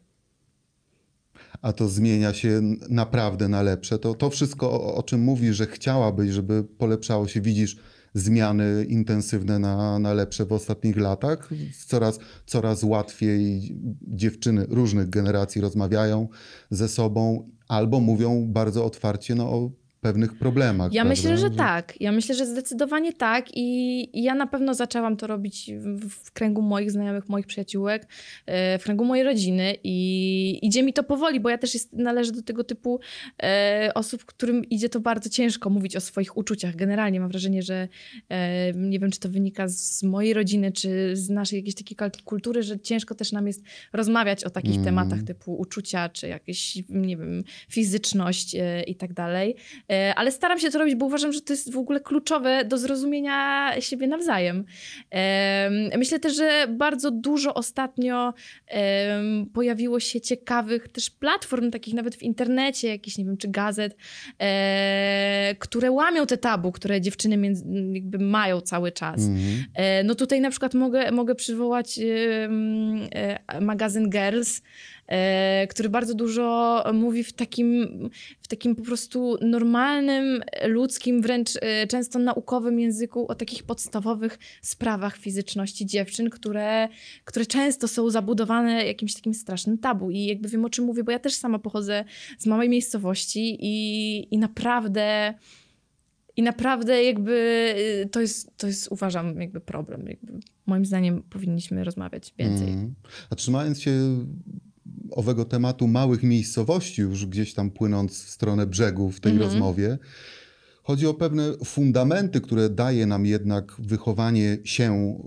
A 1.61 1.73
to 1.73 1.87
zmienia 1.87 2.33
się 2.33 2.61
naprawdę 2.89 3.47
na 3.47 3.61
lepsze. 3.61 3.99
To, 3.99 4.13
to 4.13 4.29
wszystko, 4.29 4.71
o, 4.71 4.95
o 4.95 5.03
czym 5.03 5.21
mówisz, 5.21 5.55
że 5.55 5.65
chciałabyś, 5.65 6.29
żeby 6.29 6.63
polepszało 6.63 7.27
się, 7.27 7.41
widzisz 7.41 7.77
zmiany 8.13 8.85
intensywne 8.89 9.59
na, 9.59 9.99
na 9.99 10.13
lepsze 10.13 10.45
w 10.45 10.51
ostatnich 10.51 10.97
latach. 10.97 11.49
Coraz, 11.87 12.19
coraz 12.45 12.83
łatwiej 12.83 13.75
dziewczyny 14.01 14.65
różnych 14.69 15.09
generacji 15.09 15.61
rozmawiają 15.61 16.27
ze 16.69 16.87
sobą 16.87 17.49
albo 17.67 17.99
mówią 17.99 18.47
bardzo 18.47 18.85
otwarcie 18.85 19.35
no, 19.35 19.49
o 19.49 19.71
pewnych 20.07 20.37
problemach. 20.37 20.93
Ja 20.93 21.01
prawda? 21.01 21.09
myślę, 21.09 21.37
że 21.37 21.51
tak. 21.51 22.01
Ja 22.01 22.11
myślę, 22.11 22.35
że 22.35 22.45
zdecydowanie 22.45 23.13
tak. 23.13 23.45
I, 23.53 24.09
ja 24.23 24.35
na 24.35 24.47
pewno 24.47 24.73
zaczęłam 24.73 25.17
to 25.17 25.27
robić 25.27 25.71
w, 26.09 26.31
kręgu 26.31 26.61
moich 26.61 26.91
znajomych, 26.91 27.29
moich 27.29 27.45
przyjaciółek, 27.47 28.07
e, 28.45 28.79
w 28.79 28.83
kręgu 28.83 29.05
mojej 29.05 29.23
rodziny 29.23 29.75
i 29.83 30.59
idzie 30.61 30.83
mi 30.83 30.93
to 30.93 31.03
powoli, 31.03 31.39
bo 31.39 31.49
ja 31.49 31.57
też 31.57 31.73
jest, 31.73 31.93
należę 31.93 32.31
do 32.31 32.41
tego 32.41 32.63
typu 32.63 32.99
e, 33.43 33.91
osób, 33.95 34.25
którym 34.25 34.65
idzie 34.65 34.89
to 34.89 34.99
bardzo 34.99 35.29
ciężko 35.29 35.69
mówić 35.69 35.95
o 35.95 36.01
swoich 36.01 36.37
uczuciach. 36.37 36.75
Generalnie 36.75 37.19
mam 37.19 37.29
wrażenie, 37.29 37.61
że 37.61 37.87
e, 38.29 38.73
nie 38.73 38.99
wiem, 38.99 39.11
czy 39.11 39.19
to 39.19 39.29
wynika 39.29 39.67
z 39.67 40.03
mojej 40.03 40.33
rodziny, 40.33 40.71
czy 40.71 41.15
z 41.15 41.29
naszej 41.29 41.57
jakiejś 41.59 41.75
takiej 41.75 41.97
kultury, 42.23 42.63
że 42.63 42.79
ciężko 42.79 43.15
też 43.15 43.31
nam 43.31 43.47
jest 43.47 43.63
rozmawiać 43.93 44.43
o 44.43 44.49
takich 44.49 44.77
Mm. 44.77 44.85
tematach 44.85 45.23
typu 45.23 45.55
uczucia, 45.55 46.09
czy 46.09 46.27
jakieś, 46.27 46.83
nie 46.89 47.17
wiem, 47.17 47.43
fizyczność 47.69 48.55
i 48.87 48.95
tak 48.95 49.13
dalej. 49.13 49.55
E, 49.97 50.15
Ale 50.15 50.31
staram 50.31 50.59
się 50.59 50.71
to 50.71 50.79
robić, 50.79 50.95
bo 50.95 51.05
uważam, 51.05 51.33
że 51.33 51.41
to 51.41 51.53
jest 51.53 51.71
w 51.73 51.77
ogóle 51.77 51.99
kluczowe 51.99 52.65
do 52.65 52.77
zrozumienia 52.77 53.71
siebie 53.79 54.07
nawzajem. 54.07 54.65
Em, 55.09 55.89
Myślę 55.97 56.19
też, 56.19 56.35
że 56.35 56.67
bardzo 56.69 57.11
dużo 57.11 57.53
ostatnio 57.53 58.33
pojawiło 59.53 59.99
się 59.99 60.21
ciekawych 60.21 60.87
też 60.87 61.09
platform, 61.09 61.71
takich 61.71 61.93
nawet 61.93 62.15
w 62.15 62.23
internecie, 62.23 62.87
jakichś, 62.87 63.17
nie 63.17 63.25
wiem, 63.25 63.37
czy 63.37 63.47
gazet, 63.47 63.97
e, 64.39 65.55
które 65.59 65.91
łamią 65.91 66.25
te 66.25 66.37
tabu, 66.37 66.71
które 66.71 67.01
dziewczyny 67.01 67.37
między, 67.37 67.65
jakby 67.93 68.19
mają 68.19 68.61
cały 68.61 68.91
czas. 68.91 69.21
Mhm. 69.21 69.65
E, 69.75 70.03
No 70.03 70.15
tutaj 70.15 70.41
na 70.41 70.49
przykład 70.49 70.73
mogę, 70.73 71.11
mogę 71.11 71.35
przywołać 71.35 71.99
magazyn 73.61 74.09
Girls, 74.09 74.61
który 75.69 75.89
bardzo 75.89 76.13
dużo 76.13 76.83
mówi 76.93 77.23
w 77.23 77.33
takim, 77.33 77.87
w 78.41 78.47
takim 78.47 78.75
po 78.75 78.83
prostu 78.83 79.37
normalnym, 79.41 80.43
ludzkim, 80.67 81.21
wręcz 81.21 81.49
e, 81.61 81.87
często 81.87 82.19
naukowym 82.19 82.79
języku 82.79 83.27
o 83.27 83.35
takich 83.35 83.63
podstawowych 83.63 84.39
sprawach 84.61 85.17
fizyczności 85.17 85.85
dziewczyn, 85.85 86.29
które, 86.29 86.89
które 87.25 87.45
często 87.45 87.87
są 87.87 88.09
zabudowane 88.09 88.85
jakimś 88.85 89.13
takim 89.13 89.33
strasznym 89.33 89.77
tabu. 89.77 90.11
I 90.11 90.25
jakby 90.25 90.49
wiem 90.49 90.65
o 90.65 90.69
czym 90.69 90.85
mówię, 90.85 91.03
bo 91.03 91.11
ja 91.11 91.19
też 91.19 91.33
sama 91.33 91.59
pochodzę 91.59 92.05
z 92.37 92.45
małej 92.45 92.69
miejscowości 92.69 93.57
i, 93.59 94.35
i 94.35 94.37
naprawdę 94.37 95.33
i 96.37 96.43
naprawdę 96.43 97.03
jakby 97.03 97.31
y, 98.05 98.09
to 98.09 98.21
jest, 98.21 98.57
to 98.57 98.67
jest 98.67 98.87
uważam 98.91 99.41
jakby 99.41 99.61
problem. 99.61 100.07
Jakby 100.07 100.33
moim 100.65 100.85
zdaniem 100.85 101.23
powinniśmy 101.29 101.83
rozmawiać 101.83 102.33
więcej. 102.37 102.69
Mm. 102.69 102.95
A 103.29 103.35
trzymając 103.35 103.81
się 103.81 103.91
owego 105.11 105.45
tematu 105.45 105.87
małych 105.87 106.23
miejscowości, 106.23 107.01
już 107.01 107.25
gdzieś 107.25 107.53
tam 107.53 107.71
płynąc 107.71 108.23
w 108.23 108.29
stronę 108.29 108.67
brzegu 108.67 109.11
w 109.11 109.19
tej 109.19 109.31
Mhm. 109.31 109.49
rozmowie, 109.51 109.97
chodzi 110.83 111.07
o 111.07 111.13
pewne 111.13 111.53
fundamenty, 111.65 112.41
które 112.41 112.69
daje 112.69 113.05
nam 113.05 113.25
jednak 113.25 113.75
wychowanie 113.79 114.57
się 114.63 115.17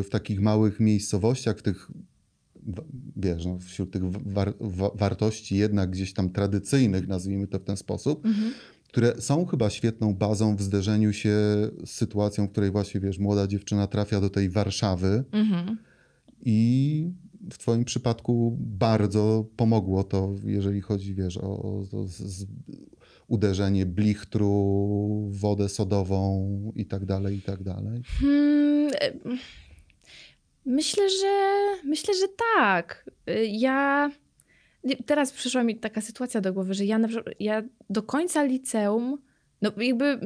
y, 0.00 0.02
w 0.02 0.08
takich 0.10 0.40
małych 0.40 0.80
miejscowościach, 0.80 1.58
w 1.58 1.62
tych, 1.62 1.90
wiesz, 3.16 3.44
no, 3.46 3.58
wśród 3.58 3.90
tych 3.90 4.02
war, 4.10 4.54
wa- 4.60 4.90
wartości 4.94 5.56
jednak 5.56 5.90
gdzieś 5.90 6.12
tam 6.14 6.30
tradycyjnych, 6.30 7.08
nazwijmy 7.08 7.46
to 7.46 7.58
w 7.58 7.64
ten 7.64 7.76
sposób, 7.76 8.26
Mhm. 8.26 8.52
które 8.88 9.20
są 9.20 9.46
chyba 9.46 9.70
świetną 9.70 10.14
bazą 10.14 10.56
w 10.56 10.62
zderzeniu 10.62 11.12
się 11.12 11.30
z 11.84 11.90
sytuacją, 11.90 12.46
w 12.46 12.50
której 12.50 12.70
właśnie, 12.70 13.00
wiesz, 13.00 13.18
młoda 13.18 13.46
dziewczyna 13.46 13.86
trafia 13.86 14.20
do 14.20 14.30
tej 14.30 14.50
Warszawy, 14.50 15.24
Mhm. 15.32 15.76
i 16.44 17.10
w 17.52 17.58
Twoim 17.58 17.84
przypadku 17.84 18.56
bardzo 18.60 19.46
pomogło 19.56 20.04
to, 20.04 20.34
jeżeli 20.44 20.80
chodzi, 20.80 21.14
wiesz, 21.14 21.36
o, 21.36 21.62
o, 21.62 21.84
z, 22.06 22.46
uderzenie 23.28 23.86
blichtru, 23.86 25.28
wodę 25.30 25.68
sodową 25.68 26.72
i 26.76 26.86
tak 26.86 27.04
dalej, 27.04 27.36
i 27.36 27.42
tak 27.42 27.62
dalej. 27.62 28.02
Hmm, 28.20 28.90
e, 29.00 29.12
myślę, 30.66 31.10
że 31.10 31.36
myślę, 31.84 32.14
że 32.14 32.26
tak. 32.54 33.10
Y, 33.30 33.46
Ja 33.46 34.10
teraz 35.06 35.32
przyszła 35.32 35.64
mi 35.64 35.76
taka 35.76 36.00
sytuacja 36.00 36.40
do 36.40 36.52
głowy, 36.52 36.74
że 36.74 36.84
ja 36.84 36.98
na 36.98 37.08
ja 37.40 37.62
do 37.90 38.02
końca 38.02 38.44
liceum, 38.44 39.18
no 39.62 39.72
jakby 39.76 40.20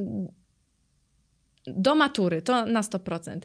do 1.66 1.94
matury, 1.94 2.42
to 2.42 2.66
na 2.66 2.80
100%. 2.80 3.40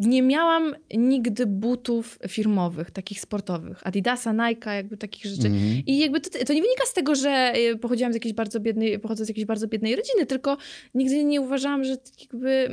Nie 0.00 0.22
miałam 0.22 0.74
nigdy 0.94 1.46
butów 1.46 2.18
firmowych, 2.28 2.90
takich 2.90 3.20
sportowych. 3.20 3.86
Adidasa, 3.86 4.32
Nike, 4.32 4.74
jakby 4.74 4.96
takich 4.96 5.24
rzeczy. 5.24 5.46
Mhm. 5.46 5.82
I 5.86 5.98
jakby 5.98 6.20
to, 6.20 6.30
to 6.30 6.52
nie 6.52 6.62
wynika 6.62 6.86
z 6.86 6.92
tego, 6.92 7.14
że 7.14 7.52
y, 7.56 7.78
pochodziłam 7.78 8.12
z 8.12 8.16
jakiejś 8.16 8.34
bardzo 8.34 8.60
biednej, 8.60 8.98
pochodzę 8.98 9.24
z 9.24 9.28
jakiejś 9.28 9.46
bardzo 9.46 9.68
biednej 9.68 9.96
rodziny, 9.96 10.26
tylko 10.26 10.56
nigdy 10.94 11.24
nie 11.24 11.40
uważałam, 11.40 11.84
że 11.84 11.96
tak 11.96 12.20
jakby 12.20 12.68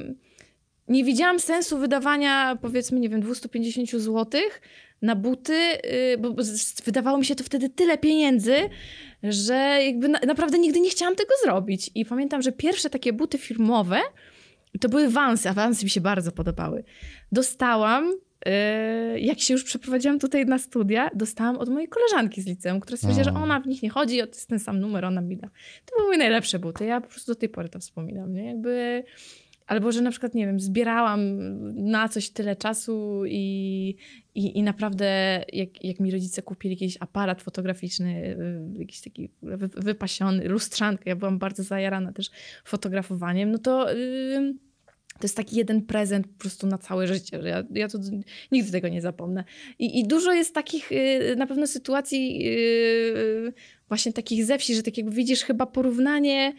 nie 0.88 1.04
widziałam 1.04 1.40
sensu 1.40 1.78
wydawania 1.78 2.58
powiedzmy, 2.62 3.00
nie 3.00 3.10
wiem, 3.10 3.22
250 3.22 3.92
zł 3.92 4.42
na 5.02 5.16
buty, 5.16 5.54
y, 5.54 6.18
bo 6.18 6.36
wydawało 6.86 7.18
mi 7.18 7.26
się 7.26 7.36
to 7.36 7.44
wtedy 7.44 7.70
tyle 7.70 7.98
pieniędzy, 7.98 8.56
że 9.24 9.80
jakby 9.86 10.08
na, 10.08 10.20
naprawdę 10.28 10.60
nigdy 10.60 10.80
nie 10.80 10.90
chciałam 10.90 11.16
tego 11.16 11.34
zrobić. 11.44 11.92
I 11.96 12.06
pamiętam, 12.06 12.42
że 12.42 12.52
pierwsze 12.52 12.90
takie 12.90 13.14
buty 13.14 13.38
firmowe 13.38 14.02
to 14.82 14.90
były 14.90 15.10
Vansy, 15.10 15.50
a 15.50 15.70
mi 15.70 15.90
się 15.90 16.02
bardzo 16.02 16.32
podobały. 16.32 16.84
Dostałam, 17.32 18.12
y, 18.48 19.20
jak 19.20 19.40
się 19.40 19.54
już 19.54 19.64
przeprowadziłam 19.64 20.20
tutaj 20.20 20.46
na 20.46 20.58
studia, 20.58 21.10
dostałam 21.16 21.58
od 21.58 21.70
mojej 21.70 21.88
koleżanki 21.88 22.42
z 22.42 22.48
liceum, 22.48 22.80
która 22.80 22.98
stwierdziła, 22.98 23.24
że 23.24 23.34
ona 23.34 23.60
w 23.60 23.68
nich 23.68 23.84
nie 23.84 23.90
chodzi, 23.90 24.18
to 24.20 24.26
jest 24.26 24.50
ten 24.50 24.60
sam 24.60 24.80
numer, 24.80 25.06
ona 25.06 25.22
mi 25.22 25.38
da. 25.38 25.48
To 25.86 25.96
były 25.96 26.08
moje 26.08 26.18
najlepsze 26.18 26.60
buty. 26.60 26.86
Ja 26.86 27.02
po 27.02 27.08
prostu 27.08 27.32
do 27.32 27.36
tej 27.36 27.50
pory 27.50 27.70
to 27.70 27.80
wspominam. 27.80 28.34
Nie? 28.34 28.46
Jakby... 28.46 29.04
Albo, 29.68 29.92
że 29.92 30.02
na 30.02 30.12
przykład, 30.12 30.36
nie 30.36 30.46
wiem, 30.46 30.60
zbierałam 30.60 31.22
na 31.92 32.10
coś 32.10 32.30
tyle 32.30 32.56
czasu 32.56 33.24
i, 33.26 33.96
i, 34.36 34.58
i 34.58 34.64
naprawdę, 34.64 35.06
jak, 35.54 35.84
jak 35.84 36.00
mi 36.00 36.12
rodzice 36.12 36.42
kupili 36.42 36.74
jakiś 36.74 36.98
aparat 37.00 37.42
fotograficzny, 37.42 38.38
y, 38.76 38.80
jakiś 38.80 39.02
taki 39.02 39.30
wy, 39.42 39.68
wypasiony, 39.68 40.48
lustrzankę, 40.48 41.04
ja 41.06 41.16
byłam 41.16 41.40
bardzo 41.40 41.64
zajarana 41.64 42.14
też 42.14 42.30
fotografowaniem, 42.64 43.52
no 43.52 43.58
to... 43.58 43.94
y, 43.94 44.54
to 45.20 45.24
jest 45.24 45.38
taki 45.38 45.56
jeden 45.56 45.82
prezent 45.82 46.28
po 46.28 46.40
prostu 46.40 46.68
na 46.68 46.78
całe 46.78 47.08
życie. 47.08 47.40
Ja, 47.44 47.64
ja 47.72 47.88
to 47.88 47.98
nigdy 48.52 48.72
tego 48.72 48.88
nie 48.88 49.02
zapomnę. 49.02 49.44
I, 49.80 50.00
I 50.00 50.08
dużo 50.08 50.34
jest 50.34 50.54
takich 50.54 50.92
y, 50.92 51.36
na 51.38 51.48
pewno 51.48 51.68
sytuacji 51.68 52.48
y, 52.48 53.54
właśnie 53.88 54.14
takich 54.14 54.46
ze 54.46 54.58
wsi, 54.58 54.76
że 54.76 54.84
tak 54.84 54.98
jakby 54.98 55.12
widzisz 55.12 55.44
chyba 55.44 55.66
porównanie 55.66 56.54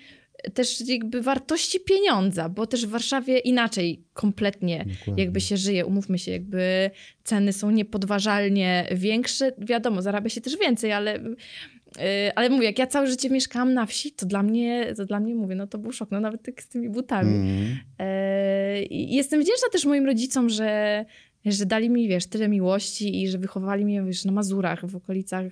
też 0.54 0.88
jakby 0.88 1.22
wartości 1.22 1.80
pieniądza, 1.80 2.48
bo 2.48 2.66
też 2.66 2.86
w 2.86 2.90
Warszawie 2.90 3.38
inaczej 3.38 4.04
kompletnie 4.12 4.78
Dokładnie. 4.78 5.24
jakby 5.24 5.40
się 5.40 5.56
żyje. 5.56 5.86
Umówmy 5.86 6.18
się, 6.18 6.32
jakby 6.32 6.90
ceny 7.24 7.52
są 7.52 7.70
niepodważalnie 7.70 8.88
większe. 8.92 9.52
Wiadomo, 9.58 10.02
zarabia 10.02 10.28
się 10.28 10.40
też 10.40 10.56
więcej, 10.58 10.92
ale 10.92 11.20
Yy, 11.96 12.34
ale 12.34 12.50
mówię, 12.50 12.66
jak 12.66 12.78
ja 12.78 12.86
całe 12.86 13.06
życie 13.06 13.30
mieszkałam 13.30 13.74
na 13.74 13.86
wsi, 13.86 14.12
to 14.12 14.26
dla 14.26 14.42
mnie, 14.42 14.94
to 14.96 15.04
dla 15.04 15.20
mnie 15.20 15.34
mówię, 15.34 15.54
no 15.54 15.66
to 15.66 15.78
był 15.78 15.92
szok, 15.92 16.10
no 16.10 16.20
nawet 16.20 16.42
tak 16.42 16.62
z 16.62 16.68
tymi 16.68 16.88
butami. 16.88 17.58
I 18.90 19.14
jestem 19.14 19.40
wdzięczna 19.40 19.68
też 19.72 19.84
moim 19.84 20.06
rodzicom, 20.06 20.48
że, 20.48 21.04
że 21.46 21.66
dali 21.66 21.90
mi, 21.90 22.08
wiesz, 22.08 22.26
tyle 22.26 22.48
miłości 22.48 23.22
i 23.22 23.28
że 23.28 23.38
wychowali 23.38 23.84
mnie, 23.84 24.02
wiesz, 24.02 24.24
na 24.24 24.32
Mazurach, 24.32 24.86
w 24.86 24.96
okolicach 24.96 25.44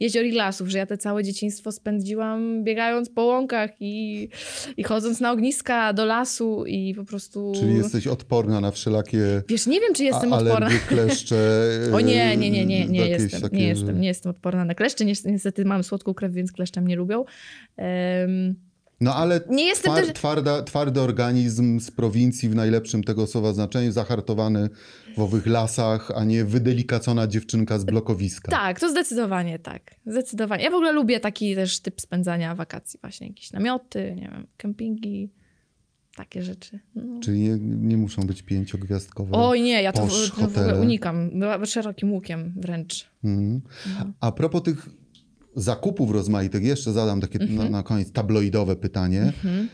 jezior 0.00 0.24
i 0.24 0.32
lasów, 0.32 0.68
że 0.68 0.78
ja 0.78 0.86
te 0.86 0.98
całe 0.98 1.24
dzieciństwo 1.24 1.72
spędziłam 1.72 2.64
biegając 2.64 3.10
po 3.10 3.22
łąkach 3.24 3.70
i, 3.80 4.28
i 4.76 4.82
chodząc 4.82 5.20
na 5.20 5.32
ogniska 5.32 5.92
do 5.92 6.04
lasu 6.04 6.64
i 6.66 6.94
po 6.94 7.04
prostu... 7.04 7.52
Czyli 7.60 7.74
jesteś 7.74 8.06
odporna 8.06 8.60
na 8.60 8.70
wszelakie 8.70 9.42
Wiesz, 9.48 9.66
nie 9.66 9.80
wiem, 9.80 9.94
czy 9.94 10.04
jestem 10.04 10.32
odporna. 10.32 10.68
kleszcze. 10.88 11.62
O 11.94 12.00
nie, 12.00 12.36
nie, 12.36 12.50
nie, 12.50 12.66
nie, 12.66 12.86
nie 12.86 13.00
jakieś 13.08 13.22
jestem, 13.22 13.40
takie, 13.42 13.56
nie 13.56 13.62
że- 13.62 13.68
jestem, 13.68 14.00
nie 14.00 14.08
jestem 14.08 14.30
odporna 14.30 14.64
na 14.64 14.74
kleszcze. 14.74 15.04
Ni- 15.04 15.12
Niestety 15.24 15.64
mam 15.64 15.84
słodką 15.84 16.14
krew, 16.14 16.32
więc 16.32 16.52
kleszcze 16.52 16.80
mnie 16.80 16.96
lubią. 16.96 17.24
Em, 17.76 18.54
No 19.02 19.14
ale 19.14 19.40
nie 19.48 19.64
jestem 19.64 19.92
twar, 19.92 20.04
też... 20.04 20.14
twarda, 20.14 20.62
twardy 20.62 21.00
organizm 21.00 21.80
z 21.80 21.90
prowincji 21.90 22.48
w 22.48 22.54
najlepszym 22.54 23.04
tego 23.04 23.26
słowa 23.26 23.52
znaczeniu, 23.52 23.92
zahartowany 23.92 24.68
w 25.16 25.20
owych 25.20 25.46
lasach, 25.46 26.10
a 26.14 26.24
nie 26.24 26.44
wydelikacona 26.44 27.26
dziewczynka 27.26 27.78
z 27.78 27.84
blokowiska. 27.84 28.52
Tak, 28.52 28.80
to 28.80 28.90
zdecydowanie 28.90 29.58
tak. 29.58 29.94
Zdecydowanie. 30.06 30.64
Ja 30.64 30.70
w 30.70 30.74
ogóle 30.74 30.92
lubię 30.92 31.20
taki 31.20 31.54
też 31.54 31.80
typ 31.80 32.00
spędzania 32.00 32.54
wakacji. 32.54 32.98
Właśnie 33.02 33.26
jakieś 33.26 33.52
namioty, 33.52 34.14
nie 34.16 34.28
wiem, 34.28 34.46
kempingi, 34.56 35.30
takie 36.16 36.42
rzeczy. 36.42 36.80
No. 36.94 37.20
Czyli 37.20 37.40
nie, 37.40 37.58
nie 37.60 37.96
muszą 37.96 38.22
być 38.22 38.42
pięciogwiazdkowe. 38.42 39.32
Oj 39.32 39.62
nie, 39.62 39.82
ja 39.82 39.92
to, 39.92 40.06
w, 40.06 40.30
to 40.30 40.48
w 40.48 40.58
ogóle 40.58 40.80
unikam. 40.80 41.30
Była 41.38 41.66
szerokim 41.66 42.12
łukiem 42.12 42.54
wręcz. 42.56 43.10
Mhm. 43.24 43.60
No. 43.98 44.12
A 44.20 44.32
propos 44.32 44.62
tych 44.62 44.88
zakupów 45.56 46.10
rozmaitych, 46.10 46.62
jeszcze 46.62 46.92
zadam 46.92 47.20
takie 47.20 47.38
na, 47.38 47.70
na 47.70 47.82
koniec 47.82 48.12
tabloidowe 48.12 48.76
pytanie. 48.76 49.22
Mhm. 49.22 49.68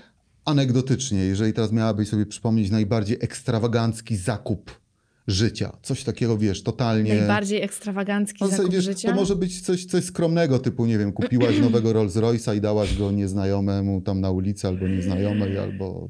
Anegdotycznie, 0.44 1.18
jeżeli 1.18 1.52
teraz 1.52 1.72
miałabyś 1.72 2.08
sobie 2.08 2.26
przypomnieć 2.26 2.70
najbardziej 2.70 3.16
ekstrawagancki 3.20 4.16
zakup 4.16 4.80
życia, 5.28 5.76
coś 5.82 6.04
takiego, 6.04 6.38
wiesz, 6.38 6.62
totalnie... 6.62 7.14
Najbardziej 7.14 7.62
ekstrawagancki 7.62 8.44
No, 8.44 8.48
zakup 8.48 8.72
wiesz, 8.72 8.84
życia. 8.84 9.08
To 9.08 9.14
może 9.14 9.36
być 9.36 9.60
coś, 9.60 9.84
coś 9.84 10.04
skromnego, 10.04 10.58
typu, 10.58 10.86
nie 10.86 10.98
wiem, 10.98 11.12
kupiłaś 11.12 11.58
nowego 11.68 11.92
Rolls 11.92 12.16
Royce'a 12.16 12.56
i 12.56 12.60
dałaś 12.60 12.98
go 12.98 13.10
nieznajomemu 13.10 14.00
tam 14.00 14.20
na 14.20 14.30
ulicy, 14.30 14.68
albo 14.68 14.88
nieznajomej, 14.88 15.58
albo 15.58 16.08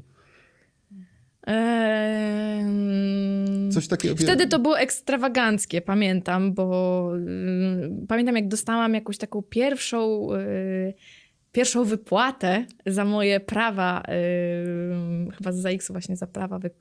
Coś 3.71 3.87
takiego. 3.87 4.15
Wtedy 4.15 4.47
to 4.47 4.59
było 4.59 4.79
ekstrawaganckie, 4.79 5.81
pamiętam, 5.81 6.53
bo 6.53 7.11
pamiętam 8.07 8.35
jak 8.35 8.47
dostałam 8.47 8.93
jakąś 8.93 9.17
taką 9.17 9.41
pierwszą, 9.41 10.29
y, 10.33 10.93
pierwszą 11.51 11.83
wypłatę 11.83 12.65
za 12.85 13.05
moje 13.05 13.39
prawa, 13.39 14.03
y, 15.29 15.31
chyba 15.31 15.51
z 15.51 15.55
ZAX-u 15.55 15.93
właśnie 15.93 16.15
za 16.15 16.27
prawa, 16.27 16.59
wy... 16.59 16.71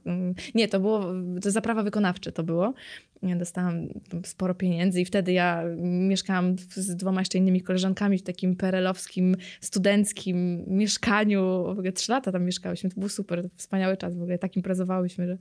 nie, 0.55 0.69
to 0.69 0.81
było, 0.81 1.05
to 1.43 1.51
za 1.51 1.61
prawa 1.61 1.83
wykonawcze 1.83 2.33
to 2.33 2.43
było. 2.43 2.75
Ja 3.23 3.37
dostałam 3.37 3.89
sporo 4.25 4.55
pieniędzy 4.55 5.01
i 5.01 5.05
wtedy 5.05 5.33
ja 5.33 5.65
mieszkałam 5.83 6.57
z 6.75 6.97
dwoma 6.97 7.21
jeszcze 7.21 7.39
innymi 7.39 7.61
koleżankami 7.61 8.19
w 8.19 8.23
takim 8.23 8.57
perelowskim, 8.57 9.37
studenckim 9.61 10.65
mieszkaniu. 10.67 11.65
W 11.65 11.69
ogóle 11.69 11.93
trzy 11.93 12.13
lata 12.13 12.33
tam 12.33 12.45
mieszkałyśmy, 12.45 12.91
to 12.91 13.01
był 13.01 13.09
super, 13.09 13.49
wspaniały 13.57 13.97
czas 13.97 14.17
w 14.17 14.23
ogóle, 14.23 14.39
tak 14.39 14.57
imprezowałyśmy, 14.57 15.27
że 15.27 15.39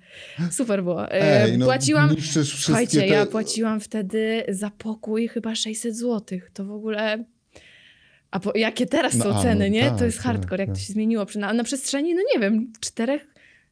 super 0.51 0.83
było. 0.83 1.11
E, 1.11 1.43
Ej, 1.43 1.57
no, 1.57 1.65
płaciłam, 1.65 2.15
słuchajcie, 2.43 2.99
te... 2.99 3.07
ja 3.07 3.25
płaciłam 3.25 3.79
wtedy 3.79 4.43
za 4.49 4.69
pokój 4.69 5.27
chyba 5.27 5.55
600 5.55 5.97
zł. 5.97 6.39
To 6.53 6.65
w 6.65 6.71
ogóle... 6.71 7.23
A 8.37 8.39
po, 8.39 8.51
jakie 8.57 8.85
teraz 8.85 9.15
No, 9.15 9.23
są 9.23 9.35
a, 9.35 9.41
ceny, 9.43 9.65
no 9.65 9.73
nie? 9.73 9.89
tak, 9.89 9.99
to 9.99 10.05
jest 10.05 10.17
tak, 10.17 10.25
hardcore, 10.25 10.61
jak 10.63 10.69
tak. 10.69 10.75
to 10.77 10.81
się 10.83 10.93
zmieniło. 10.93 11.25
Przy- 11.25 11.39
Na, 11.39 11.53
na 11.53 11.63
przestrzeni, 11.63 12.15
no 12.15 12.21
nie 12.33 12.39
wiem, 12.41 12.73
czterech, 12.79 13.27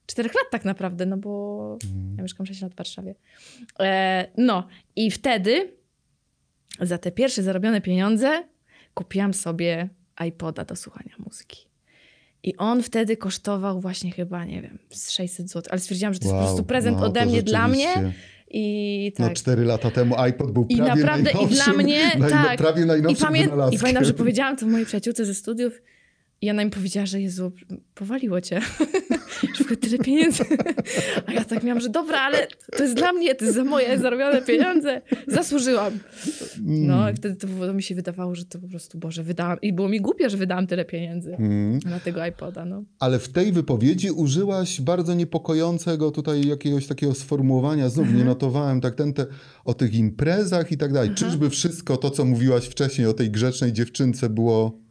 czterech 0.05 0.33
lat 0.35 0.43
tak 0.51 0.65
naprawdę, 0.65 1.05
no 1.05 1.17
bo 1.17 1.55
Mm. 1.83 2.15
ja 2.17 2.23
mieszkam 2.23 2.45
6 2.45 2.61
lat 2.61 2.71
w 2.73 2.75
Warszawie. 2.75 3.15
E, 3.79 4.27
no 4.37 4.67
i 4.95 5.11
wtedy 5.11 5.73
za 6.81 6.97
te 6.97 7.11
pierwsze 7.11 7.43
zarobione 7.43 7.81
pieniądze 7.81 8.43
kupiłam 8.93 9.33
sobie 9.33 9.89
iPoda 10.27 10.65
do 10.65 10.75
słuchania 10.75 11.15
muzyki. 11.25 11.65
I 12.43 12.57
on 12.57 12.83
wtedy 12.83 13.17
kosztował 13.17 13.81
właśnie 13.81 14.11
chyba, 14.11 14.45
nie 14.45 14.61
wiem, 14.61 14.79
z 14.89 15.11
600 15.11 15.49
zł, 15.49 15.63
ale 15.71 15.79
stwierdziłam, 15.81 16.13
że 16.13 16.19
to 16.19 16.25
jest 16.25 16.35
po 16.37 16.43
prostu 16.43 16.63
prezent 16.63 16.97
no, 16.99 17.05
ode 17.05 17.25
mnie 17.25 17.43
dla 17.43 17.67
mnie. 17.67 17.93
I 18.57 19.11
No 19.19 19.25
tak. 19.27 19.35
cztery 19.37 19.65
lata 19.65 19.91
temu 19.91 20.15
iPod 20.19 20.51
był 20.51 20.65
I 20.69 20.77
prawie 20.77 20.95
naprawdę, 20.95 21.31
i 21.31 21.33
najnowszym, 21.33 21.73
dla 21.73 21.83
mnie, 21.83 22.11
naj, 22.19 22.29
tak. 22.31 22.57
prawie 22.57 22.83
I, 22.83 22.85
najnowszym 22.85 23.27
pamię- 23.27 23.69
I 23.71 23.79
pamiętam, 23.79 24.03
że 24.05 24.13
powiedziałam 24.13 24.57
to 24.57 24.65
mojej 24.67 24.85
przyjaciółce 24.85 25.25
ze 25.25 25.33
studiów 25.33 25.81
i 26.45 26.49
ona 26.51 26.65
mi 26.65 26.71
powiedziała, 26.71 27.05
że 27.05 27.21
Jezu, 27.21 27.51
powaliło 27.95 28.41
cię. 28.41 28.61
ogóle 29.65 29.77
tyle 29.77 29.97
pieniędzy. 29.97 30.43
A 31.25 31.33
ja 31.33 31.43
tak 31.43 31.63
miałam, 31.63 31.81
że 31.81 31.89
dobra, 31.89 32.19
ale 32.19 32.47
to 32.77 32.83
jest 32.83 32.95
dla 32.95 33.13
mnie, 33.13 33.35
to 33.35 33.45
jest 33.45 33.57
za 33.57 33.63
moje 33.63 33.99
zarobione 33.99 34.41
pieniądze. 34.41 35.01
Zasłużyłam. 35.27 35.99
No 36.63 37.09
i 37.09 37.13
wtedy 37.13 37.35
to, 37.35 37.47
to 37.47 37.73
mi 37.73 37.83
się 37.83 37.95
wydawało, 37.95 38.35
że 38.35 38.45
to 38.45 38.59
po 38.59 38.67
prostu, 38.67 38.97
Boże, 38.97 39.23
wydałam. 39.23 39.61
I 39.61 39.73
było 39.73 39.89
mi 39.89 40.01
głupio, 40.01 40.29
że 40.29 40.37
wydałam 40.37 40.67
tyle 40.67 40.85
pieniędzy 40.85 41.35
Mm. 41.35 41.79
na 41.85 41.99
tego 41.99 42.25
iPoda, 42.25 42.65
no. 42.65 42.83
Ale 42.99 43.19
w 43.19 43.29
tej 43.29 43.51
wypowiedzi 43.51 44.11
użyłaś 44.11 44.81
bardzo 44.81 45.13
niepokojącego 45.13 46.11
tutaj 46.11 46.47
jakiegoś 46.47 46.87
takiego 46.87 47.13
sformułowania, 47.13 47.89
znów 47.89 48.13
nie 48.13 48.23
notowałem, 48.23 48.81
tak 48.81 48.95
ten 48.95 49.13
te, 49.13 49.25
o 49.65 49.73
tych 49.73 49.93
imprezach 49.93 50.71
i 50.71 50.77
tak 50.77 50.93
dalej. 50.93 51.09
Czyżby 51.15 51.49
wszystko 51.49 51.97
to, 51.97 52.09
co 52.09 52.25
mówiłaś 52.25 52.65
wcześniej 52.65 53.07
o 53.07 53.13
tej 53.13 53.31
grzecznej 53.31 53.73
dziewczynce 53.73 54.29
było... 54.29 54.84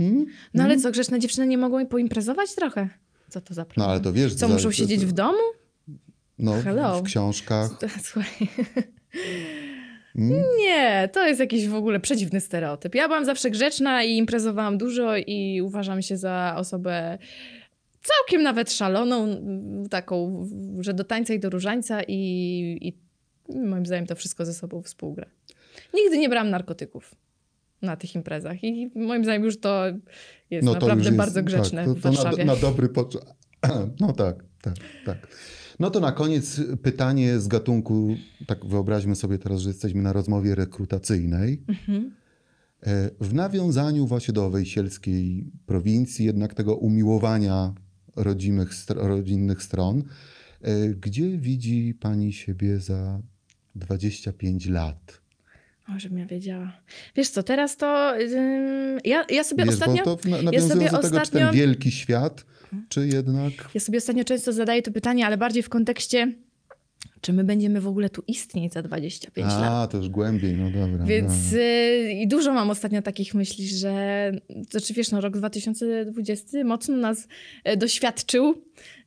Hmm? 0.00 0.26
No 0.54 0.64
ale 0.64 0.76
co, 0.76 0.90
grzeczne 0.90 1.18
dziewczyny 1.18 1.46
nie 1.46 1.58
mogą 1.58 1.86
poimprezować 1.86 2.54
trochę? 2.54 2.88
Co 3.28 3.40
to 3.40 3.54
za 3.54 3.62
No 3.62 3.66
problem? 3.66 3.90
ale 3.90 4.00
to 4.00 4.12
wiesz... 4.12 4.34
Co, 4.34 4.48
za- 4.48 4.54
muszą 4.54 4.70
siedzieć 4.72 5.06
w 5.06 5.12
domu? 5.12 5.38
No, 6.38 6.52
Hello. 6.64 6.98
w 6.98 7.02
książkach. 7.02 7.70
Słuchaj. 8.04 8.48
Mm? 10.16 10.42
Nie, 10.58 11.08
to 11.12 11.26
jest 11.26 11.40
jakiś 11.40 11.68
w 11.68 11.74
ogóle 11.74 12.00
przedziwny 12.00 12.40
stereotyp. 12.40 12.94
Ja 12.94 13.08
byłam 13.08 13.24
zawsze 13.24 13.50
grzeczna 13.50 14.02
i 14.04 14.16
imprezowałam 14.16 14.78
dużo 14.78 15.16
i 15.16 15.60
uważam 15.64 16.02
się 16.02 16.16
za 16.16 16.54
osobę 16.58 17.18
całkiem 18.02 18.42
nawet 18.42 18.72
szaloną, 18.72 19.26
taką, 19.90 20.46
że 20.80 20.94
do 20.94 21.04
tańca 21.04 21.34
i 21.34 21.40
do 21.40 21.50
różańca 21.50 22.02
i, 22.08 22.18
i 22.80 22.98
moim 23.66 23.86
zdaniem 23.86 24.06
to 24.06 24.14
wszystko 24.14 24.44
ze 24.44 24.54
sobą 24.54 24.82
współgra. 24.82 25.26
Nigdy 25.94 26.18
nie 26.18 26.28
brałam 26.28 26.50
narkotyków 26.50 27.14
na 27.82 27.96
tych 27.96 28.14
imprezach 28.14 28.64
i 28.64 28.90
moim 28.94 29.24
zdaniem 29.24 29.44
już 29.44 29.60
to 29.60 29.84
jest 30.50 30.64
No 30.66 30.74
to 30.74 30.80
naprawdę 30.80 31.04
jest- 31.04 31.16
bardzo 31.16 31.42
grzeczne 31.42 31.84
tak, 31.84 31.94
w 31.94 32.02
to, 32.02 32.10
to 32.10 32.16
Warszawie. 32.22 32.44
na, 32.44 32.54
na 32.54 32.60
dobry 32.60 32.88
początek. 32.88 33.34
No 34.00 34.12
tak, 34.12 34.44
tak, 34.62 34.74
tak. 35.06 35.28
No 35.78 35.90
to 35.90 36.00
na 36.00 36.12
koniec 36.12 36.60
pytanie 36.82 37.38
z 37.38 37.48
gatunku, 37.48 38.16
tak 38.46 38.66
wyobraźmy 38.66 39.16
sobie 39.16 39.38
teraz, 39.38 39.60
że 39.60 39.68
jesteśmy 39.70 40.02
na 40.02 40.12
rozmowie 40.12 40.54
rekrutacyjnej. 40.54 41.62
Mhm. 41.68 42.14
E, 42.82 43.10
W 43.20 43.34
nawiązaniu 43.34 44.06
właśnie 44.06 44.34
do 44.34 44.50
wejsielskiej 44.50 45.50
prowincji, 45.66 46.24
jednak 46.26 46.54
tego 46.54 46.76
umiłowania 46.76 47.74
rodzimych, 48.16 48.70
rodzinnych 48.88 49.62
stron, 49.62 50.02
e, 50.62 50.88
gdzie 50.88 51.38
widzi 51.38 51.94
pani 52.00 52.32
siebie 52.32 52.80
za 52.80 53.20
25 53.74 54.66
lat? 54.66 55.19
Żebym 55.98 56.18
ja 56.18 56.26
wiedziała. 56.26 56.72
Wiesz 57.16 57.28
co, 57.28 57.42
teraz 57.42 57.76
to... 57.76 58.14
ja, 59.04 59.24
ja 59.30 59.44
sobie 59.44 59.64
Wiesz, 59.64 59.74
ostatnio... 59.74 60.04
bo 60.04 60.16
to 60.16 60.28
na- 60.28 60.42
nawiązując 60.42 60.72
sobie 60.72 60.90
do 60.90 60.98
tego, 60.98 61.20
czy 61.20 61.30
ten 61.30 61.42
ostatnio- 61.42 61.52
wielki 61.54 61.90
świat, 61.90 62.44
czy 62.88 63.06
jednak... 63.06 63.52
Ja 63.74 63.80
sobie 63.80 63.98
ostatnio 63.98 64.24
często 64.24 64.52
zadaję 64.52 64.82
to 64.82 64.92
pytanie, 64.92 65.26
ale 65.26 65.36
bardziej 65.36 65.62
w 65.62 65.68
kontekście, 65.68 66.32
czy 67.20 67.32
my 67.32 67.44
będziemy 67.44 67.80
w 67.80 67.86
ogóle 67.86 68.10
tu 68.10 68.22
istnieć 68.26 68.72
za 68.72 68.82
25 68.82 69.46
lat. 69.46 69.64
A, 69.64 69.86
to 69.86 69.96
już 69.96 70.08
głębiej, 70.08 70.56
no 70.56 70.70
dobra. 70.70 71.04
Więc 71.04 71.32
dobra. 71.50 71.64
y, 71.64 72.12
i 72.12 72.28
dużo 72.28 72.52
mam 72.52 72.70
ostatnio 72.70 73.02
takich 73.02 73.34
myśli, 73.34 73.68
że 73.68 74.32
znaczy 74.70 74.94
wiesz, 74.94 75.10
no, 75.10 75.20
rok 75.20 75.36
2020 75.36 76.64
mocno 76.64 76.96
nas 76.96 77.28
e, 77.64 77.76
doświadczył. 77.76 78.54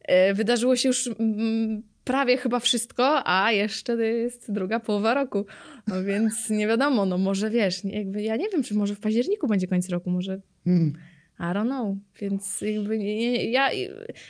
E, 0.01 0.33
Wydarzyło 0.33 0.75
się 0.75 0.89
już 0.89 1.07
mm, 1.19 1.83
prawie 2.03 2.37
chyba 2.37 2.59
wszystko, 2.59 3.27
a 3.27 3.51
jeszcze 3.51 3.95
jest 3.95 4.51
druga 4.51 4.79
połowa 4.79 5.13
roku. 5.13 5.45
No 5.87 6.03
więc 6.03 6.33
nie 6.59 6.67
wiadomo, 6.67 7.05
no 7.05 7.17
może 7.17 7.49
wiesz, 7.49 7.83
jakby 7.83 8.21
ja 8.21 8.35
nie 8.35 8.49
wiem, 8.49 8.63
czy 8.63 8.75
może 8.75 8.95
w 8.95 8.99
październiku 8.99 9.47
będzie 9.47 9.67
koniec 9.67 9.89
roku, 9.89 10.09
może 10.09 10.41
Mm. 10.65 10.93
i 11.39 11.43
don't 11.43 11.65
know. 11.65 11.97
Więc 12.21 12.61
jakby 12.61 12.97
nie, 12.97 13.15
nie, 13.15 13.51
ja 13.51 13.69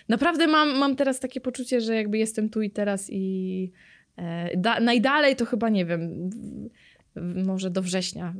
naprawdę 0.09 0.47
mam, 0.47 0.77
mam 0.77 0.95
teraz 0.95 1.19
takie 1.19 1.41
poczucie, 1.41 1.81
że 1.81 1.95
jakby 1.95 2.17
jestem 2.17 2.49
tu 2.49 2.61
i 2.61 2.69
teraz 2.69 3.07
i 3.09 3.71
e, 4.17 4.57
da, 4.57 4.79
najdalej 4.79 5.35
to 5.35 5.45
chyba 5.45 5.69
nie 5.69 5.85
wiem, 5.85 6.29
może 7.45 7.69
do 7.69 7.81
września, 7.81 8.33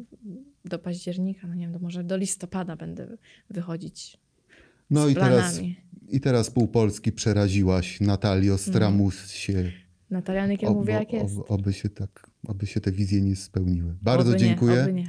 do 0.66 0.80
października, 0.80 1.48
no 1.48 1.56
nie 1.56 1.62
wiem, 1.62 1.74
do, 1.74 1.80
może 1.80 2.04
do 2.04 2.18
listopada 2.18 2.76
będę 2.76 3.18
wychodzić 3.50 4.18
No 4.90 5.08
i 5.08 5.16
teraz, 5.16 5.60
i 6.10 6.20
teraz 6.22 6.50
pół 6.50 6.68
Polski 6.68 7.12
przeraziłaś 7.12 8.02
Natalio 8.02 8.58
Stramusie. 8.58 9.72
Natalia 10.10 10.48
Nykiel 10.48 10.70
Ob- 10.70 10.76
mówi 10.76 10.92
jak 10.92 11.14
jest. 11.14 11.38
ob- 11.38 11.52
Oby 11.52 11.74
się 11.74 11.90
tak, 11.90 12.30
oby 12.48 12.68
się 12.68 12.82
te 12.82 12.92
wizje 12.92 13.22
nie 13.22 13.36
spełniły. 13.36 13.96
Bardzo 14.02 14.30
Oby 14.30 14.40
dziękuję. 14.40 14.76
Nie, 14.76 14.82
oby 14.84 14.94
nie. 14.94 15.08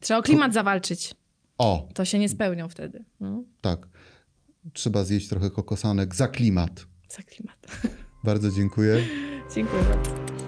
Trzeba 0.00 0.20
o 0.20 0.22
klimat 0.22 0.54
zawalczyć. 0.54 1.14
O, 1.58 1.88
To 1.94 2.04
się 2.04 2.18
nie 2.18 2.28
spełnią 2.28 2.68
wtedy. 2.68 3.04
No, 3.20 3.44
tak. 3.60 3.88
Trzeba 4.72 5.04
zjeść 5.04 5.28
trochę 5.28 5.50
kokosanek 5.50 6.14
za 6.14 6.28
klimat. 6.28 6.86
za 7.16 7.22
klimat. 7.22 7.66
Bardzo 8.24 8.50
dziękuję. 8.50 9.02
Dziękuję 9.54 9.82
bardzo. 9.82 10.39